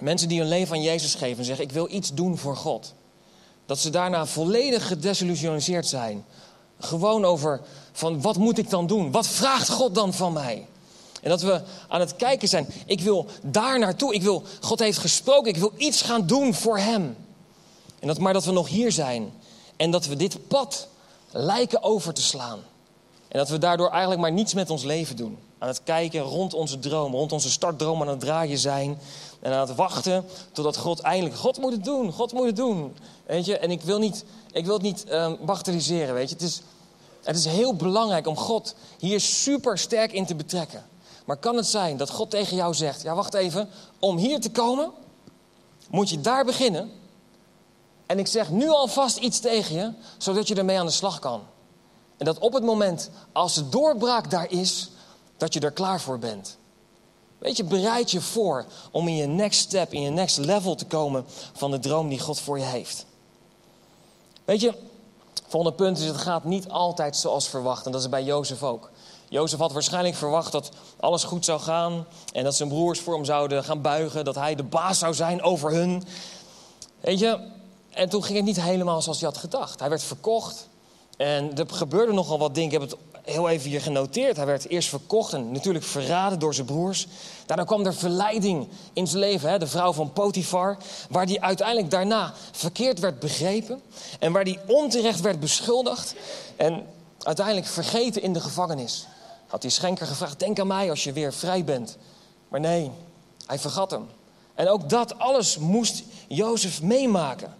mensen 0.00 0.28
die 0.28 0.40
hun 0.40 0.48
leven 0.48 0.76
aan 0.76 0.82
Jezus 0.82 1.14
geven 1.14 1.44
zeggen: 1.44 1.64
Ik 1.64 1.72
wil 1.72 1.90
iets 1.90 2.14
doen 2.14 2.38
voor 2.38 2.56
God. 2.56 2.94
Dat 3.66 3.78
ze 3.78 3.90
daarna 3.90 4.26
volledig 4.26 4.86
gedesillusioniseerd 4.86 5.86
zijn. 5.86 6.24
Gewoon 6.78 7.24
over 7.24 7.60
van 7.92 8.20
wat 8.20 8.36
moet 8.36 8.58
ik 8.58 8.70
dan 8.70 8.86
doen? 8.86 9.10
Wat 9.10 9.26
vraagt 9.26 9.68
God 9.68 9.94
dan 9.94 10.12
van 10.14 10.32
mij? 10.32 10.66
En 11.22 11.28
dat 11.30 11.42
we 11.42 11.62
aan 11.88 12.00
het 12.00 12.16
kijken 12.16 12.48
zijn. 12.48 12.66
Ik 12.86 13.00
wil 13.00 13.26
daar 13.42 13.78
naartoe. 13.78 14.14
Ik 14.14 14.22
wil, 14.22 14.42
God 14.60 14.78
heeft 14.78 14.98
gesproken. 14.98 15.50
Ik 15.50 15.56
wil 15.56 15.72
iets 15.76 16.02
gaan 16.02 16.26
doen 16.26 16.54
voor 16.54 16.78
Hem. 16.78 17.16
En 17.98 18.06
dat, 18.06 18.18
maar 18.18 18.32
dat 18.32 18.44
we 18.44 18.52
nog 18.52 18.68
hier 18.68 18.92
zijn. 18.92 19.32
En 19.76 19.90
dat 19.90 20.06
we 20.06 20.16
dit 20.16 20.48
pad 20.48 20.88
lijken 21.30 21.82
over 21.82 22.14
te 22.14 22.22
slaan. 22.22 22.58
En 23.28 23.38
dat 23.38 23.48
we 23.48 23.58
daardoor 23.58 23.90
eigenlijk 23.90 24.20
maar 24.20 24.32
niets 24.32 24.54
met 24.54 24.70
ons 24.70 24.84
leven 24.84 25.16
doen. 25.16 25.38
Aan 25.58 25.68
het 25.68 25.82
kijken 25.84 26.20
rond 26.20 26.54
onze 26.54 26.78
droom, 26.78 27.14
rond 27.14 27.32
onze 27.32 27.50
startdroom 27.50 28.00
aan 28.02 28.08
het 28.08 28.20
draaien 28.20 28.58
zijn. 28.58 28.98
En 29.42 29.52
aan 29.52 29.68
het 29.68 29.76
wachten 29.76 30.24
totdat 30.52 30.76
God 30.76 31.00
eindelijk... 31.00 31.36
God 31.36 31.58
moet 31.58 31.72
het 31.72 31.84
doen, 31.84 32.12
God 32.12 32.32
moet 32.32 32.46
het 32.46 32.56
doen. 32.56 32.96
Weet 33.26 33.44
je, 33.44 33.58
en 33.58 33.70
ik 33.70 33.82
wil, 33.82 33.98
niet, 33.98 34.24
ik 34.52 34.64
wil 34.64 34.74
het 34.74 34.82
niet 34.82 35.12
um, 35.12 35.38
bagatelliseren, 35.44 36.14
weet 36.14 36.28
je. 36.28 36.34
Het 36.34 36.44
is, 36.44 36.62
het 37.22 37.36
is 37.36 37.44
heel 37.44 37.74
belangrijk 37.74 38.26
om 38.26 38.36
God 38.36 38.74
hier 38.98 39.20
super 39.20 39.78
sterk 39.78 40.12
in 40.12 40.26
te 40.26 40.34
betrekken. 40.34 40.84
Maar 41.24 41.36
kan 41.36 41.56
het 41.56 41.66
zijn 41.66 41.96
dat 41.96 42.10
God 42.10 42.30
tegen 42.30 42.56
jou 42.56 42.74
zegt... 42.74 43.02
Ja, 43.02 43.14
wacht 43.14 43.34
even, 43.34 43.68
om 43.98 44.16
hier 44.16 44.40
te 44.40 44.50
komen 44.50 44.90
moet 45.90 46.10
je 46.10 46.20
daar 46.20 46.44
beginnen... 46.44 46.90
En 48.06 48.18
ik 48.18 48.26
zeg 48.26 48.50
nu 48.50 48.68
alvast 48.68 49.16
iets 49.16 49.40
tegen 49.40 49.74
je, 49.74 49.92
zodat 50.18 50.48
je 50.48 50.54
ermee 50.54 50.78
aan 50.78 50.86
de 50.86 50.92
slag 50.92 51.18
kan. 51.18 51.42
En 52.16 52.24
dat 52.24 52.38
op 52.38 52.52
het 52.52 52.62
moment 52.62 53.10
als 53.32 53.54
de 53.54 53.68
doorbraak 53.68 54.30
daar 54.30 54.50
is, 54.50 54.90
dat 55.36 55.54
je 55.54 55.60
er 55.60 55.70
klaar 55.70 56.00
voor 56.00 56.18
bent. 56.18 56.58
Weet 57.42 57.56
je, 57.56 57.64
bereid 57.64 58.10
je 58.10 58.20
voor 58.20 58.64
om 58.90 59.08
in 59.08 59.16
je 59.16 59.26
next 59.26 59.60
step, 59.60 59.92
in 59.92 60.02
je 60.02 60.10
next 60.10 60.38
level 60.38 60.74
te 60.74 60.84
komen 60.84 61.24
van 61.52 61.70
de 61.70 61.78
droom 61.78 62.08
die 62.08 62.20
God 62.20 62.40
voor 62.40 62.58
je 62.58 62.64
heeft. 62.64 63.06
Weet 64.44 64.60
je, 64.60 64.74
volgende 65.46 65.76
punt 65.76 65.98
is: 65.98 66.04
het 66.04 66.16
gaat 66.16 66.44
niet 66.44 66.68
altijd 66.68 67.16
zoals 67.16 67.48
verwacht. 67.48 67.86
En 67.86 67.92
dat 67.92 68.00
is 68.00 68.08
bij 68.08 68.22
Jozef 68.22 68.62
ook. 68.62 68.90
Jozef 69.28 69.58
had 69.58 69.72
waarschijnlijk 69.72 70.14
verwacht 70.14 70.52
dat 70.52 70.70
alles 71.00 71.24
goed 71.24 71.44
zou 71.44 71.60
gaan. 71.60 72.06
En 72.32 72.44
dat 72.44 72.54
zijn 72.54 72.68
broers 72.68 73.00
voor 73.00 73.14
hem 73.14 73.24
zouden 73.24 73.64
gaan 73.64 73.82
buigen. 73.82 74.24
Dat 74.24 74.34
hij 74.34 74.54
de 74.54 74.62
baas 74.62 74.98
zou 74.98 75.14
zijn 75.14 75.42
over 75.42 75.70
hun. 75.70 76.04
Weet 77.00 77.18
je, 77.18 77.38
en 77.90 78.08
toen 78.08 78.24
ging 78.24 78.36
het 78.36 78.46
niet 78.46 78.60
helemaal 78.60 79.02
zoals 79.02 79.20
hij 79.20 79.28
had 79.28 79.38
gedacht. 79.38 79.80
Hij 79.80 79.88
werd 79.88 80.02
verkocht. 80.02 80.68
En 81.16 81.56
er 81.56 81.66
gebeurde 81.68 82.12
nogal 82.12 82.38
wat 82.38 82.54
dingen. 82.54 82.72
Ik 82.72 82.80
heb 82.80 82.90
het 82.90 83.00
heel 83.22 83.48
even 83.48 83.70
hier 83.70 83.80
genoteerd. 83.80 84.36
Hij 84.36 84.46
werd 84.46 84.68
eerst 84.68 84.88
verkocht 84.88 85.32
en 85.32 85.52
natuurlijk 85.52 85.84
verraden 85.84 86.38
door 86.38 86.54
zijn 86.54 86.66
broers. 86.66 87.06
Daarna 87.46 87.64
kwam 87.64 87.86
er 87.86 87.94
verleiding 87.94 88.68
in 88.92 89.06
zijn 89.06 89.20
leven, 89.20 89.50
hè, 89.50 89.58
de 89.58 89.66
vrouw 89.66 89.92
van 89.92 90.12
Potifar. 90.12 90.76
Waar 91.10 91.26
hij 91.26 91.40
uiteindelijk 91.40 91.90
daarna 91.90 92.32
verkeerd 92.52 92.98
werd 92.98 93.18
begrepen. 93.18 93.82
En 94.18 94.32
waar 94.32 94.44
hij 94.44 94.60
onterecht 94.66 95.20
werd 95.20 95.40
beschuldigd. 95.40 96.14
En 96.56 96.86
uiteindelijk 97.18 97.66
vergeten 97.66 98.22
in 98.22 98.32
de 98.32 98.40
gevangenis. 98.40 99.06
Had 99.46 99.62
die 99.62 99.70
schenker 99.70 100.06
gevraagd: 100.06 100.38
Denk 100.38 100.60
aan 100.60 100.66
mij 100.66 100.90
als 100.90 101.04
je 101.04 101.12
weer 101.12 101.32
vrij 101.32 101.64
bent. 101.64 101.96
Maar 102.48 102.60
nee, 102.60 102.90
hij 103.46 103.58
vergat 103.58 103.90
hem. 103.90 104.08
En 104.54 104.68
ook 104.68 104.88
dat 104.88 105.18
alles 105.18 105.58
moest 105.58 106.02
Jozef 106.28 106.82
meemaken. 106.82 107.54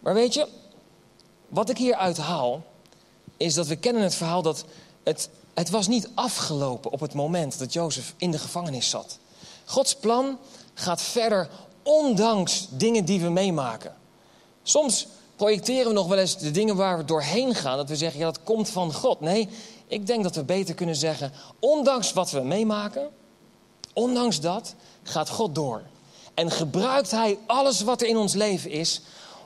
Maar 0.00 0.14
weet 0.14 0.34
je, 0.34 0.48
wat 1.48 1.70
ik 1.70 1.78
hier 1.78 1.94
uithaal, 1.94 2.62
is 3.36 3.54
dat 3.54 3.66
we 3.66 3.76
kennen 3.76 4.02
het 4.02 4.14
verhaal 4.14 4.42
dat 4.42 4.64
het, 5.02 5.28
het 5.54 5.70
was 5.70 5.88
niet 5.88 6.08
afgelopen 6.14 6.90
op 6.90 7.00
het 7.00 7.14
moment 7.14 7.58
dat 7.58 7.72
Jozef 7.72 8.14
in 8.16 8.30
de 8.30 8.38
gevangenis 8.38 8.90
zat. 8.90 9.18
Gods 9.64 9.94
plan 9.94 10.38
gaat 10.74 11.02
verder 11.02 11.48
ondanks 11.82 12.66
dingen 12.70 13.04
die 13.04 13.20
we 13.20 13.28
meemaken. 13.28 13.94
Soms 14.62 15.06
projecteren 15.36 15.86
we 15.86 15.92
nog 15.92 16.06
wel 16.06 16.18
eens 16.18 16.38
de 16.38 16.50
dingen 16.50 16.76
waar 16.76 16.96
we 16.96 17.04
doorheen 17.04 17.54
gaan, 17.54 17.76
dat 17.76 17.88
we 17.88 17.96
zeggen, 17.96 18.20
ja 18.20 18.26
dat 18.26 18.42
komt 18.42 18.68
van 18.68 18.92
God. 18.92 19.20
Nee, 19.20 19.48
ik 19.86 20.06
denk 20.06 20.22
dat 20.22 20.34
we 20.34 20.44
beter 20.44 20.74
kunnen 20.74 20.96
zeggen, 20.96 21.32
ondanks 21.58 22.12
wat 22.12 22.30
we 22.30 22.40
meemaken, 22.40 23.08
ondanks 23.92 24.40
dat 24.40 24.74
gaat 25.02 25.28
God 25.28 25.54
door. 25.54 25.82
En 26.34 26.50
gebruikt 26.50 27.10
Hij 27.10 27.38
alles 27.46 27.80
wat 27.80 28.02
er 28.02 28.08
in 28.08 28.16
ons 28.16 28.34
leven 28.34 28.70
is 28.70 29.00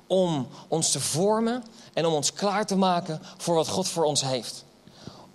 om 0.07 0.49
ons 0.69 0.91
te 0.91 1.01
vormen 1.01 1.65
en 1.99 2.07
om 2.07 2.15
ons 2.15 2.33
klaar 2.33 2.67
te 2.67 2.77
maken 2.77 3.21
voor 3.37 3.55
wat 3.55 3.69
God 3.69 3.89
voor 3.89 4.05
ons 4.05 4.23
heeft. 4.23 4.65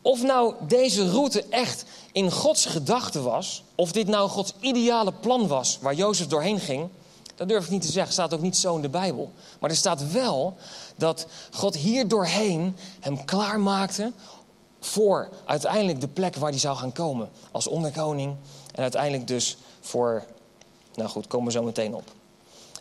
Of 0.02 0.22
nou 0.22 0.54
deze 0.68 1.10
route 1.10 1.46
echt 1.50 1.86
in 2.12 2.32
Gods 2.32 2.66
gedachte 2.66 3.22
was, 3.22 3.64
of 3.76 3.92
dit 3.92 4.08
nou 4.08 4.30
Gods 4.30 4.54
ideale 4.60 5.14
plan 5.14 5.48
was 5.48 5.78
waar 5.82 5.94
Jozef 5.94 6.28
doorheen 6.28 6.60
ging, 6.60 6.90
dat 7.36 7.48
durf 7.48 7.64
ik 7.64 7.70
niet 7.70 7.82
te 7.82 7.92
zeggen, 7.92 8.14
staat 8.14 8.34
ook 8.34 8.42
niet 8.42 8.58
zo 8.58 8.76
in 8.76 8.82
de 8.82 8.90
Bijbel. 8.90 9.32
Maar 9.60 9.70
er 9.70 9.76
staat 9.76 10.12
wel 10.12 10.56
dat 10.96 11.26
God 11.52 11.76
hier 11.76 12.08
doorheen 12.08 12.76
hem 13.00 13.26
klaarmaakte 13.26 14.12
voor 14.80 15.30
uiteindelijk 15.46 16.02
de 16.02 16.08
plek 16.08 16.36
waar 16.36 16.50
hij 16.50 16.60
zou 16.60 16.78
gaan 16.78 16.92
komen. 16.92 17.30
Als 17.52 17.68
onderkoning 17.68 18.36
en 18.76 18.82
uiteindelijk 18.82 19.28
dus 19.28 19.58
voor, 19.82 20.24
nou 20.96 21.10
goed, 21.10 21.28
komen 21.28 21.46
we 21.46 21.52
zo 21.52 21.64
meteen 21.64 21.96
op. 21.96 22.12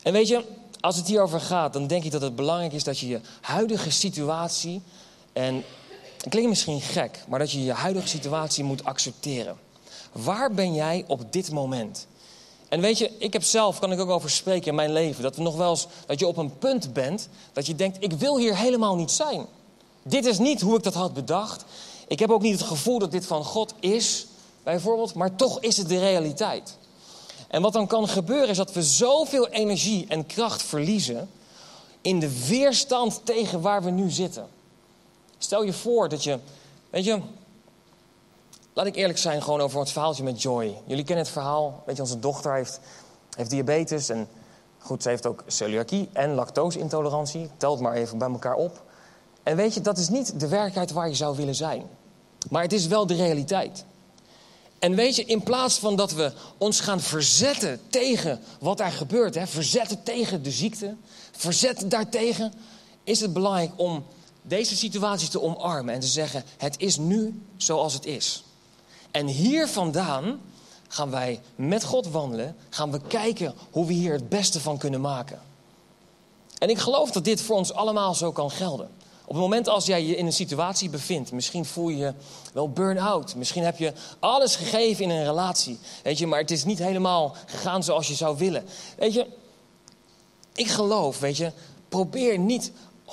En 0.03 0.13
weet 0.13 0.29
je, 0.29 0.45
als 0.83 0.97
het 0.97 1.07
hierover 1.07 1.41
gaat, 1.41 1.73
dan 1.73 1.87
denk 1.87 2.05
ik 2.05 2.11
dat 2.11 2.23
het 2.23 2.37
belangrijk 2.37 2.73
is 2.73 2.85
dat 2.85 2.99
je 2.99 3.09
je 3.09 3.21
huidige 3.41 3.91
situatie, 3.91 4.83
en 5.33 5.65
het 6.17 6.29
klinkt 6.29 6.49
misschien 6.49 6.81
gek, 6.81 7.25
maar 7.29 7.39
dat 7.39 7.51
je 7.51 7.65
je 7.65 7.73
huidige 7.73 8.09
situatie 8.09 8.65
moet 8.65 8.85
accepteren. 8.85 9.57
Waar 10.13 10.53
ben 10.53 10.75
jij 10.75 11.05
op 11.07 11.33
dit 11.33 11.51
moment? 11.51 12.07
En 12.69 12.81
weet 12.81 12.99
je, 12.99 13.11
ik 13.19 13.33
heb 13.33 13.43
zelf, 13.43 13.79
kan 13.79 13.93
ik 13.93 14.01
ook 14.01 14.11
over 14.11 14.31
spreken 14.31 14.69
in 14.69 14.75
mijn 14.75 14.93
leven, 14.93 15.23
dat, 15.23 15.37
er 15.37 15.43
nog 15.43 15.57
wel 15.57 15.71
eens, 15.71 15.87
dat 16.07 16.19
je 16.19 16.27
op 16.27 16.37
een 16.37 16.59
punt 16.59 16.93
bent 16.93 17.29
dat 17.53 17.67
je 17.67 17.75
denkt, 17.75 17.97
ik 18.01 18.13
wil 18.13 18.39
hier 18.39 18.57
helemaal 18.57 18.97
niet 18.97 19.11
zijn. 19.11 19.47
Dit 20.03 20.25
is 20.25 20.39
niet 20.39 20.61
hoe 20.61 20.77
ik 20.77 20.83
dat 20.83 20.95
had 20.95 21.13
bedacht. 21.13 21.65
Ik 22.07 22.19
heb 22.19 22.31
ook 22.31 22.43
niet 22.43 22.59
het 22.59 22.69
gevoel 22.69 22.99
dat 22.99 23.11
dit 23.11 23.27
van 23.27 23.45
God 23.45 23.75
is, 23.81 24.27
bijvoorbeeld, 24.63 25.15
maar 25.15 25.37
toch 25.37 25.61
is 25.61 25.77
het 25.77 25.89
de 25.89 25.99
realiteit. 25.99 26.77
En 27.53 27.63
wat 27.63 27.73
dan 27.73 27.87
kan 27.87 28.09
gebeuren 28.09 28.49
is 28.49 28.57
dat 28.57 28.73
we 28.73 28.83
zoveel 28.83 29.49
energie 29.49 30.07
en 30.09 30.27
kracht 30.27 30.63
verliezen 30.63 31.31
in 32.01 32.21
de 32.21 32.47
weerstand 32.47 33.21
tegen 33.25 33.61
waar 33.61 33.83
we 33.83 33.91
nu 33.91 34.11
zitten. 34.11 34.47
Stel 35.39 35.63
je 35.63 35.73
voor 35.73 36.09
dat 36.09 36.25
je, 36.25 36.39
weet 36.91 37.05
je, 37.05 37.21
laat 38.73 38.87
ik 38.87 38.97
eerlijk 38.97 39.19
zijn 39.19 39.43
gewoon 39.43 39.61
over 39.61 39.81
het 39.81 39.91
verhaaltje 39.91 40.23
met 40.23 40.43
Joy. 40.43 40.77
Jullie 40.87 41.05
kennen 41.05 41.25
het 41.25 41.33
verhaal, 41.33 41.83
weet 41.87 41.97
je, 41.97 42.03
onze 42.03 42.19
dochter 42.19 42.55
heeft, 42.55 42.81
heeft 43.37 43.51
diabetes 43.51 44.09
en 44.09 44.29
goed, 44.79 45.03
ze 45.03 45.09
heeft 45.09 45.27
ook 45.27 45.45
celiakie 45.47 46.09
en 46.13 46.35
lactoseintolerantie. 46.35 47.51
Telt 47.57 47.81
maar 47.81 47.95
even 47.95 48.19
bij 48.19 48.31
elkaar 48.31 48.57
op. 48.57 48.83
En 49.43 49.57
weet 49.57 49.75
je, 49.75 49.81
dat 49.81 49.99
is 49.99 50.09
niet 50.09 50.41
de 50.41 50.49
werkelijkheid 50.49 50.93
waar 50.93 51.09
je 51.09 51.15
zou 51.15 51.37
willen 51.37 51.55
zijn. 51.55 51.87
Maar 52.51 52.63
het 52.63 52.73
is 52.73 52.87
wel 52.87 53.07
de 53.07 53.15
realiteit. 53.15 53.85
En 54.83 54.95
weet 54.95 55.17
je, 55.17 55.25
in 55.25 55.43
plaats 55.43 55.79
van 55.79 55.97
dat 55.97 56.13
we 56.13 56.33
ons 56.59 56.81
gaan 56.81 57.01
verzetten 57.01 57.81
tegen 57.89 58.41
wat 58.61 58.81
er 58.81 58.93
gebeurt, 58.93 59.35
hè, 59.35 59.47
verzetten 59.47 60.03
tegen 60.03 60.43
de 60.43 60.51
ziekte, 60.51 60.97
verzetten 61.33 61.89
daartegen, 61.89 62.53
is 63.05 63.21
het 63.21 63.33
belangrijk 63.33 63.73
om 63.77 64.05
deze 64.43 64.77
situatie 64.77 65.29
te 65.29 65.41
omarmen 65.41 65.95
en 65.95 66.01
te 66.01 66.07
zeggen: 66.07 66.45
het 66.57 66.75
is 66.79 66.97
nu 66.97 67.43
zoals 67.57 67.95
het 67.95 68.07
is. 68.07 68.45
En 69.11 69.27
hier 69.27 69.69
vandaan 69.69 70.41
gaan 70.89 71.11
wij 71.11 71.41
met 71.57 71.85
God 71.85 72.09
wandelen, 72.09 72.57
gaan 72.71 72.91
we 72.91 73.01
kijken 73.09 73.55
hoe 73.71 73.87
we 73.87 73.93
hier 73.93 74.13
het 74.13 74.29
beste 74.29 74.61
van 74.61 74.79
kunnen 74.79 75.01
maken. 75.01 75.41
En 76.59 76.69
ik 76.69 76.79
geloof 76.79 77.11
dat 77.11 77.25
dit 77.25 77.43
voor 77.43 77.57
ons 77.57 77.73
allemaal 77.73 78.15
zo 78.15 78.33
kan 78.33 78.51
gelden. 78.51 78.91
Op 79.25 79.35
het 79.35 79.43
moment 79.43 79.69
als 79.69 79.87
jij 79.87 80.05
je 80.05 80.17
in 80.17 80.27
een 80.27 80.33
situatie 80.33 80.91
bevindt, 80.91 81.33
misschien 81.33 81.65
voel 81.65 81.89
je 81.89 81.97
je 81.97 82.15
wel 82.53 82.71
burn-out. 82.71 83.35
Misschien 83.35 83.65
heb 83.65 83.79
je 83.79 83.93
alles 84.19 84.57
gegeven 84.57 85.05
in 85.05 85.11
een 85.11 85.25
relatie. 85.25 85.79
Weet 86.03 86.19
je, 86.19 86.27
maar 86.27 86.39
het 86.39 86.51
is 86.51 86.65
niet 86.65 86.79
helemaal 86.79 87.37
gegaan 87.47 87.83
zoals 87.83 88.09
je 88.09 88.15
zou 88.15 88.39
willen. 88.39 88.65
Weet 88.99 89.15
je, 89.15 89.27
ik 90.55 90.69
geloof, 90.69 91.19
weet 91.19 91.37
je, 91.37 91.53
probeer 91.89 92.39
niet 92.39 92.73
100% 93.07 93.13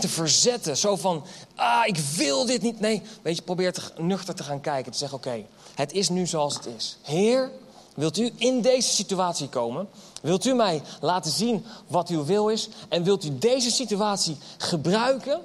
te 0.00 0.08
verzetten. 0.08 0.76
Zo 0.76 0.96
van, 0.96 1.24
ah, 1.54 1.82
ik 1.86 1.96
wil 1.96 2.46
dit 2.46 2.62
niet. 2.62 2.80
Nee, 2.80 3.02
weet 3.22 3.36
je, 3.36 3.42
probeer 3.42 3.72
te, 3.72 3.82
nuchter 3.98 4.34
te 4.34 4.42
gaan 4.42 4.60
kijken. 4.60 4.92
Te 4.92 4.98
zeggen, 4.98 5.18
oké, 5.18 5.44
het 5.74 5.92
is 5.92 6.08
nu 6.08 6.26
zoals 6.26 6.54
het 6.54 6.66
is. 6.66 6.98
Heer, 7.02 7.50
wilt 7.94 8.18
u 8.18 8.32
in 8.36 8.60
deze 8.60 8.88
situatie 8.88 9.48
komen? 9.48 9.88
Wilt 10.20 10.44
u 10.44 10.54
mij 10.54 10.82
laten 11.00 11.30
zien 11.30 11.64
wat 11.86 12.08
uw 12.08 12.24
wil 12.24 12.48
is? 12.48 12.68
En 12.88 13.02
wilt 13.02 13.24
u 13.24 13.38
deze 13.38 13.70
situatie 13.70 14.36
gebruiken 14.58 15.40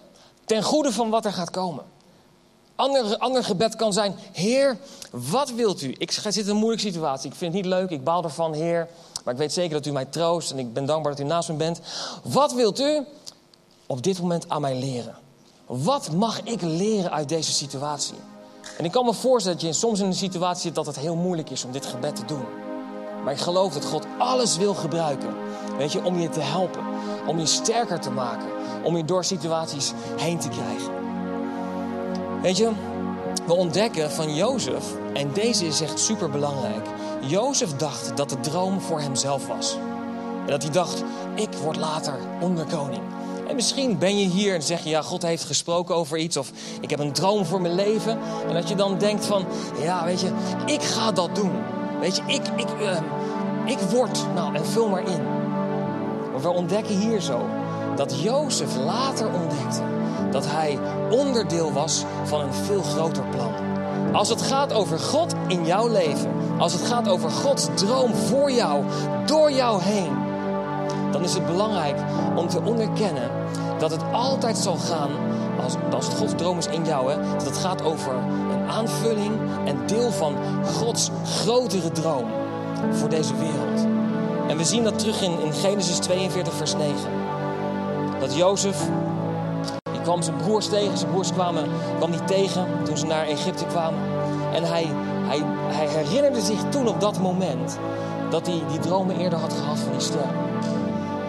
ten 0.46 0.64
goede 0.64 0.92
van 0.92 1.10
wat 1.10 1.26
er 1.26 1.34
gaat 1.34 1.50
komen? 1.50 1.84
Ander, 2.76 3.18
ander 3.18 3.44
gebed 3.44 3.76
kan 3.76 3.94
zijn: 3.94 4.16
Heer, 4.32 4.78
wat 5.12 5.52
wilt 5.52 5.82
u? 5.82 5.96
Ik 5.98 6.12
zit 6.12 6.38
in 6.38 6.50
een 6.50 6.56
moeilijke 6.56 6.86
situatie. 6.86 7.30
Ik 7.30 7.36
vind 7.36 7.54
het 7.54 7.64
niet 7.64 7.72
leuk. 7.74 7.90
Ik 7.90 8.04
baal 8.04 8.24
ervan, 8.24 8.54
Heer. 8.54 8.88
Maar 9.24 9.34
ik 9.34 9.40
weet 9.40 9.54
zeker 9.54 9.74
dat 9.74 9.86
u 9.86 9.92
mij 9.92 10.06
troost. 10.06 10.52
En 10.52 10.60
ik 10.60 10.74
ben 10.74 10.86
dankbaar 10.86 11.16
dat 11.16 11.26
u 11.26 11.28
naast 11.28 11.50
me 11.50 11.56
bent. 11.56 11.80
Wat 12.24 12.54
wilt 12.54 12.80
u 12.80 13.06
op 13.86 14.04
dit 14.04 14.22
moment 14.22 14.50
aan 14.50 14.62
mij 14.62 14.80
leren? 14.80 15.16
Wat 15.66 16.12
mag 16.12 16.42
ik 16.42 16.62
leren 16.62 17.12
uit 17.12 17.30
deze 17.30 17.52
situatie? 17.52 18.18
En 18.78 18.86
ik 18.86 18.92
kan 18.92 19.06
me 19.06 19.14
voorstellen 19.14 19.58
dat 19.58 19.68
je 19.68 19.74
soms 19.74 20.00
in 20.00 20.06
een 20.06 20.14
situatie 20.14 20.62
zit 20.62 20.76
dat 20.76 20.86
het 20.86 21.00
heel 21.00 21.16
moeilijk 21.16 21.50
is 21.50 21.64
om 21.64 21.72
dit 21.72 21.86
gebed 21.86 22.16
te 22.16 22.26
doen. 22.26 22.65
Maar 23.26 23.34
ik 23.34 23.40
geloof 23.40 23.74
dat 23.74 23.86
God 23.86 24.06
alles 24.18 24.58
wil 24.58 24.74
gebruiken. 24.74 25.30
Weet 25.78 25.92
je, 25.92 26.04
om 26.04 26.20
je 26.20 26.30
te 26.30 26.40
helpen. 26.40 26.84
Om 27.28 27.40
je 27.40 27.46
sterker 27.46 28.00
te 28.00 28.12
maken. 28.12 28.48
Om 28.84 28.98
je 28.98 29.06
door 29.06 29.24
situaties 29.24 29.94
heen 30.18 30.40
te 30.40 30.50
krijgen. 30.50 30.94
Weet 32.42 32.58
je, 32.58 32.72
we 33.46 33.54
ontdekken 33.54 34.12
van 34.12 34.36
Jozef, 34.36 34.84
en 35.14 35.34
deze 35.34 35.66
is 35.66 35.82
echt 35.82 36.00
super 36.00 36.30
belangrijk. 36.30 36.88
Jozef 37.22 37.76
dacht 37.76 38.18
dat 38.18 38.30
de 38.30 38.40
droom 38.40 38.82
voor 38.82 39.00
hemzelf 39.00 39.48
was. 39.48 39.78
En 40.46 40.52
dat 40.52 40.64
hij 40.64 40.72
dacht, 40.72 41.04
ik 41.36 41.54
word 41.54 41.78
later 41.78 42.18
onderkoning. 42.42 43.04
En 43.48 43.56
misschien 43.56 43.98
ben 43.98 44.20
je 44.20 44.28
hier 44.28 44.56
en 44.56 44.64
zeg 44.64 44.84
je, 44.84 44.90
ja, 44.90 45.02
God 45.02 45.22
heeft 45.22 45.44
gesproken 45.44 45.96
over 45.96 46.18
iets. 46.18 46.38
Of 46.38 46.52
ik 46.82 46.90
heb 46.90 47.00
een 47.00 47.14
droom 47.14 47.46
voor 47.46 47.62
mijn 47.62 47.76
leven. 47.76 48.20
En 48.48 48.54
dat 48.54 48.70
je 48.70 48.76
dan 48.76 48.98
denkt 48.98 49.26
van, 49.26 49.46
ja, 49.82 50.06
weet 50.06 50.22
je, 50.22 50.32
ik 50.66 50.82
ga 50.82 51.12
dat 51.12 51.36
doen. 51.36 51.52
Weet 52.06 52.16
je, 52.16 52.24
ik, 52.26 52.48
ik, 52.56 52.68
uh, 52.82 52.98
ik 53.66 53.80
word, 53.80 54.26
nou, 54.34 54.56
en 54.56 54.66
vul 54.66 54.90
maar 54.90 55.08
in. 55.08 55.24
Maar 56.32 56.42
we 56.42 56.50
ontdekken 56.50 56.96
hier 56.96 57.22
zo 57.22 57.46
dat 57.96 58.22
Jozef 58.22 58.76
later 58.76 59.28
ontdekte 59.34 59.82
dat 60.32 60.46
hij 60.48 60.80
onderdeel 61.10 61.74
was 61.74 62.06
van 62.24 62.42
een 62.42 62.54
veel 62.54 62.82
groter 62.82 63.24
plan. 63.24 63.54
Als 64.14 64.30
het 64.30 64.42
gaat 64.42 64.74
over 64.74 65.00
God 65.00 65.34
in 65.48 65.66
jouw 65.66 65.88
leven, 65.88 66.32
als 66.58 66.74
het 66.74 66.82
gaat 66.82 67.08
over 67.08 67.30
Gods 67.30 67.68
droom 67.74 68.14
voor 68.14 68.52
jou, 68.52 68.84
door 69.26 69.52
jou 69.52 69.82
heen, 69.82 70.12
dan 71.12 71.24
is 71.24 71.34
het 71.34 71.46
belangrijk 71.46 71.98
om 72.36 72.48
te 72.48 72.62
onderkennen 72.62 73.32
dat 73.80 73.92
het 73.92 74.02
altijd 74.12 74.58
zal 74.58 74.78
gaan, 74.78 75.12
als, 75.64 75.74
als 75.92 76.08
het 76.08 76.18
Gods 76.18 76.34
droom 76.36 76.58
is 76.58 76.68
in 76.68 76.86
jou, 76.86 77.12
hè, 77.12 77.18
dat 77.34 77.46
het 77.46 77.58
gaat 77.58 77.84
over 77.84 78.14
aanvulling 78.68 79.40
en 79.66 79.88
deel 79.88 80.12
van 80.12 80.36
Gods 80.66 81.10
grotere 81.26 81.92
droom 81.92 82.26
voor 82.92 83.10
deze 83.10 83.36
wereld. 83.36 83.88
En 84.48 84.58
we 84.58 84.64
zien 84.64 84.84
dat 84.84 85.00
terug 85.00 85.22
in, 85.22 85.40
in 85.40 85.54
Genesis 85.54 85.98
42, 85.98 86.54
vers 86.54 86.74
9. 86.76 86.96
dat 88.20 88.36
Jozef, 88.36 88.90
die 89.92 90.02
kwam 90.02 90.22
zijn 90.22 90.38
broers 90.38 90.68
tegen. 90.68 90.98
Zijn 90.98 91.12
broers 91.12 91.34
kwamen, 91.34 91.64
kwam 91.98 92.12
die 92.12 92.24
tegen 92.24 92.68
toen 92.84 92.98
ze 92.98 93.06
naar 93.06 93.26
Egypte 93.26 93.66
kwamen. 93.66 94.00
En 94.54 94.64
hij, 94.64 94.88
hij, 95.28 95.42
hij 95.68 95.88
herinnerde 95.88 96.42
zich 96.42 96.60
toen 96.70 96.88
op 96.88 97.02
dat 97.02 97.20
moment 97.20 97.78
dat 98.30 98.48
hij 98.48 98.62
die 98.70 98.80
dromen 98.80 99.18
eerder 99.18 99.40
had 99.40 99.54
gehad 99.54 99.80
van 99.80 99.92
die 99.92 100.02
ster. 100.02 100.30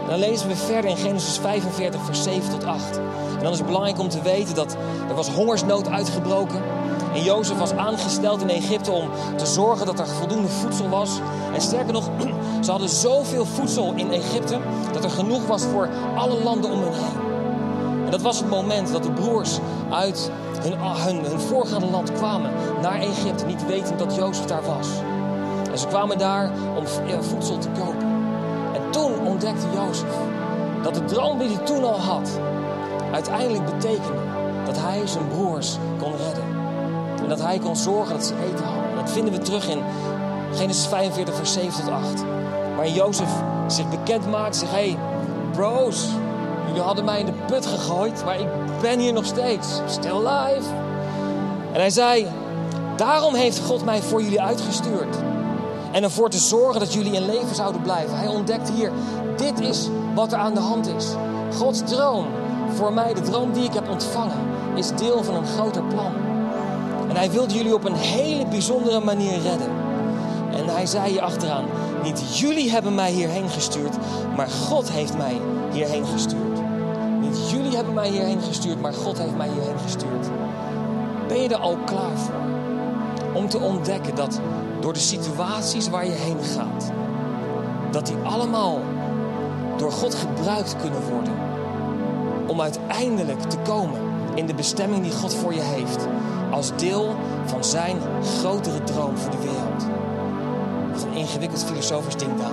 Dan 0.08 0.18
lezen 0.18 0.48
we 0.48 0.56
verder 0.56 0.90
in 0.90 0.96
Genesis 0.96 1.38
45, 1.38 2.04
vers 2.04 2.22
7 2.22 2.50
tot 2.50 2.64
8. 2.64 2.96
En 3.36 3.42
dan 3.42 3.52
is 3.52 3.58
het 3.58 3.66
belangrijk 3.66 3.98
om 3.98 4.08
te 4.08 4.22
weten 4.22 4.54
dat 4.54 4.76
er 5.08 5.14
was 5.14 5.28
hongersnood 5.28 5.88
uitgebroken. 5.88 6.62
En 7.16 7.22
Jozef 7.22 7.58
was 7.58 7.72
aangesteld 7.72 8.40
in 8.40 8.48
Egypte 8.48 8.92
om 8.92 9.10
te 9.36 9.46
zorgen 9.46 9.86
dat 9.86 9.98
er 9.98 10.06
voldoende 10.06 10.48
voedsel 10.48 10.88
was. 10.88 11.20
En 11.54 11.60
sterker 11.60 11.92
nog, 11.92 12.10
ze 12.64 12.70
hadden 12.70 12.88
zoveel 12.88 13.44
voedsel 13.44 13.92
in 13.94 14.12
Egypte 14.12 14.58
dat 14.92 15.04
er 15.04 15.10
genoeg 15.10 15.46
was 15.46 15.62
voor 15.62 15.88
alle 16.16 16.42
landen 16.42 16.70
om 16.70 16.82
hen 16.82 16.92
heen. 16.92 18.04
En 18.04 18.10
dat 18.10 18.22
was 18.22 18.38
het 18.38 18.48
moment 18.48 18.92
dat 18.92 19.02
de 19.02 19.10
broers 19.10 19.58
uit 19.90 20.30
hun, 20.60 21.24
hun, 21.24 21.40
voorgaande 21.40 21.86
land 21.86 22.12
kwamen 22.12 22.52
naar 22.82 23.00
Egypte, 23.00 23.46
niet 23.46 23.66
wetend 23.66 23.98
dat 23.98 24.14
Jozef 24.14 24.44
daar 24.44 24.64
was. 24.64 24.88
En 25.70 25.78
ze 25.78 25.86
kwamen 25.86 26.18
daar 26.18 26.50
om 26.76 26.86
voedsel 27.22 27.58
te 27.58 27.68
kopen. 27.68 28.08
En 28.74 28.90
toen 28.90 29.26
ontdekte 29.26 29.66
Jozef 29.74 30.14
dat 30.82 30.94
de 30.94 31.04
droom 31.04 31.38
die 31.38 31.48
hij 31.48 31.64
toen 31.64 31.84
al 31.84 32.00
had, 32.00 32.40
uiteindelijk 33.12 33.64
betekende 33.64 34.22
dat 34.66 34.78
hij 34.78 35.06
zijn 35.06 35.28
broers 35.28 35.76
kon 35.98 36.12
redden. 36.16 36.35
En 37.26 37.32
dat 37.32 37.42
hij 37.42 37.58
kon 37.58 37.76
zorgen 37.76 38.14
dat 38.14 38.24
ze 38.24 38.34
eten 38.34 38.64
hadden. 38.64 38.90
En 38.90 38.96
dat 38.96 39.10
vinden 39.10 39.32
we 39.32 39.38
terug 39.38 39.68
in 39.68 39.82
Genesis 40.52 40.86
45, 40.86 41.34
vers 41.34 41.52
7 41.52 41.84
tot 41.84 41.92
8. 41.92 42.24
Waar 42.76 42.88
Jozef 42.88 43.30
zich 43.66 43.88
bekend 43.88 44.30
maakt, 44.30 44.56
zegt: 44.56 44.72
Hey, 44.72 44.98
bros, 45.52 46.08
jullie 46.66 46.80
hadden 46.80 47.04
mij 47.04 47.20
in 47.20 47.26
de 47.26 47.32
put 47.46 47.66
gegooid, 47.66 48.24
maar 48.24 48.40
ik 48.40 48.48
ben 48.80 48.98
hier 48.98 49.12
nog 49.12 49.24
steeds. 49.24 49.80
Still 49.86 50.26
alive. 50.26 50.68
En 51.72 51.80
hij 51.80 51.90
zei: 51.90 52.26
Daarom 52.96 53.34
heeft 53.34 53.58
God 53.58 53.84
mij 53.84 54.02
voor 54.02 54.22
jullie 54.22 54.40
uitgestuurd. 54.40 55.16
En 55.92 56.02
ervoor 56.02 56.30
te 56.30 56.38
zorgen 56.38 56.80
dat 56.80 56.92
jullie 56.92 57.12
in 57.12 57.26
leven 57.26 57.54
zouden 57.54 57.82
blijven. 57.82 58.18
Hij 58.18 58.28
ontdekt 58.28 58.70
hier: 58.70 58.90
dit 59.36 59.60
is 59.60 59.88
wat 60.14 60.32
er 60.32 60.38
aan 60.38 60.54
de 60.54 60.60
hand 60.60 60.88
is. 60.96 61.06
Gods 61.56 61.82
droom 61.84 62.26
voor 62.74 62.92
mij, 62.92 63.14
de 63.14 63.20
droom 63.20 63.52
die 63.52 63.64
ik 63.64 63.74
heb 63.74 63.88
ontvangen, 63.88 64.38
is 64.74 64.90
deel 64.90 65.24
van 65.24 65.34
een 65.34 65.46
groter 65.46 65.82
plan. 65.82 66.35
Hij 67.16 67.30
wilde 67.30 67.54
jullie 67.54 67.74
op 67.74 67.84
een 67.84 67.94
hele 67.94 68.46
bijzondere 68.46 69.00
manier 69.00 69.40
redden. 69.40 69.70
En 70.52 70.68
hij 70.68 70.86
zei 70.86 71.10
hier 71.10 71.20
achteraan: 71.20 71.64
Niet 72.02 72.38
jullie 72.38 72.70
hebben 72.70 72.94
mij 72.94 73.10
hierheen 73.10 73.48
gestuurd, 73.48 73.96
maar 74.36 74.48
God 74.48 74.90
heeft 74.90 75.16
mij 75.16 75.40
hierheen 75.72 76.06
gestuurd. 76.06 76.60
Niet 77.20 77.50
jullie 77.50 77.76
hebben 77.76 77.94
mij 77.94 78.08
hierheen 78.08 78.40
gestuurd, 78.40 78.80
maar 78.80 78.92
God 78.92 79.18
heeft 79.18 79.36
mij 79.36 79.48
hierheen 79.48 79.78
gestuurd. 79.78 80.28
Ben 81.28 81.42
je 81.42 81.48
er 81.48 81.56
al 81.56 81.76
klaar 81.84 82.18
voor? 82.18 82.34
Om 83.34 83.48
te 83.48 83.58
ontdekken 83.58 84.14
dat 84.14 84.40
door 84.80 84.92
de 84.92 84.98
situaties 84.98 85.88
waar 85.88 86.06
je 86.06 86.12
heen 86.12 86.42
gaat, 86.42 86.92
dat 87.90 88.06
die 88.06 88.16
allemaal 88.22 88.80
door 89.76 89.92
God 89.92 90.14
gebruikt 90.14 90.76
kunnen 90.76 91.02
worden. 91.10 91.32
Om 92.46 92.60
uiteindelijk 92.60 93.40
te 93.42 93.58
komen 93.58 94.00
in 94.34 94.46
de 94.46 94.54
bestemming 94.54 95.02
die 95.02 95.12
God 95.12 95.34
voor 95.34 95.54
je 95.54 95.62
heeft. 95.62 96.08
Als 96.56 96.76
deel 96.76 97.16
van 97.44 97.64
zijn 97.64 97.96
grotere 98.38 98.84
droom 98.84 99.16
voor 99.16 99.30
de 99.30 99.38
wereld. 99.38 99.86
Wat 100.92 101.02
een 101.02 101.14
ingewikkeld 101.14 101.64
filosofisch 101.64 102.16
ding 102.16 102.30
dan. 102.36 102.52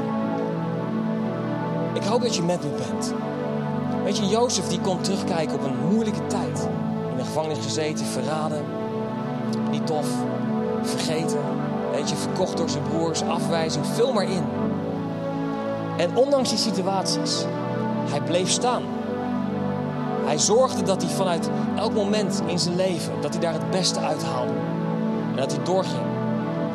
Ik 1.94 2.04
hoop 2.04 2.22
dat 2.22 2.36
je 2.36 2.44
met 2.44 2.64
me 2.64 2.70
bent. 2.70 3.14
Weet 4.04 4.18
je, 4.18 4.28
Jozef 4.28 4.68
die 4.68 4.80
kon 4.80 5.02
terugkijken 5.02 5.56
op 5.56 5.64
een 5.64 5.90
moeilijke 5.90 6.28
tijd. 6.28 6.70
In 7.12 7.18
de 7.18 7.24
gevangenis 7.24 7.58
gezeten, 7.58 8.06
verraden. 8.06 8.66
Niet 9.72 9.88
tof, 9.88 10.08
vergeten. 10.82 11.40
Weet 11.92 12.10
je, 12.10 12.16
verkocht 12.16 12.58
door 12.58 12.70
zijn 12.70 12.84
broers, 12.84 13.22
afwijzing, 13.22 13.86
vul 13.86 14.14
maar 14.14 14.30
in. 14.30 14.44
En 15.98 16.16
ondanks 16.16 16.50
die 16.50 16.58
situaties, 16.58 17.46
hij 18.10 18.22
bleef 18.22 18.50
staan. 18.50 18.84
Hij 20.34 20.42
zorgde 20.42 20.84
dat 20.84 21.02
hij 21.02 21.12
vanuit 21.12 21.50
elk 21.76 21.94
moment 21.94 22.42
in 22.46 22.60
zijn 22.60 22.76
leven, 22.76 23.22
dat 23.22 23.32
hij 23.32 23.42
daar 23.42 23.54
het 23.54 23.72
beste 23.72 24.00
uithaalde. 24.00 24.52
En 25.30 25.36
dat 25.36 25.52
hij 25.52 25.64
doorging. 25.64 26.04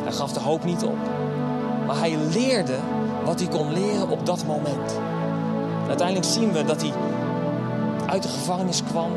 Hij 0.03 0.13
gaf 0.13 0.33
de 0.33 0.41
hoop 0.41 0.65
niet 0.65 0.85
op. 0.85 0.97
Maar 1.87 1.99
hij 1.99 2.17
leerde 2.33 2.77
wat 3.25 3.41
hij 3.41 3.49
kon 3.49 3.73
leren 3.73 4.09
op 4.09 4.27
dat 4.27 4.47
moment. 4.47 4.99
En 5.83 5.89
uiteindelijk 5.89 6.27
zien 6.27 6.53
we 6.53 6.65
dat 6.65 6.81
hij 6.81 6.93
uit 8.07 8.23
de 8.23 8.29
gevangenis 8.29 8.83
kwam. 8.83 9.11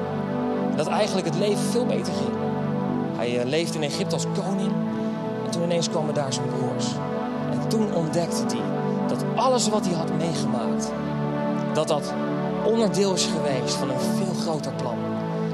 Dat 0.76 0.88
eigenlijk 0.88 1.28
het 1.28 1.38
leven 1.38 1.64
veel 1.64 1.86
beter 1.86 2.14
ging. 2.14 2.36
Hij 3.16 3.46
leefde 3.46 3.78
in 3.78 3.84
Egypte 3.84 4.16
als 4.16 4.26
koning. 4.44 4.72
En 5.46 5.52
toen 5.52 5.64
ineens 5.64 5.90
kwamen 5.90 6.14
daar 6.14 6.34
zijn 6.34 6.48
broers. 6.48 6.86
En 7.52 7.68
toen 7.68 7.94
ontdekte 7.94 8.44
hij 8.46 8.66
dat 9.08 9.24
alles 9.36 9.70
wat 9.70 9.86
hij 9.86 9.96
had 9.96 10.18
meegemaakt, 10.18 10.92
dat 11.74 11.88
dat 11.88 12.14
onderdeel 12.66 13.14
is 13.14 13.26
geweest 13.26 13.76
van 13.76 13.90
een 13.90 14.00
veel 14.00 14.34
groter 14.42 14.74
plan. 14.74 14.98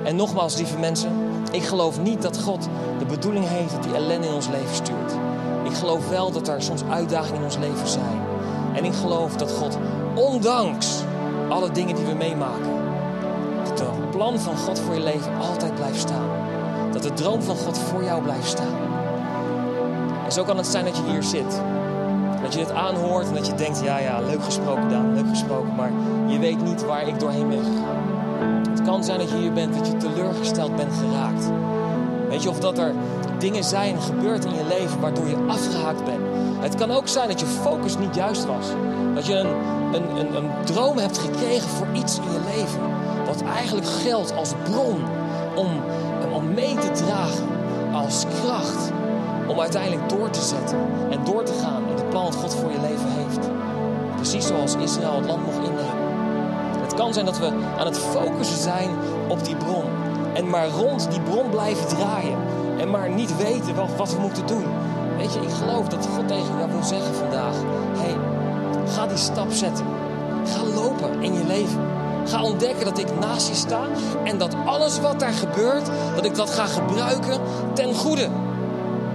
En 0.03 0.16
nogmaals, 0.16 0.58
lieve 0.58 0.78
mensen, 0.78 1.12
ik 1.51 1.64
geloof 1.64 2.01
niet 2.01 2.22
dat 2.22 2.41
God 2.41 2.68
de 2.99 3.05
bedoeling 3.05 3.47
heeft 3.47 3.72
dat 3.72 3.86
hij 3.86 3.95
ellende 3.95 4.28
in 4.28 4.34
ons 4.34 4.47
leven 4.47 4.76
stuurt. 4.76 5.14
Ik 5.64 5.74
geloof 5.74 6.10
wel 6.10 6.32
dat 6.32 6.47
er 6.47 6.62
soms 6.62 6.84
uitdagingen 6.89 7.39
in 7.39 7.43
ons 7.43 7.58
leven 7.58 7.88
zijn. 7.88 8.22
En 8.74 8.86
ik 8.86 8.93
geloof 8.93 9.36
dat 9.36 9.51
God, 9.51 9.78
ondanks 10.16 11.01
alle 11.49 11.72
dingen 11.72 11.95
die 11.95 12.05
we 12.05 12.14
meemaken, 12.14 12.76
dat 13.64 13.80
het 13.80 14.12
plan 14.12 14.39
van 14.39 14.58
God 14.58 14.80
voor 14.80 14.93
je 14.93 15.03
leven 15.03 15.38
altijd 15.38 15.76
blijft 15.76 15.99
staan. 15.99 16.30
Dat 16.91 17.03
de 17.03 17.14
droom 17.14 17.41
van 17.41 17.55
God 17.55 17.78
voor 17.78 18.03
jou 18.03 18.22
blijft 18.22 18.47
staan. 18.47 18.76
En 20.26 20.32
zo 20.32 20.43
kan 20.43 20.58
het 20.58 20.68
zijn 20.68 20.86
dat 20.86 20.97
je 20.97 21.03
hier 21.03 21.24
zit. 21.24 21.62
Dat 22.48 22.56
je 22.56 22.62
het 22.62 22.74
aanhoort 22.74 23.28
en 23.28 23.34
dat 23.34 23.48
je 23.48 23.56
denkt, 23.56 23.82
ja 23.84 23.98
ja, 23.98 24.20
leuk 24.20 24.43
gesproken 24.43 24.89
dan, 24.89 25.14
leuk 25.14 25.28
gesproken. 25.30 25.76
Maar 25.76 25.91
je 26.28 26.39
weet 26.39 26.64
niet 26.64 26.86
waar 26.86 27.08
ik 27.08 27.20
doorheen 27.20 27.50
ben 27.50 27.64
gegaan. 27.64 28.66
Het 28.70 28.82
kan 28.82 29.04
zijn 29.04 29.20
dat 29.20 29.30
je 29.30 29.36
hier 29.36 29.54
bent, 29.54 29.78
dat 29.78 29.88
je 29.88 29.98
teleurgesteld 29.98 30.76
bent 30.76 30.93
geraakt. 30.93 31.52
Weet 32.30 32.43
je, 32.43 32.50
of 32.50 32.60
dat 32.60 32.78
er 32.78 32.93
dingen 33.39 33.64
zijn 33.64 34.02
gebeurd 34.02 34.45
in 34.45 34.54
je 34.54 34.66
leven 34.68 35.00
waardoor 35.00 35.28
je 35.28 35.45
afgehaakt 35.48 36.06
bent. 36.06 36.22
Het 36.60 36.76
kan 36.76 36.91
ook 36.91 37.08
zijn 37.08 37.28
dat 37.28 37.39
je 37.39 37.45
focus 37.45 37.98
niet 37.98 38.16
juist 38.16 38.45
was. 38.45 38.66
Dat 39.16 39.26
je 39.26 39.34
een, 39.34 39.56
een, 39.93 40.18
een, 40.18 40.36
een 40.36 40.50
droom 40.66 40.98
hebt 40.98 41.18
gekregen 41.18 41.70
voor 41.70 41.88
iets 41.93 42.18
in 42.18 42.32
je 42.32 42.58
leven. 42.58 42.82
Wat 43.26 43.43
eigenlijk 43.56 43.88
geldt 43.88 44.36
als 44.36 44.54
bron 44.64 45.04
om, 45.56 45.68
om 46.34 46.54
mee 46.54 46.76
te 46.76 46.91
dragen. 46.91 47.48
Als 47.93 48.26
kracht 48.41 48.91
om 49.48 49.60
uiteindelijk 49.60 50.10
door 50.10 50.30
te 50.30 50.41
zetten 50.41 50.80
en 51.10 51.20
door 51.24 51.43
te 51.43 51.54
gaan 51.54 51.87
plan 52.10 52.34
God 52.34 52.55
voor 52.55 52.72
je 52.72 52.82
leven 52.82 53.10
heeft. 53.10 53.49
Precies 54.16 54.47
zoals 54.47 54.76
Israël 54.76 55.16
het 55.16 55.26
land 55.26 55.45
mocht 55.45 55.58
innemen. 55.58 56.05
Het 56.82 56.93
kan 56.93 57.14
zijn 57.14 57.26
dat 57.26 57.39
we 57.39 57.51
aan 57.78 57.86
het 57.86 57.99
focussen 57.99 58.58
zijn 58.58 58.89
op 59.28 59.45
die 59.45 59.55
bron. 59.55 59.86
En 60.34 60.49
maar 60.49 60.68
rond 60.68 61.12
die 61.12 61.22
bron 61.22 61.49
blijven 61.49 61.88
draaien. 61.88 62.38
En 62.80 62.89
maar 62.89 63.10
niet 63.10 63.38
weten 63.38 63.76
wat, 63.76 63.95
wat 63.97 64.14
we 64.14 64.20
moeten 64.20 64.47
doen. 64.47 64.66
Weet 65.18 65.34
je, 65.34 65.39
ik 65.39 65.49
geloof 65.49 65.88
dat 65.88 66.08
God 66.16 66.28
tegen 66.28 66.58
jou 66.58 66.72
wil 66.72 66.84
zeggen 66.84 67.16
vandaag. 67.16 67.55
hey, 67.97 68.16
ga 68.93 69.08
die 69.08 69.18
stap 69.18 69.51
zetten. 69.51 69.86
Ga 70.45 70.64
lopen 70.64 71.22
in 71.22 71.34
je 71.34 71.45
leven. 71.47 71.82
Ga 72.26 72.43
ontdekken 72.43 72.86
dat 72.86 72.97
ik 72.97 73.20
naast 73.20 73.47
je 73.47 73.55
sta. 73.55 73.82
En 74.24 74.38
dat 74.38 74.55
alles 74.66 74.99
wat 74.99 75.20
daar 75.20 75.34
gebeurt, 75.34 75.89
dat 76.16 76.26
ik 76.26 76.36
dat 76.36 76.49
ga 76.49 76.66
gebruiken 76.66 77.39
ten 77.74 77.95
goede. 77.95 78.28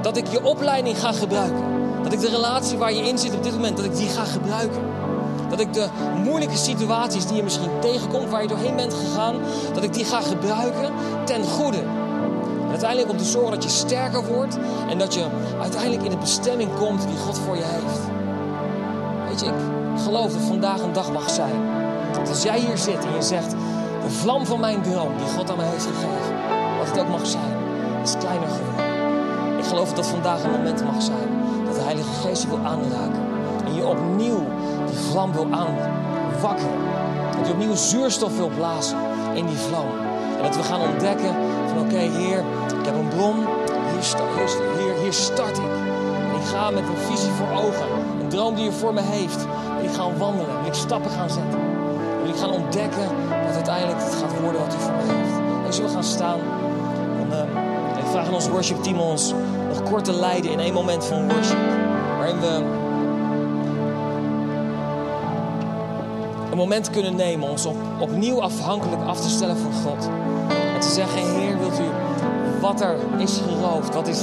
Dat 0.00 0.16
ik 0.16 0.26
je 0.26 0.44
opleiding 0.44 0.98
ga 0.98 1.12
gebruiken. 1.12 1.81
Dat 2.02 2.12
ik 2.12 2.20
de 2.20 2.28
relatie 2.28 2.78
waar 2.78 2.92
je 2.92 3.08
in 3.08 3.18
zit 3.18 3.34
op 3.34 3.42
dit 3.42 3.52
moment, 3.52 3.76
dat 3.76 3.84
ik 3.84 3.96
die 3.96 4.08
ga 4.08 4.24
gebruiken. 4.24 4.80
Dat 5.48 5.60
ik 5.60 5.72
de 5.72 5.88
moeilijke 6.24 6.56
situaties 6.56 7.26
die 7.26 7.36
je 7.36 7.42
misschien 7.42 7.80
tegenkomt, 7.80 8.30
waar 8.30 8.42
je 8.42 8.48
doorheen 8.48 8.76
bent 8.76 8.94
gegaan, 8.94 9.36
dat 9.74 9.82
ik 9.82 9.92
die 9.92 10.04
ga 10.04 10.20
gebruiken 10.20 10.92
ten 11.24 11.44
goede. 11.44 11.78
En 12.62 12.68
uiteindelijk 12.70 13.10
om 13.10 13.16
te 13.16 13.24
zorgen 13.24 13.50
dat 13.50 13.64
je 13.64 13.70
sterker 13.70 14.24
wordt 14.24 14.58
en 14.88 14.98
dat 14.98 15.14
je 15.14 15.26
uiteindelijk 15.60 16.02
in 16.02 16.10
de 16.10 16.16
bestemming 16.16 16.70
komt 16.78 17.06
die 17.08 17.18
God 17.18 17.38
voor 17.38 17.56
je 17.56 17.64
heeft. 17.64 18.00
Weet 19.28 19.40
je, 19.40 19.46
ik 19.96 20.02
geloof 20.02 20.32
dat 20.32 20.42
vandaag 20.42 20.80
een 20.80 20.92
dag 20.92 21.12
mag 21.12 21.30
zijn. 21.30 21.54
Dat 22.12 22.28
als 22.28 22.42
jij 22.42 22.58
hier 22.58 22.78
zit 22.78 23.04
en 23.04 23.14
je 23.14 23.22
zegt, 23.22 23.50
de 24.02 24.10
vlam 24.10 24.46
van 24.46 24.60
mijn 24.60 24.82
droom 24.82 25.16
die 25.16 25.26
God 25.36 25.50
aan 25.50 25.56
mij 25.56 25.68
heeft 25.68 25.86
gegeven, 25.86 26.34
wat 26.78 26.88
het 26.88 27.00
ook 27.00 27.08
mag 27.08 27.26
zijn, 27.26 27.56
is 28.02 28.14
kleiner 28.18 28.48
geworden. 28.48 29.58
Ik 29.58 29.64
geloof 29.64 29.92
dat 29.92 30.06
vandaag 30.06 30.42
een 30.44 30.50
moment 30.50 30.84
mag 30.84 31.02
zijn 31.02 31.41
Heilige 31.92 32.20
Geest 32.28 32.42
je 32.42 32.48
wil 32.48 32.58
aanraken. 32.58 33.22
En 33.64 33.74
je 33.74 33.86
opnieuw 33.86 34.40
die 34.86 34.96
vlam 34.96 35.32
wil 35.32 35.46
aanwakkeren. 35.50 36.80
Dat 37.36 37.46
je 37.46 37.52
opnieuw 37.52 37.74
zuurstof 37.74 38.36
wil 38.36 38.48
blazen 38.48 38.98
in 39.34 39.46
die 39.46 39.56
vlam. 39.56 39.86
En 40.36 40.42
dat 40.42 40.56
we 40.56 40.62
gaan 40.62 40.80
ontdekken 40.80 41.34
van 41.68 41.78
oké 41.78 41.96
Heer, 41.96 42.38
ik 42.78 42.84
heb 42.84 42.94
een 42.94 43.08
bron. 43.08 43.36
Hier, 44.78 44.94
hier, 45.02 45.12
start 45.12 45.58
ik. 45.58 45.72
En 46.30 46.34
ik 46.34 46.46
ga 46.52 46.70
met 46.70 46.82
een 46.82 46.96
visie 46.96 47.30
voor 47.30 47.64
ogen. 47.64 47.86
Een 48.20 48.28
droom 48.28 48.54
die 48.54 48.64
je 48.64 48.72
voor 48.72 48.94
me 48.94 49.00
heeft. 49.00 49.46
En 49.78 49.84
ik 49.84 49.90
ga 49.90 50.16
wandelen. 50.16 50.58
En 50.58 50.66
ik 50.66 50.74
stappen 50.74 51.10
gaan 51.10 51.30
zetten. 51.30 51.60
Wil 52.22 52.30
ik 52.30 52.36
gaan 52.36 52.50
ontdekken 52.50 53.08
dat 53.46 53.54
uiteindelijk 53.54 53.98
het 53.98 54.14
gaat 54.14 54.40
worden 54.40 54.60
wat 54.60 54.74
u 54.74 54.78
voor 54.78 54.92
mij 54.92 55.16
heeft. 55.16 55.36
En 55.66 55.72
zullen 55.72 55.88
we 55.88 55.94
gaan 55.94 56.04
staan. 56.04 56.40
En, 57.20 57.32
ehm, 57.32 57.98
ik 57.98 58.06
vraag 58.10 58.26
aan 58.26 58.34
ons 58.34 58.48
worship 58.48 58.82
team 58.82 58.98
ons 58.98 59.34
nog 59.68 59.82
kort 59.82 60.04
te 60.04 60.12
leiden 60.12 60.50
in 60.50 60.60
één 60.60 60.74
moment 60.74 61.04
van 61.04 61.28
worship. 61.28 61.81
Waarin 62.22 62.40
we 62.40 62.64
een 66.50 66.56
moment 66.56 66.90
kunnen 66.90 67.14
nemen 67.14 67.48
ons 67.48 67.66
op, 67.66 67.76
opnieuw 67.98 68.42
afhankelijk 68.42 69.02
af 69.02 69.20
te 69.20 69.28
stellen 69.28 69.56
van 69.56 69.72
God. 69.72 70.08
En 70.74 70.80
te 70.80 70.88
zeggen, 70.88 71.40
Heer, 71.40 71.58
wilt 71.58 71.78
u 71.78 71.84
wat 72.60 72.80
er 72.80 72.96
is 73.18 73.40
geroofd, 73.48 73.94
wat 73.94 74.08
is 74.08 74.22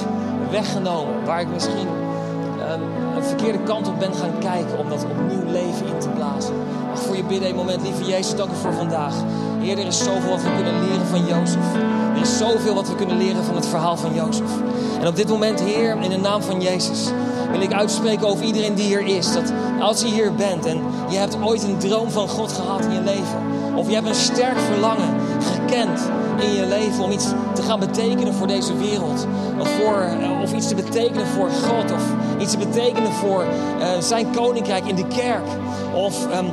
weggenomen, 0.52 1.26
waar 1.26 1.42
ik 1.42 1.48
misschien 1.48 1.88
um, 1.88 2.82
een 3.16 3.24
verkeerde 3.24 3.64
kant 3.64 3.88
op 3.88 4.00
ben 4.00 4.14
gaan 4.14 4.40
kijken 4.40 4.78
om 4.78 4.90
dat 4.90 5.06
opnieuw 5.06 5.52
leven 5.52 5.88
in 5.88 6.00
te 6.00 6.10
blazen. 6.10 6.56
Mag 6.90 7.00
voor 7.00 7.16
je 7.16 7.24
bidden 7.24 7.50
een 7.50 7.56
moment, 7.56 7.82
lieve 7.82 8.06
Jezus, 8.06 8.36
dank 8.36 8.52
u 8.52 8.56
voor 8.56 8.74
vandaag. 8.74 9.14
Heer, 9.60 9.78
er 9.78 9.88
is 9.88 10.04
zoveel 10.04 10.30
wat 10.30 10.42
we 10.42 10.56
kunnen 10.56 10.80
leren 10.80 11.06
van 11.06 11.26
Jozef. 11.26 11.76
Er 12.16 12.22
is 12.22 12.38
zoveel 12.38 12.74
wat 12.74 12.88
we 12.88 12.96
kunnen 12.96 13.18
leren 13.18 13.44
van 13.44 13.56
het 13.56 13.66
verhaal 13.66 13.98
van 13.98 14.14
Jozef. 14.14 14.52
En 15.00 15.08
op 15.08 15.16
dit 15.16 15.28
moment, 15.28 15.62
Heer, 15.62 15.98
in 16.02 16.10
de 16.10 16.18
naam 16.18 16.42
van 16.42 16.62
Jezus, 16.62 17.12
wil 17.52 17.62
ik 17.62 17.74
uitspreken 17.74 18.28
over 18.28 18.46
iedereen 18.46 18.76
die 18.76 18.86
hier 18.86 19.06
is. 19.06 19.34
Dat 19.34 19.54
als 19.80 20.02
je 20.02 20.08
hier 20.08 20.34
bent 20.34 20.66
en 20.66 20.82
je 21.10 21.18
hebt 21.18 21.38
ooit 21.44 21.64
een 21.64 21.78
droom 21.78 22.10
van 22.10 22.28
God 22.28 22.52
gehad 22.52 22.82
in 22.82 22.94
je 22.94 23.02
leven. 23.02 23.42
Of 23.76 23.88
je 23.88 23.94
hebt 23.94 24.08
een 24.08 24.16
sterk 24.16 24.58
verlangen 24.60 25.16
gekend 25.40 26.10
in 26.40 26.54
je 26.54 26.66
leven 26.66 27.04
om 27.04 27.12
iets 27.12 27.26
te 27.54 27.62
gaan 27.62 27.80
betekenen 27.80 28.34
voor 28.34 28.48
deze 28.48 28.78
wereld. 28.78 29.28
Of, 29.60 29.70
voor, 29.70 30.10
of 30.42 30.54
iets 30.54 30.68
te 30.68 30.76
betekenen 30.76 31.28
voor 31.28 31.50
God. 31.50 31.92
Of 31.92 32.04
iets 32.40 32.52
te 32.52 32.58
betekenen 32.58 33.12
voor 33.12 33.44
uh, 33.80 33.88
zijn 34.00 34.32
koninkrijk 34.32 34.86
in 34.86 34.96
de 34.96 35.08
kerk. 35.08 35.48
Of 35.94 36.26
um, 36.38 36.52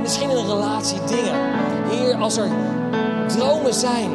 misschien 0.00 0.30
in 0.30 0.36
een 0.36 0.46
relatie, 0.46 0.98
dingen. 1.06 1.34
Heer, 1.90 2.14
als 2.14 2.36
er 2.36 2.48
dromen 3.26 3.74
zijn, 3.74 4.10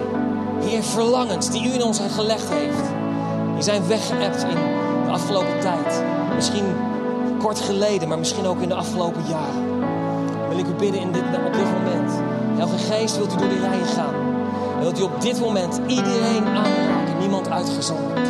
Heer, 0.64 0.84
verlangens 0.84 1.50
die 1.50 1.68
u 1.68 1.74
in 1.74 1.84
ons 1.84 2.00
gelegd 2.16 2.50
heeft. 2.50 2.90
Die 3.54 3.64
zijn 3.64 3.88
weggeëpt 3.88 4.44
in 4.44 4.56
de 5.06 5.12
afgelopen 5.12 5.60
tijd. 5.60 6.04
Misschien 6.38 6.66
kort 7.40 7.60
geleden, 7.60 8.08
maar 8.08 8.18
misschien 8.18 8.46
ook 8.46 8.62
in 8.62 8.70
de 8.70 8.76
afgelopen 8.76 9.24
jaren. 9.28 9.80
Wil 10.50 10.58
ik 10.58 10.66
u 10.66 10.74
bidden 10.74 11.02
in 11.02 11.12
dit, 11.12 11.24
op 11.46 11.54
dit 11.54 11.72
moment. 11.72 12.12
Elke 12.60 12.78
geest 12.78 13.18
wilt 13.18 13.34
u 13.34 13.38
door 13.38 13.50
die 13.50 13.60
rijen 13.60 13.86
gaan. 13.86 14.14
En 14.76 14.80
wilt 14.80 15.00
u 15.00 15.02
op 15.02 15.22
dit 15.22 15.40
moment 15.40 15.80
iedereen 15.88 16.46
aanraken, 16.46 17.20
niemand 17.20 17.50
uitgezonderd. 17.50 18.30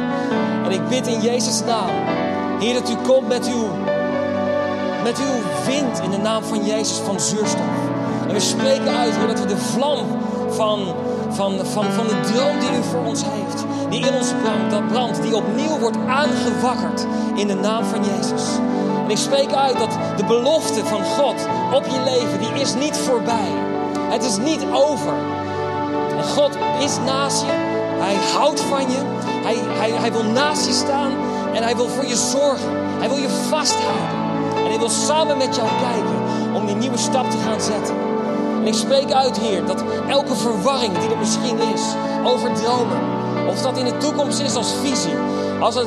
En 0.66 0.72
ik 0.72 0.88
bid 0.88 1.08
in 1.08 1.22
Jezus' 1.22 1.64
naam, 1.64 1.90
Heer, 2.60 2.74
dat 2.74 2.90
u 2.90 2.96
komt 3.08 3.28
met 3.28 3.48
uw, 3.48 3.68
met 5.04 5.18
uw 5.20 5.66
wind 5.66 6.00
in 6.04 6.12
de 6.12 6.18
naam 6.18 6.44
van 6.44 6.66
Jezus 6.66 6.98
van 6.98 7.20
zuurstof. 7.20 7.78
En 8.28 8.34
we 8.34 8.40
spreken 8.40 8.98
uit, 8.98 9.16
Heer, 9.18 9.28
dat 9.28 9.40
we 9.40 9.46
de 9.46 9.58
vlam 9.58 10.00
van, 10.50 10.80
van, 11.30 11.66
van, 11.66 11.86
van 11.92 12.08
de 12.08 12.20
droom 12.34 12.60
die 12.60 12.70
u 12.70 12.84
voor 12.84 13.06
ons 13.06 13.24
heeft, 13.26 13.66
die 13.90 14.06
in 14.06 14.14
ons 14.14 14.32
brandt, 14.42 14.72
dat 14.72 14.88
brandt, 14.88 15.22
die 15.22 15.36
opnieuw 15.36 15.80
wordt 15.80 15.98
aangewakkerd 16.08 17.06
in 17.36 17.48
de 17.48 17.56
naam 17.56 17.84
van 17.84 18.04
Jezus. 18.04 18.44
En 19.04 19.10
ik 19.10 19.18
spreek 19.18 19.54
uit 19.54 19.78
dat 19.78 19.98
de 20.18 20.26
belofte 20.26 20.86
van 20.86 21.04
God 21.04 21.48
op 21.74 21.86
je 21.86 22.02
leven, 22.04 22.40
die 22.40 22.62
is 22.62 22.74
niet 22.74 22.98
voorbij. 22.98 23.50
Het 24.10 24.24
is 24.24 24.38
niet 24.38 24.66
over. 24.74 25.14
En 26.18 26.24
God 26.24 26.58
is 26.80 26.98
naast 27.06 27.42
je. 27.42 27.52
Hij 28.00 28.16
houdt 28.34 28.62
van 28.62 28.82
je. 28.82 28.98
Hij, 29.44 29.56
hij, 29.56 29.92
hij 29.92 30.12
wil 30.12 30.24
naast 30.24 30.66
je 30.66 30.74
staan. 30.74 31.12
En 31.54 31.64
hij 31.64 31.76
wil 31.76 31.88
voor 31.88 32.06
je 32.06 32.16
zorgen. 32.16 32.72
Hij 33.00 33.10
wil 33.10 33.18
je 33.18 33.30
vasthouden. 33.30 34.08
En 34.56 34.66
hij 34.66 34.80
wil 34.80 34.90
samen 34.90 35.38
met 35.38 35.56
jou 35.56 35.68
kijken 35.82 36.54
om 36.54 36.66
die 36.66 36.76
nieuwe 36.76 36.98
stap 36.98 37.32
te 37.32 37.38
gaan 37.38 37.62
zetten. 37.62 38.07
En 38.68 38.74
ik 38.74 38.80
spreek 38.80 39.12
uit, 39.12 39.40
Heer, 39.40 39.66
dat 39.66 39.84
elke 40.10 40.36
verwarring 40.36 41.00
die 41.00 41.10
er 41.10 41.18
misschien 41.18 41.60
is 41.74 41.82
over 42.24 42.54
dromen. 42.54 42.98
Of 43.50 43.62
dat 43.62 43.78
in 43.78 43.86
de 43.86 43.98
toekomst 43.98 44.40
is 44.40 44.56
als 44.56 44.74
visie. 44.84 45.16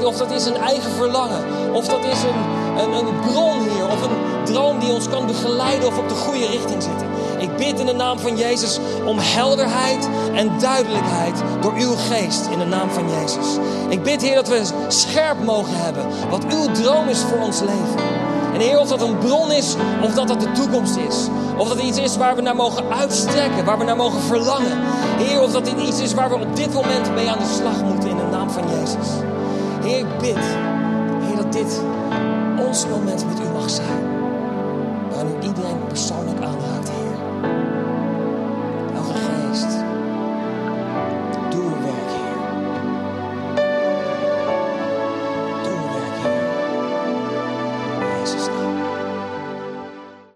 Of 0.04 0.16
dat 0.16 0.30
is 0.30 0.46
een 0.46 0.56
eigen 0.56 0.90
verlangen. 0.90 1.72
Of 1.72 1.88
dat 1.88 2.04
is 2.04 2.22
een, 2.22 2.40
een, 2.82 2.92
een 2.92 3.20
bron, 3.20 3.60
Heer. 3.60 3.88
Of 3.90 4.02
een 4.02 4.44
droom 4.44 4.78
die 4.78 4.92
ons 4.92 5.08
kan 5.08 5.26
begeleiden 5.26 5.88
of 5.88 5.98
op 5.98 6.08
de 6.08 6.14
goede 6.14 6.46
richting 6.46 6.82
zitten. 6.82 7.06
Ik 7.38 7.56
bid 7.56 7.80
in 7.80 7.86
de 7.86 7.92
naam 7.92 8.18
van 8.18 8.36
Jezus 8.36 8.78
om 9.04 9.16
helderheid 9.18 10.08
en 10.34 10.58
duidelijkheid 10.58 11.42
door 11.60 11.72
uw 11.72 11.94
geest 12.10 12.46
in 12.46 12.58
de 12.58 12.64
naam 12.64 12.90
van 12.90 13.10
Jezus. 13.10 13.58
Ik 13.88 14.02
bid, 14.02 14.22
Heer, 14.22 14.34
dat 14.34 14.48
we 14.48 14.62
scherp 14.88 15.44
mogen 15.44 15.76
hebben 15.76 16.06
wat 16.30 16.44
uw 16.44 16.72
droom 16.72 17.08
is 17.08 17.20
voor 17.20 17.40
ons 17.40 17.60
leven. 17.60 18.28
En 18.54 18.60
Heer, 18.60 18.78
of 18.78 18.88
dat 18.88 19.02
een 19.02 19.18
bron 19.18 19.52
is 19.52 19.76
of 20.02 20.14
dat 20.14 20.28
dat 20.28 20.40
de 20.40 20.52
toekomst 20.52 20.96
is. 20.96 21.28
Of 21.60 21.68
dat 21.68 21.80
iets 21.80 21.98
is 21.98 22.16
waar 22.16 22.36
we 22.36 22.42
naar 22.42 22.56
mogen 22.56 22.84
uitstrekken, 22.92 23.64
waar 23.64 23.78
we 23.78 23.84
naar 23.84 23.96
mogen 23.96 24.20
verlangen. 24.20 24.78
Heer, 25.18 25.42
of 25.42 25.52
dat 25.52 25.64
dit 25.64 25.80
iets 25.80 26.00
is 26.00 26.14
waar 26.14 26.28
we 26.28 26.34
op 26.34 26.56
dit 26.56 26.72
moment 26.72 27.14
mee 27.14 27.30
aan 27.30 27.38
de 27.38 27.54
slag 27.58 27.82
moeten 27.82 28.08
in 28.08 28.16
de 28.16 28.26
naam 28.30 28.50
van 28.50 28.68
Jezus. 28.68 29.08
Heer, 29.82 29.98
ik 29.98 30.18
bid, 30.18 30.44
Heer, 31.20 31.36
dat 31.36 31.52
dit 31.52 31.80
ons 32.66 32.86
moment 32.86 33.26
met 33.26 33.40
u 33.40 33.48
mag 33.52 33.70
zijn. 33.70 34.08
Waarin 35.10 35.36
u 35.40 35.46
iedereen 35.46 35.86
persoonlijk 35.88 36.40
aanraakt 36.40 36.59